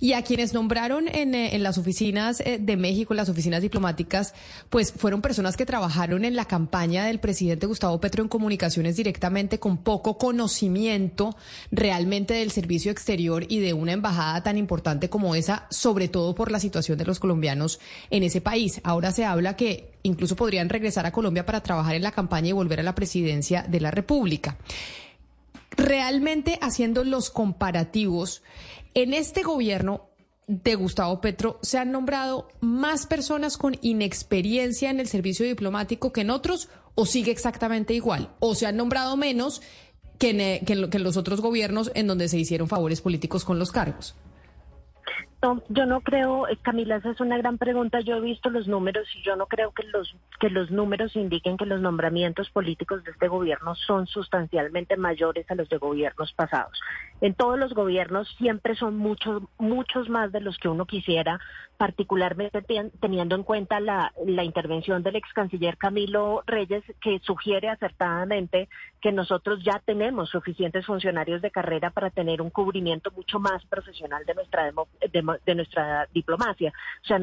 [0.03, 4.35] Y a quienes nombraron en, eh, en las oficinas eh, de México, las oficinas diplomáticas,
[4.69, 9.61] pues fueron personas que trabajaron en la campaña del presidente Gustavo Petro en comunicaciones directamente
[9.61, 11.37] con poco conocimiento
[11.71, 16.51] realmente del servicio exterior y de una embajada tan importante como esa, sobre todo por
[16.51, 17.79] la situación de los colombianos
[18.11, 18.81] en ese país.
[18.83, 22.53] Ahora se habla que incluso podrían regresar a Colombia para trabajar en la campaña y
[22.53, 24.57] volver a la presidencia de la República.
[25.77, 28.43] Realmente haciendo los comparativos,
[28.95, 30.09] en este gobierno
[30.47, 36.23] de Gustavo Petro se han nombrado más personas con inexperiencia en el servicio diplomático que
[36.23, 39.63] en otros o sigue exactamente igual o se han nombrado menos
[40.19, 43.73] que en, que en los otros gobiernos en donde se hicieron favores políticos con los
[43.73, 44.17] cargos
[45.69, 48.01] yo no creo, eh, Camila, esa es una gran pregunta.
[48.01, 51.57] Yo he visto los números y yo no creo que los que los números indiquen
[51.57, 56.81] que los nombramientos políticos de este gobierno son sustancialmente mayores a los de gobiernos pasados.
[57.23, 61.39] En todos los gobiernos siempre son muchos muchos más de los que uno quisiera,
[61.77, 62.63] particularmente
[63.01, 68.69] teniendo en cuenta la, intervención del ex canciller Camilo Reyes, que sugiere acertadamente
[69.01, 74.27] que nosotros ya tenemos suficientes funcionarios de carrera para tener un cubrimiento mucho más profesional
[74.27, 74.89] de nuestra demo,
[75.47, 76.73] de, nuestra diplomacia.
[77.05, 77.19] O sea,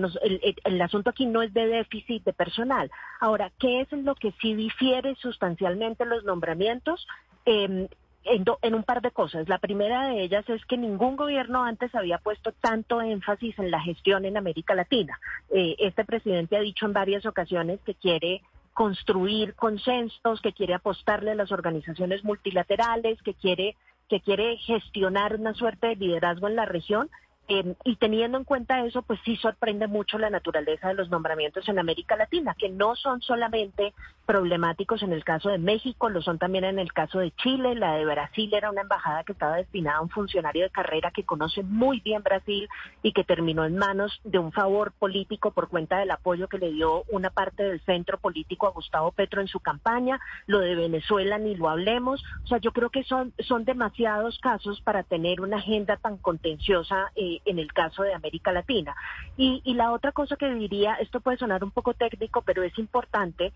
[0.63, 2.89] el, asunto aquí no es de déficit de personal.
[3.19, 7.05] Ahora, ¿qué es lo que sí difiere sustancialmente los nombramientos?
[7.43, 7.89] Em,
[8.23, 9.47] en, un par de cosas.
[9.49, 13.81] La primera de ellas es que ningún gobierno antes había puesto tanto énfasis en la
[13.81, 15.19] gestión en América Latina.
[15.49, 18.41] Eh, este presidente ha dicho en varias ocasiones que quiere
[18.73, 23.75] construir consensos, que quiere apostarle a las organizaciones multilaterales, que quiere
[24.07, 27.09] que quiere gestionar una suerte de liderazgo en la región
[27.51, 31.67] Em, y teniendo en cuenta eso, pues sí sorprende mucho la naturaleza de los nombramientos
[31.67, 33.95] en América Latina, que no son solamente
[34.27, 37.95] problemáticos en el caso de México, lo son también en el caso de Chile, la
[37.95, 41.63] de Brasil era una embajada que estaba destinada a un funcionario de carrera que conoce
[41.63, 42.69] muy bien Brasil
[43.01, 46.71] y que terminó en manos de un favor político por cuenta del apoyo que le
[46.71, 51.39] dio una parte del centro político a Gustavo Petro en su campaña, lo de Venezuela
[51.39, 55.57] ni lo hablemos, o sea, yo creo que son, son demasiados casos para tener una
[55.57, 57.11] agenda tan contenciosa.
[57.15, 58.95] Eh, en el caso de América Latina.
[59.37, 62.77] Y, y la otra cosa que diría, esto puede sonar un poco técnico, pero es
[62.77, 63.53] importante,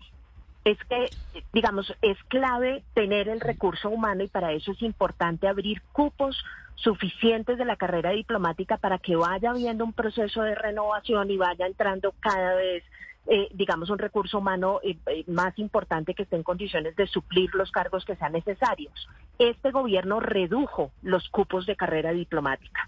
[0.64, 1.10] es que,
[1.52, 6.42] digamos, es clave tener el recurso humano y para eso es importante abrir cupos
[6.76, 11.66] suficientes de la carrera diplomática para que vaya habiendo un proceso de renovación y vaya
[11.66, 12.82] entrando cada vez
[13.26, 17.54] eh, digamos, un recurso humano eh, eh, más importante que esté en condiciones de suplir
[17.54, 19.08] los cargos que sean necesarios.
[19.38, 22.86] Este gobierno redujo los cupos de carrera diplomática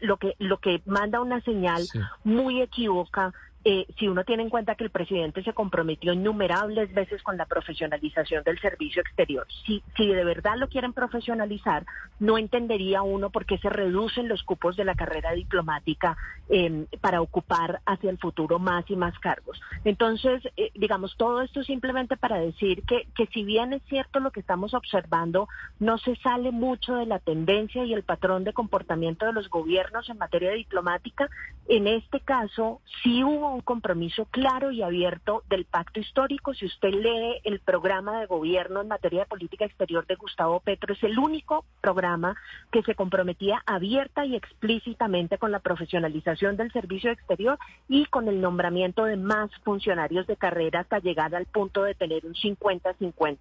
[0.00, 1.82] lo que lo que manda una señal
[2.24, 3.32] muy equívoca
[3.68, 7.46] eh, si uno tiene en cuenta que el presidente se comprometió innumerables veces con la
[7.46, 11.84] profesionalización del servicio exterior, si, de verdad lo quieren profesionalizar,
[12.20, 16.16] no entendería uno por qué se reducen los cupos de la carrera diplomática
[16.48, 19.60] em, para ocupar hacia el futuro más y más cargos.
[19.84, 24.30] Entonces, eh, digamos, todo esto simplemente para decir que, que si bien es cierto lo
[24.30, 25.48] que estamos observando,
[25.80, 30.08] no se sale mucho de la tendencia y el patrón de comportamiento de los gobiernos
[30.08, 31.28] en materia diplomática.
[31.68, 36.54] En este caso, sí hubo un compromiso claro y abierto del pacto histórico.
[36.54, 40.92] Si usted lee el programa de gobierno en materia de política exterior de Gustavo Petro,
[40.92, 42.36] es el único programa
[42.70, 48.40] que se comprometía abierta y explícitamente con la profesionalización del servicio exterior y con el
[48.40, 53.38] nombramiento de más funcionarios de carrera hasta llegar al punto de tener un 50-50,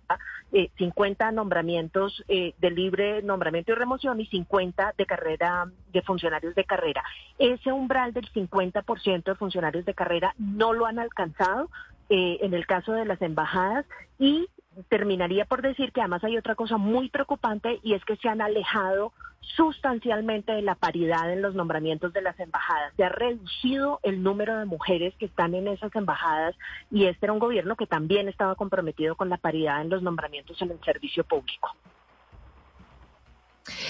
[0.77, 6.55] 50 eh, nombramientos eh, de libre nombramiento y remoción y 50 de carrera de funcionarios
[6.55, 7.03] de carrera.
[7.37, 11.69] Ese umbral del 50% de funcionarios de carrera no lo han alcanzado
[12.09, 13.85] eh, en el caso de las embajadas
[14.19, 14.47] y
[14.89, 18.41] terminaría por decir que además hay otra cosa muy preocupante y es que se han
[18.41, 22.93] alejado sustancialmente de la paridad en los nombramientos de las embajadas.
[22.97, 26.55] Se ha reducido el número de mujeres que están en esas embajadas
[26.91, 30.61] y este era un gobierno que también estaba comprometido con la paridad en los nombramientos
[30.61, 31.75] en el servicio público.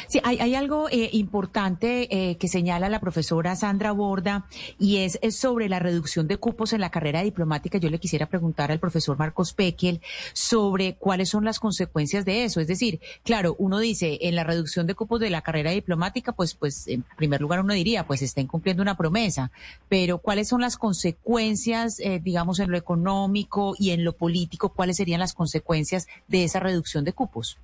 [0.07, 4.47] Sí, hay, algo eh, importante eh, que señala la profesora Sandra Borda
[4.79, 7.77] y es, sobre la reducción de cupos en la carrera diplomática.
[7.77, 10.01] Yo le quisiera preguntar al profesor Marcos Pekel
[10.33, 12.61] sobre cuáles son las consecuencias de eso.
[12.61, 16.53] Es decir, claro, uno dice en la reducción de cupos de la carrera diplomática, pues,
[16.55, 19.51] pues en primer lugar uno diría, pues está incumpliendo una promesa,
[19.89, 24.97] pero cuáles son las consecuencias, eh, digamos, en lo económico y en lo político, cuáles
[24.97, 27.57] serían las consecuencias de esa reducción de cupos.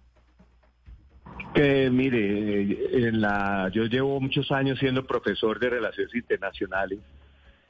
[1.53, 6.99] Que mire, en la, yo llevo muchos años siendo profesor de relaciones internacionales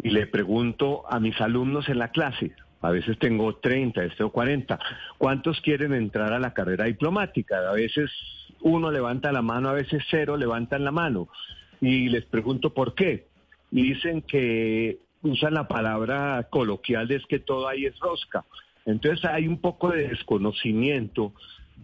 [0.04, 4.32] y le pregunto a mis alumnos en la clase, a veces tengo 30, este o
[4.32, 4.80] 40,
[5.18, 7.58] ¿cuántos quieren entrar a la carrera diplomática?
[7.70, 8.10] A veces
[8.62, 11.28] uno levanta la mano, a veces cero levantan la mano.
[11.80, 13.28] Y les pregunto por qué.
[13.72, 18.46] Y dicen que usan la palabra coloquial es que todo ahí es rosca.
[18.86, 21.34] Entonces hay un poco de desconocimiento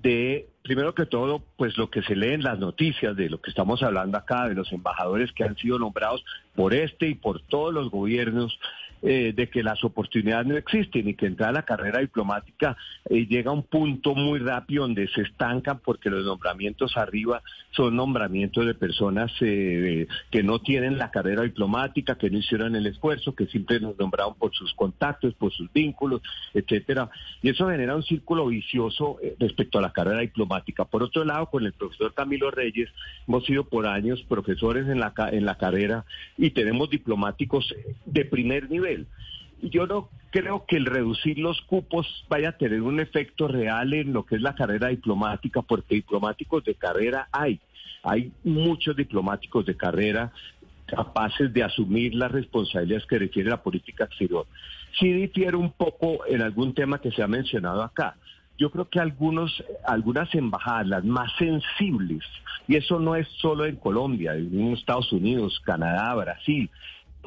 [0.02, 3.50] de, primero que todo, pues lo que se lee en las noticias de lo que
[3.50, 6.24] estamos hablando acá, de los embajadores que han sido nombrados
[6.56, 8.60] por este y por todos los gobiernos
[9.04, 12.76] eh, de que las oportunidades no existen y que entrar a la carrera diplomática
[13.08, 17.96] eh, llega a un punto muy rápido donde se estancan porque los nombramientos arriba son
[17.96, 23.36] nombramientos de personas eh, que no tienen la carrera diplomática, que no hicieron el esfuerzo,
[23.36, 26.22] que siempre nos nombraron por sus contactos, por sus vínculos,
[26.56, 27.08] etcétera.
[27.44, 30.86] Y eso genera un círculo vicioso respecto a la carrera diplomática.
[30.86, 32.90] Por otro lado, con el profesor Camilo Reyes,
[33.28, 36.04] hemos sido por años profesores en la, en la carrera
[36.36, 37.72] y tenemos diplomáticos
[38.08, 38.87] de primer nivel
[39.62, 44.14] yo no creo que el reducir los cupos vaya a tener un efecto real en
[44.14, 47.60] lo que es la carrera diplomática, porque diplomáticos de carrera hay.
[48.04, 50.32] Hay muchos diplomáticos de carrera
[50.86, 54.48] capaces de asumir las responsabilidades que requiere la política exterior.
[54.98, 58.16] Sí difiere un poco en algún tema que se ha mencionado acá.
[58.58, 62.24] Yo creo que algunos, algunas embajadas, las más sensibles,
[62.68, 66.70] y eso no es solo en Colombia, en Estados Unidos, Canadá, Brasil,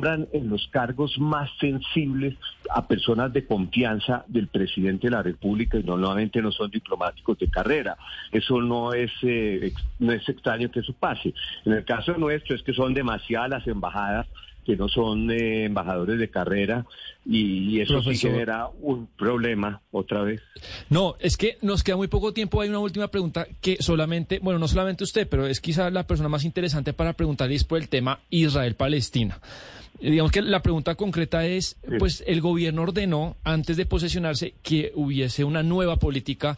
[0.07, 2.37] en los cargos más sensibles
[2.70, 7.49] a personas de confianza del presidente de la República y normalmente no son diplomáticos de
[7.49, 7.97] carrera.
[8.33, 11.35] Eso no es, eh, no es extraño que eso pase.
[11.65, 14.27] En el caso nuestro es que son demasiadas las embajadas
[14.65, 16.87] que no son eh, embajadores de carrera
[17.25, 20.43] y, eso sí genera un problema otra vez.
[20.89, 22.61] No, es que nos queda muy poco tiempo.
[22.61, 26.29] Hay una última pregunta que solamente, bueno, no solamente usted, pero es quizá la persona
[26.29, 29.41] más interesante para preguntarle es por el tema Israel-Palestina.
[30.01, 35.45] Digamos que la pregunta concreta es, pues el gobierno ordenó antes de posesionarse que hubiese
[35.45, 36.57] una nueva política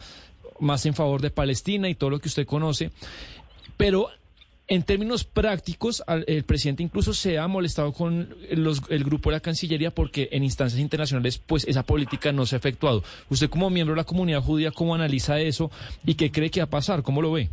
[0.59, 2.91] más en favor de Palestina y todo lo que usted conoce,
[3.75, 4.09] pero
[4.67, 9.91] en términos prácticos, el presidente incluso se ha molestado con el grupo de la Cancillería
[9.91, 13.03] porque en instancias internacionales, pues esa política no se ha efectuado.
[13.29, 15.69] Usted como miembro de la comunidad judía, ¿cómo analiza eso
[16.05, 17.03] y qué cree que va a pasar?
[17.03, 17.49] ¿Cómo lo ve?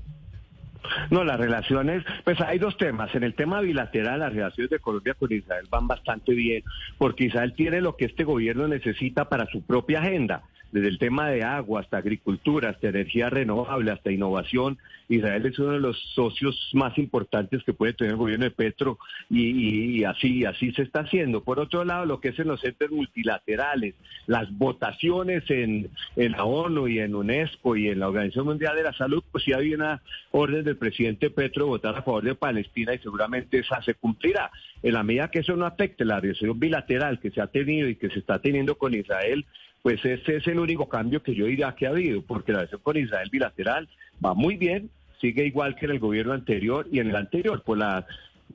[1.11, 3.15] No, las relaciones, pues hay dos temas.
[3.15, 6.63] En el tema bilateral, las relaciones de Colombia con Israel van bastante bien,
[6.99, 10.43] porque Israel tiene lo que este gobierno necesita para su propia agenda
[10.73, 14.79] desde el tema de agua hasta agricultura, hasta energía renovable, hasta innovación.
[15.09, 18.99] Israel es uno de los socios más importantes que puede tener el gobierno de Petro
[19.29, 21.43] y, así, así se está haciendo.
[21.43, 23.95] Por otro lado, lo que es en los centros multilaterales,
[24.27, 28.85] las votaciones en, en la ONU y en UNESCO y en la Organización Mundial de
[28.85, 32.35] la Salud, pues sí había una orden de del presidente Petro votar a favor de
[32.35, 34.51] Palestina y seguramente esa se cumplirá.
[34.83, 37.97] En la medida que eso no afecte la relación bilateral que se ha tenido y
[37.97, 39.45] que se está teniendo con Israel,
[39.83, 42.81] pues ese es el único cambio que yo diría que ha habido, porque la relación
[42.83, 43.89] con Israel bilateral
[44.25, 44.91] va muy bien,
[45.21, 48.07] sigue igual que en el gobierno anterior y en el anterior, por la,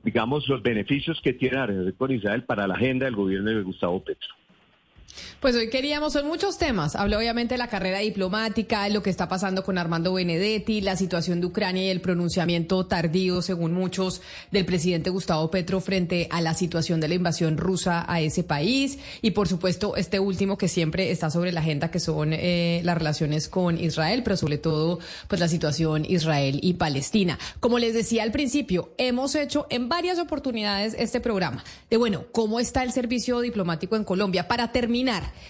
[0.02, 3.62] digamos, los beneficios que tiene la relación con Israel para la agenda del gobierno de
[3.62, 4.28] Gustavo Petro.
[5.40, 6.96] Pues hoy queríamos, son muchos temas.
[6.96, 11.40] Habló obviamente de la carrera diplomática, lo que está pasando con Armando Benedetti, la situación
[11.40, 16.54] de Ucrania y el pronunciamiento tardío, según muchos, del presidente Gustavo Petro frente a la
[16.54, 18.98] situación de la invasión rusa a ese país.
[19.22, 22.98] Y por supuesto, este último que siempre está sobre la agenda, que son eh, las
[22.98, 27.38] relaciones con Israel, pero sobre todo, pues la situación Israel y Palestina.
[27.60, 32.58] Como les decía al principio, hemos hecho en varias oportunidades este programa de, bueno, ¿cómo
[32.58, 34.48] está el servicio diplomático en Colombia?
[34.48, 34.95] Para terminar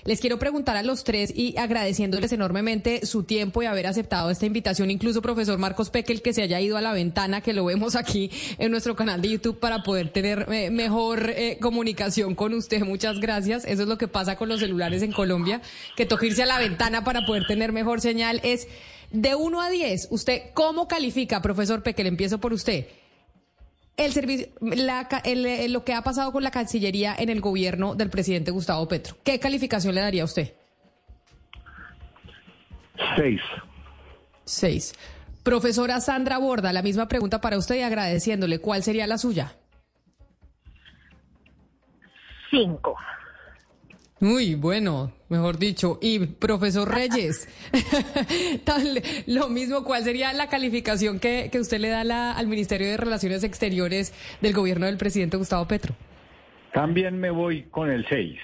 [0.04, 4.46] les quiero preguntar a los tres y agradeciéndoles enormemente su tiempo y haber aceptado esta
[4.46, 7.94] invitación, incluso profesor Marcos Pekel, que se haya ido a la ventana, que lo vemos
[7.94, 12.82] aquí en nuestro canal de YouTube para poder tener eh, mejor eh, comunicación con usted.
[12.82, 13.64] Muchas gracias.
[13.64, 15.60] Eso es lo que pasa con los celulares en Colombia,
[15.96, 18.40] que toca irse a la ventana para poder tener mejor señal.
[18.42, 18.66] Es
[19.10, 22.06] de 1 a 10, ¿usted cómo califica, profesor Pekel?
[22.06, 22.86] Empiezo por usted
[23.96, 24.48] el servicio,
[25.24, 29.16] eh, lo que ha pasado con la Cancillería en el gobierno del presidente Gustavo Petro.
[29.24, 30.54] ¿Qué calificación le daría a usted?
[33.16, 33.40] Seis.
[34.44, 34.94] Seis.
[35.42, 38.58] Profesora Sandra Borda, la misma pregunta para usted y agradeciéndole.
[38.58, 39.54] ¿Cuál sería la suya?
[42.50, 42.96] Cinco.
[44.20, 45.98] Uy, bueno, mejor dicho.
[46.00, 47.48] Y profesor Reyes,
[49.26, 53.44] lo mismo, ¿cuál sería la calificación que, que usted le da al Ministerio de Relaciones
[53.44, 55.94] Exteriores del gobierno del presidente Gustavo Petro?
[56.72, 58.38] También me voy con el 6.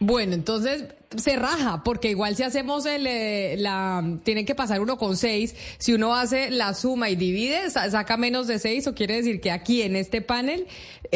[0.00, 0.84] Bueno, entonces
[1.16, 5.54] se raja, porque igual si hacemos el, eh, la, tienen que pasar uno con seis,
[5.78, 9.50] si uno hace la suma y divide, saca menos de seis, o quiere decir que
[9.50, 10.66] aquí en este panel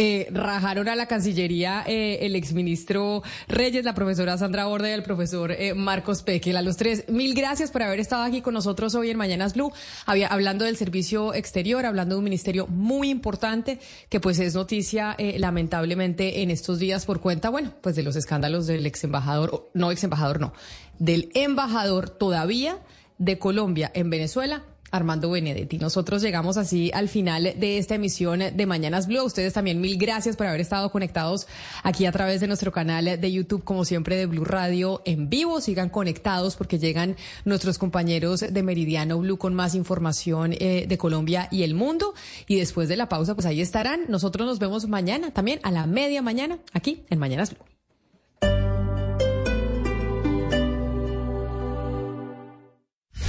[0.01, 5.02] eh, rajaron a la Cancillería eh, el exministro Reyes, la profesora Sandra Borda y el
[5.02, 6.57] profesor eh, Marcos Pequel.
[6.57, 9.73] A los tres, mil gracias por haber estado aquí con nosotros hoy en Mañanas Blue,
[10.07, 15.17] había, hablando del servicio exterior, hablando de un ministerio muy importante, que pues es noticia
[15.18, 19.91] lamentablemente en estos días por cuenta, bueno, pues de los escándalos del ex embajador, no
[19.91, 20.52] ex embajador, no,
[21.01, 22.78] del embajador todavía
[23.18, 25.78] de Colombia en Venezuela, Armando Benedetti.
[25.78, 29.23] Nosotros llegamos así al final de esta emisión de Mañanas Blue.
[29.23, 31.47] Ustedes también mil gracias por haber estado conectados
[31.83, 35.60] aquí a través de nuestro canal de YouTube, como siempre, de Blue Radio en vivo.
[35.60, 41.49] Sigan conectados porque llegan nuestros compañeros de Meridiano Blue con más información eh, de Colombia
[41.50, 42.15] y el mundo.
[42.47, 44.07] Y después de la pausa, pues ahí estarán.
[44.08, 47.77] Nosotros nos vemos mañana también a la media mañana aquí en Mañanas Blue.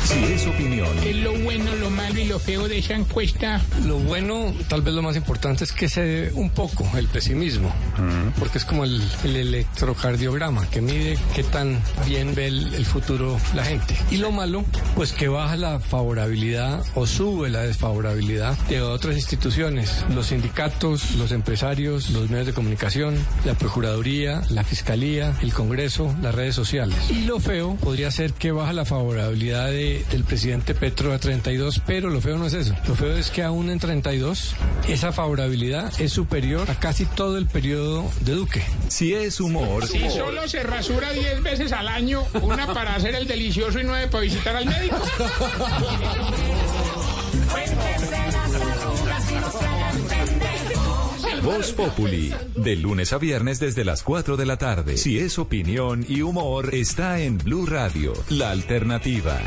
[0.09, 0.89] Si es opinión.
[1.03, 3.61] ¿Qué es lo bueno, lo malo y lo feo de esa encuesta?
[3.85, 7.71] Lo bueno, tal vez lo más importante es que se dé un poco el pesimismo,
[8.39, 13.95] porque es como el, electrocardiograma que mide qué tan bien ve el, futuro la gente.
[14.09, 14.65] Y lo malo,
[14.95, 21.31] pues que baja la favorabilidad o sube la desfavorabilidad de otras instituciones, los sindicatos, los
[21.31, 23.15] empresarios, los medios de comunicación,
[23.45, 26.97] la Procuraduría, la Fiscalía, el Congreso, las redes sociales.
[27.11, 31.81] Y lo feo podría ser que baja la favorabilidad de del presidente Petro a 32,
[31.85, 32.75] pero lo feo no es eso.
[32.87, 34.55] Lo feo es que aún en 32
[34.87, 38.63] esa favorabilidad es superior a casi todo el periodo de Duque.
[38.87, 39.87] Si es humor.
[39.87, 44.07] Si solo se rasura 10 veces al año, una para hacer el delicioso y nueve
[44.07, 44.97] para visitar al médico.
[51.41, 54.97] Voz Populi, de lunes a viernes desde las 4 de la tarde.
[54.97, 59.39] Si es opinión y humor, está en Blue Radio, la alternativa.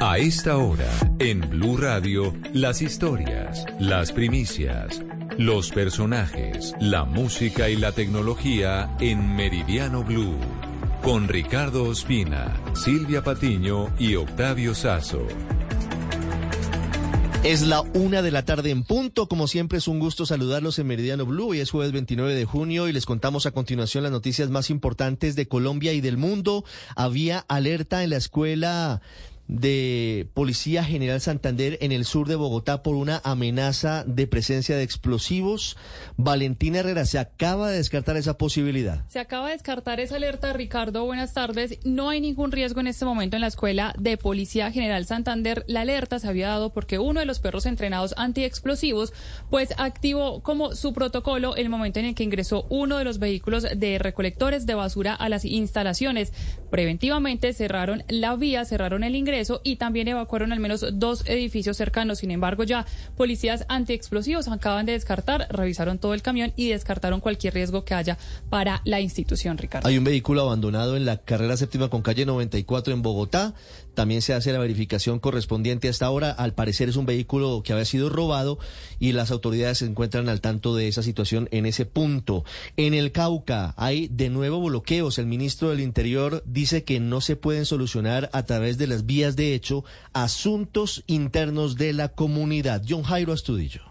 [0.00, 5.02] A esta hora, en Blue Radio, las historias, las primicias
[5.38, 10.38] los personajes, la música y la tecnología en Meridiano Blue.
[11.02, 15.26] Con Ricardo Ospina, Silvia Patiño y Octavio Sazo.
[17.42, 19.26] Es la una de la tarde en punto.
[19.26, 21.48] Como siempre es un gusto saludarlos en Meridiano Blue.
[21.48, 25.36] Hoy es jueves 29 de junio y les contamos a continuación las noticias más importantes
[25.36, 26.64] de Colombia y del mundo.
[26.96, 29.00] Había alerta en la escuela
[29.50, 34.84] de Policía General Santander en el sur de Bogotá por una amenaza de presencia de
[34.84, 35.76] explosivos.
[36.16, 39.04] Valentina Herrera, se acaba de descartar esa posibilidad.
[39.08, 41.04] Se acaba de descartar esa alerta, Ricardo.
[41.04, 41.80] Buenas tardes.
[41.84, 45.64] No hay ningún riesgo en este momento en la Escuela de Policía General Santander.
[45.66, 49.12] La alerta se había dado porque uno de los perros entrenados antiexplosivos
[49.50, 53.66] pues activó como su protocolo el momento en el que ingresó uno de los vehículos
[53.76, 56.32] de recolectores de basura a las instalaciones.
[56.70, 62.18] Preventivamente cerraron la vía, cerraron el ingreso y también evacuaron al menos dos edificios cercanos.
[62.18, 62.86] Sin embargo, ya
[63.16, 68.18] policías antiexplosivos acaban de descartar, revisaron todo el camión y descartaron cualquier riesgo que haya
[68.48, 69.88] para la institución, Ricardo.
[69.88, 73.54] Hay un vehículo abandonado en la carrera séptima con calle 94 en Bogotá.
[74.00, 76.30] También se hace la verificación correspondiente hasta ahora.
[76.30, 78.58] Al parecer es un vehículo que había sido robado
[78.98, 82.42] y las autoridades se encuentran al tanto de esa situación en ese punto.
[82.78, 85.18] En el Cauca hay de nuevo bloqueos.
[85.18, 89.36] El ministro del Interior dice que no se pueden solucionar a través de las vías
[89.36, 92.82] de hecho asuntos internos de la comunidad.
[92.88, 93.89] John Jairo Astudillo.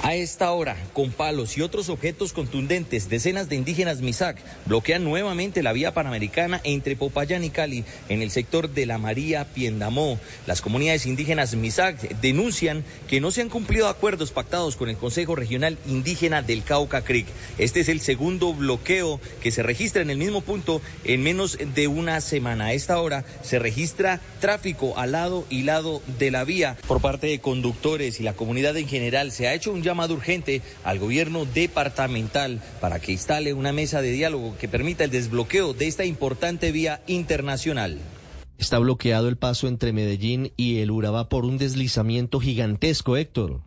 [0.00, 5.62] A esta hora, con palos y otros objetos contundentes, decenas de indígenas Misak bloquean nuevamente
[5.62, 10.18] la vía panamericana entre Popayán y Cali, en el sector de la María Piendamó.
[10.46, 15.36] Las comunidades indígenas Misak denuncian que no se han cumplido acuerdos pactados con el Consejo
[15.36, 17.26] Regional Indígena del Cauca Creek.
[17.58, 21.86] Este es el segundo bloqueo que se registra en el mismo punto en menos de
[21.86, 22.66] una semana.
[22.66, 27.28] A esta hora se registra tráfico al lado y lado de la vía por parte
[27.28, 29.30] de conductores y la comunidad en general.
[29.30, 34.12] Se ha hecho un llamado urgente al gobierno departamental para que instale una mesa de
[34.12, 37.98] diálogo que permita el desbloqueo de esta importante vía internacional.
[38.58, 43.60] Está bloqueado el paso entre Medellín y el Urabá por un deslizamiento gigantesco, Héctor.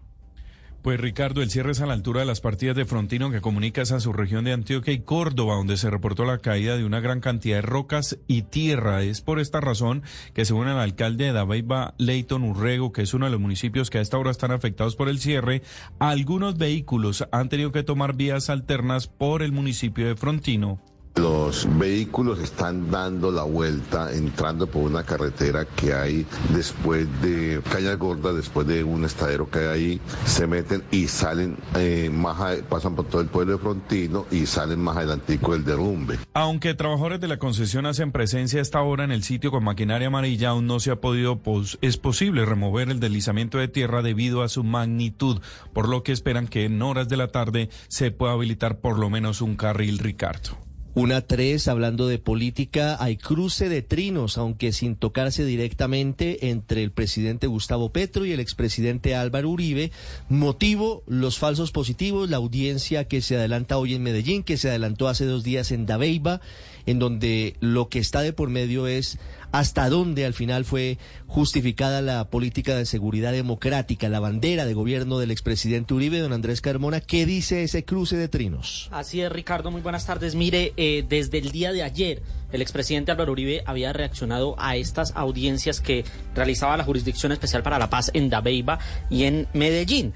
[0.86, 3.82] Pues Ricardo, el cierre es a la altura de las partidas de Frontino que comunica
[3.82, 7.56] esa subregión de Antioquia y Córdoba, donde se reportó la caída de una gran cantidad
[7.56, 9.02] de rocas y tierra.
[9.02, 10.04] Es por esta razón
[10.36, 13.98] que según el alcalde de Dabeiba, Leighton Urrego, que es uno de los municipios que
[13.98, 15.64] a esta hora están afectados por el cierre,
[15.98, 20.80] algunos vehículos han tenido que tomar vías alternas por el municipio de Frontino.
[21.16, 27.94] Los vehículos están dando la vuelta, entrando por una carretera que hay después de Caña
[27.94, 32.96] Gorda, después de un estadero que hay ahí, se meten y salen eh, más, pasan
[32.96, 36.20] por todo el pueblo de Frontino y salen más adelantico del derrumbe.
[36.34, 40.08] Aunque trabajadores de la concesión hacen presencia a esta hora en el sitio con maquinaria
[40.08, 41.42] amarilla, aún no se ha podido,
[41.80, 46.50] es posible remover el deslizamiento de tierra debido a su magnitud, por lo que esperan
[46.50, 50.58] que en horas de la tarde se pueda habilitar por lo menos un carril, Ricardo.
[50.96, 56.92] Una tres, hablando de política, hay cruce de trinos, aunque sin tocarse directamente, entre el
[56.92, 59.92] presidente Gustavo Petro y el expresidente Álvaro Uribe.
[60.30, 65.10] Motivo, los falsos positivos, la audiencia que se adelanta hoy en Medellín, que se adelantó
[65.10, 66.40] hace dos días en Dabeiba,
[66.86, 69.20] en donde lo que está de por medio es
[69.58, 75.18] hasta dónde al final fue justificada la política de seguridad democrática, la bandera de gobierno
[75.18, 77.00] del expresidente Uribe, don Andrés Carmona.
[77.00, 78.90] ¿Qué dice ese cruce de trinos?
[78.92, 80.36] Así es, Ricardo, muy buenas tardes.
[80.36, 85.14] Mire, eh, desde el día de ayer, el expresidente Álvaro Uribe había reaccionado a estas
[85.16, 86.04] audiencias que
[86.34, 90.14] realizaba la Jurisdicción Especial para la Paz en Dabeiba y en Medellín.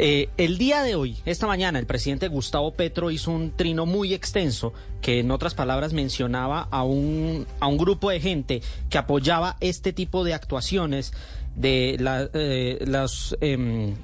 [0.00, 4.14] Eh, el día de hoy, esta mañana, el presidente Gustavo Petro hizo un trino muy
[4.14, 9.56] extenso que, en otras palabras, mencionaba a un, a un grupo de gente que apoyaba
[9.58, 11.12] este tipo de actuaciones
[11.56, 11.96] de
[12.32, 13.96] eh, los em,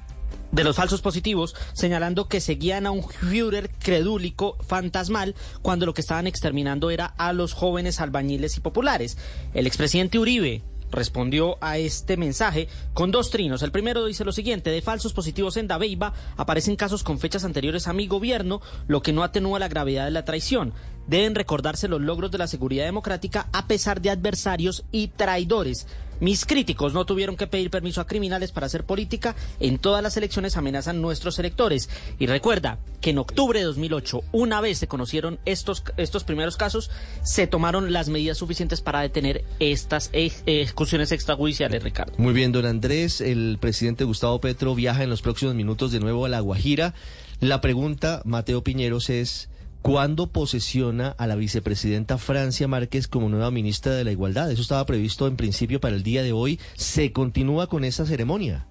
[0.51, 6.01] de los falsos positivos, señalando que seguían a un Führer credúlico fantasmal cuando lo que
[6.01, 9.17] estaban exterminando era a los jóvenes albañiles y populares.
[9.53, 13.61] El expresidente Uribe respondió a este mensaje con dos trinos.
[13.61, 17.87] El primero dice lo siguiente, de falsos positivos en Dabeiba aparecen casos con fechas anteriores
[17.87, 20.73] a mi gobierno, lo que no atenúa la gravedad de la traición.
[21.07, 25.87] Deben recordarse los logros de la seguridad democrática a pesar de adversarios y traidores.
[26.19, 29.35] Mis críticos no tuvieron que pedir permiso a criminales para hacer política.
[29.59, 31.89] En todas las elecciones amenazan nuestros electores.
[32.19, 36.89] Y recuerda que en octubre de 2008, una vez se conocieron estos, estos primeros casos,
[37.23, 42.13] se tomaron las medidas suficientes para detener estas ejecuciones extrajudiciales, Ricardo.
[42.17, 43.21] Muy bien, don Andrés.
[43.21, 46.93] El presidente Gustavo Petro viaja en los próximos minutos de nuevo a La Guajira.
[47.39, 49.49] La pregunta, Mateo Piñeros, es...
[49.85, 54.49] ¿Cuándo posesiona a la vicepresidenta Francia Márquez como nueva ministra de la Igualdad?
[54.49, 56.59] Eso estaba previsto en principio para el día de hoy.
[56.73, 58.65] ¿Se continúa con esa ceremonia?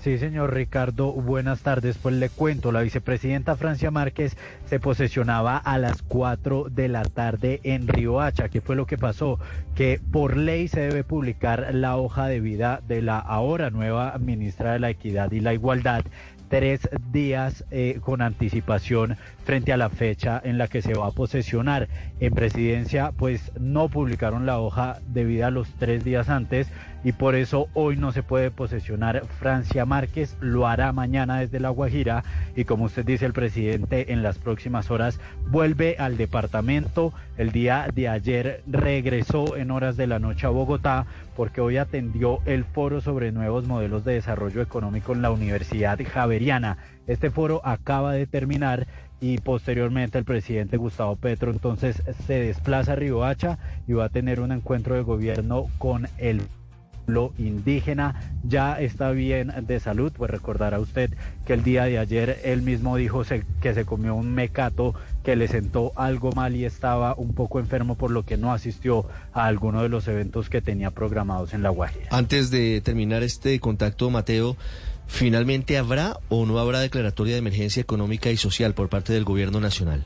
[0.00, 1.98] Sí, señor Ricardo, buenas tardes.
[1.98, 4.34] Pues le cuento, la vicepresidenta Francia Márquez
[4.64, 8.48] se posesionaba a las 4 de la tarde en Riohacha.
[8.48, 9.38] ¿Qué fue lo que pasó?
[9.74, 14.72] Que por ley se debe publicar la hoja de vida de la ahora nueva ministra
[14.72, 16.02] de la Equidad y la Igualdad
[16.48, 21.12] tres días eh, con anticipación frente a la fecha en la que se va a
[21.12, 21.88] posesionar.
[22.18, 26.66] En presidencia, pues no publicaron la hoja debida a los tres días antes
[27.02, 31.70] y por eso hoy no se puede posesionar Francia Márquez, lo hará mañana desde La
[31.70, 32.24] Guajira
[32.56, 37.12] y como usted dice el presidente en las próximas horas vuelve al departamento.
[37.38, 41.06] El día de ayer regresó en horas de la noche a Bogotá
[41.36, 46.76] porque hoy atendió el foro sobre nuevos modelos de desarrollo económico en la Universidad Javeriana.
[47.06, 48.86] Este foro acaba de terminar
[49.22, 54.40] y posteriormente el presidente Gustavo Petro entonces se desplaza a Riohacha y va a tener
[54.40, 56.42] un encuentro de gobierno con el
[57.10, 58.14] pueblo indígena
[58.44, 61.10] ya está bien de salud, pues recordará usted
[61.44, 63.22] que el día de ayer él mismo dijo
[63.60, 67.96] que se comió un mecato que le sentó algo mal y estaba un poco enfermo
[67.96, 71.70] por lo que no asistió a alguno de los eventos que tenía programados en La
[71.70, 72.06] Guajira.
[72.10, 74.56] Antes de terminar este contacto, Mateo,
[75.08, 79.60] ¿finalmente habrá o no habrá declaratoria de emergencia económica y social por parte del gobierno
[79.60, 80.04] nacional?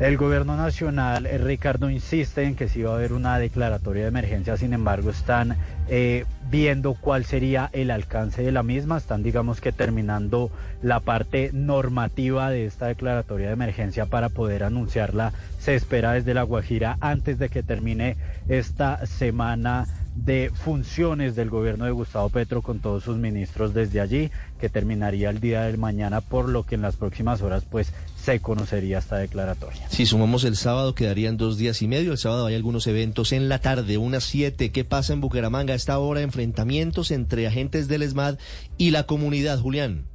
[0.00, 4.08] El gobierno nacional, eh, Ricardo, insiste en que sí va a haber una declaratoria de
[4.08, 5.56] emergencia, sin embargo están
[5.86, 10.50] eh, viendo cuál sería el alcance de la misma, están digamos que terminando
[10.82, 15.32] la parte normativa de esta declaratoria de emergencia para poder anunciarla.
[15.60, 18.16] Se espera desde La Guajira antes de que termine
[18.48, 24.30] esta semana de funciones del gobierno de Gustavo Petro con todos sus ministros desde allí,
[24.60, 27.92] que terminaría el día del mañana, por lo que en las próximas horas pues
[28.24, 29.88] se conocería esta declaratoria.
[29.90, 32.12] Si sumamos el sábado, quedarían dos días y medio.
[32.12, 34.72] El sábado hay algunos eventos en la tarde, unas siete.
[34.72, 36.22] ¿Qué pasa en Bucaramanga a esta hora?
[36.22, 38.38] Enfrentamientos entre agentes del ESMAD
[38.78, 40.06] y la comunidad, Julián.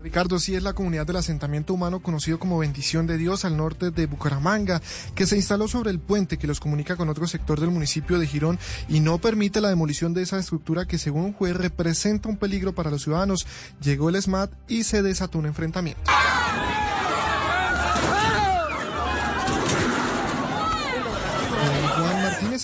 [0.00, 3.90] Ricardo, sí es la comunidad del asentamiento humano conocido como Bendición de Dios al norte
[3.90, 4.80] de Bucaramanga,
[5.16, 8.28] que se instaló sobre el puente que los comunica con otro sector del municipio de
[8.28, 12.36] Girón y no permite la demolición de esa estructura que según un juez representa un
[12.36, 13.44] peligro para los ciudadanos.
[13.82, 16.00] Llegó el SMAT y se desató un enfrentamiento.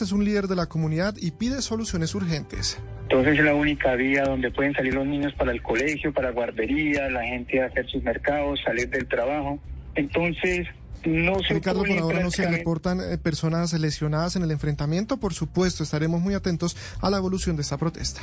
[0.03, 2.79] Es un líder de la comunidad y pide soluciones urgentes.
[3.03, 7.09] Entonces es la única vía donde pueden salir los niños para el colegio, para guardería,
[7.11, 9.59] la gente a hacer sus mercados, salir del trabajo.
[9.95, 10.67] Entonces,
[11.05, 15.19] no se Ricardo, por ahora no se reportan eh, personas lesionadas en el enfrentamiento.
[15.19, 18.23] Por supuesto, estaremos muy atentos a la evolución de esta protesta.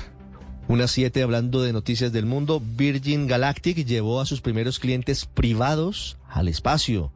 [0.68, 6.18] Unas siete hablando de noticias del mundo, Virgin Galactic llevó a sus primeros clientes privados
[6.30, 7.12] al espacio.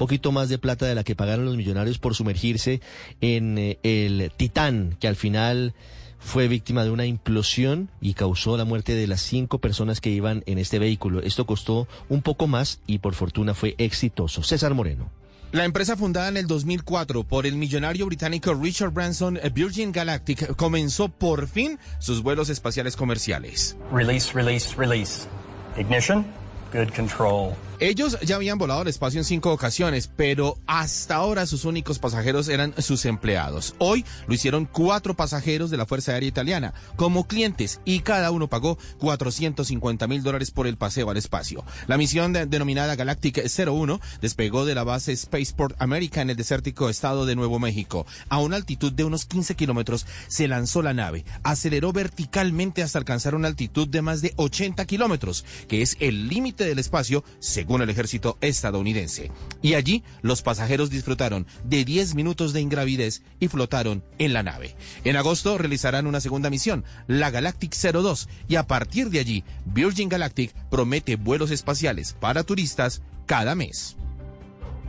[0.00, 2.80] Un poquito más de plata de la que pagaron los millonarios por sumergirse
[3.20, 5.74] en eh, el Titán, que al final
[6.18, 10.42] fue víctima de una implosión y causó la muerte de las cinco personas que iban
[10.46, 11.20] en este vehículo.
[11.20, 14.42] Esto costó un poco más y por fortuna fue exitoso.
[14.42, 15.10] César Moreno.
[15.52, 21.10] La empresa fundada en el 2004 por el millonario británico Richard Branson, Virgin Galactic, comenzó
[21.10, 23.76] por fin sus vuelos espaciales comerciales.
[23.92, 25.28] Release, release, release.
[25.76, 26.24] Ignition,
[26.72, 27.52] good control.
[27.80, 32.50] Ellos ya habían volado al espacio en cinco ocasiones, pero hasta ahora sus únicos pasajeros
[32.50, 33.74] eran sus empleados.
[33.78, 38.48] Hoy lo hicieron cuatro pasajeros de la Fuerza Aérea Italiana como clientes y cada uno
[38.48, 41.64] pagó 450 mil dólares por el paseo al espacio.
[41.86, 47.24] La misión denominada Galactic 01 despegó de la base Spaceport America en el desértico estado
[47.24, 48.04] de Nuevo México.
[48.28, 53.34] A una altitud de unos 15 kilómetros se lanzó la nave, aceleró verticalmente hasta alcanzar
[53.34, 57.82] una altitud de más de 80 kilómetros, que es el límite del espacio según según
[57.82, 59.30] el ejército estadounidense.
[59.62, 64.74] Y allí los pasajeros disfrutaron de 10 minutos de ingravidez y flotaron en la nave.
[65.04, 70.08] En agosto realizarán una segunda misión, la Galactic 02, y a partir de allí, Virgin
[70.08, 73.96] Galactic promete vuelos espaciales para turistas cada mes.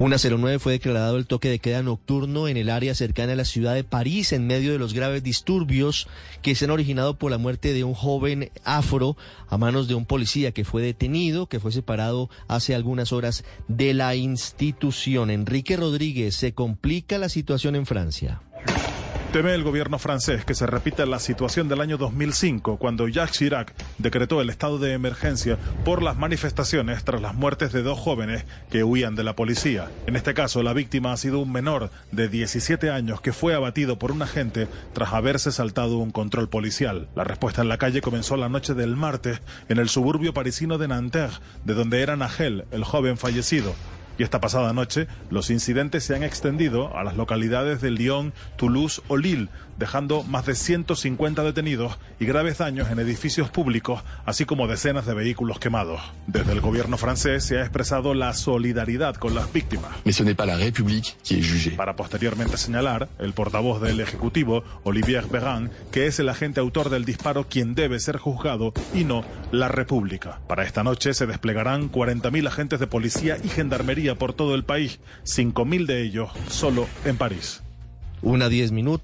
[0.02, 3.46] Una 09 fue declarado el toque de queda nocturno en el área cercana a la
[3.46, 6.08] ciudad de París en medio de los graves disturbios
[6.42, 9.16] que se han originado por la muerte de un joven afro
[9.48, 13.94] a manos de un policía que fue detenido, que fue separado hace algunas horas de
[13.94, 15.30] la institución.
[15.30, 18.42] Enrique Rodríguez, se complica la situación en Francia.
[19.32, 23.74] Teme el gobierno francés que se repita la situación del año 2005, cuando Jacques Chirac
[23.98, 28.84] decretó el estado de emergencia por las manifestaciones tras las muertes de dos jóvenes que
[28.84, 29.90] huían de la policía.
[30.06, 33.98] En este caso, la víctima ha sido un menor de 17 años que fue abatido
[33.98, 37.08] por un agente tras haberse saltado un control policial.
[37.16, 40.90] La respuesta en la calle comenzó la noche del martes en el suburbio parisino de
[40.90, 43.76] Nanterre, de donde era Nagel, el joven fallecido
[44.22, 49.02] Y esta pasada noche, los incidentes se han extendido a las localidades de Lyon, Toulouse
[49.08, 49.50] o Lille,
[49.82, 55.16] dejando más de 150 detenidos y graves daños en edificios públicos, así como decenas de
[55.16, 56.00] vehículos quemados.
[56.28, 59.92] Desde el gobierno francés se ha expresado la solidaridad con las víctimas.
[61.76, 67.04] Para posteriormente señalar, el portavoz del Ejecutivo, Olivier Véran, que es el agente autor del
[67.04, 70.42] disparo quien debe ser juzgado y no la República.
[70.48, 75.00] Para esta noche se desplegarán 40.000 agentes de policía y gendarmería por todo el país,
[75.26, 77.64] 5.000 de ellos solo en París.
[78.24, 79.00] Una diez minutos.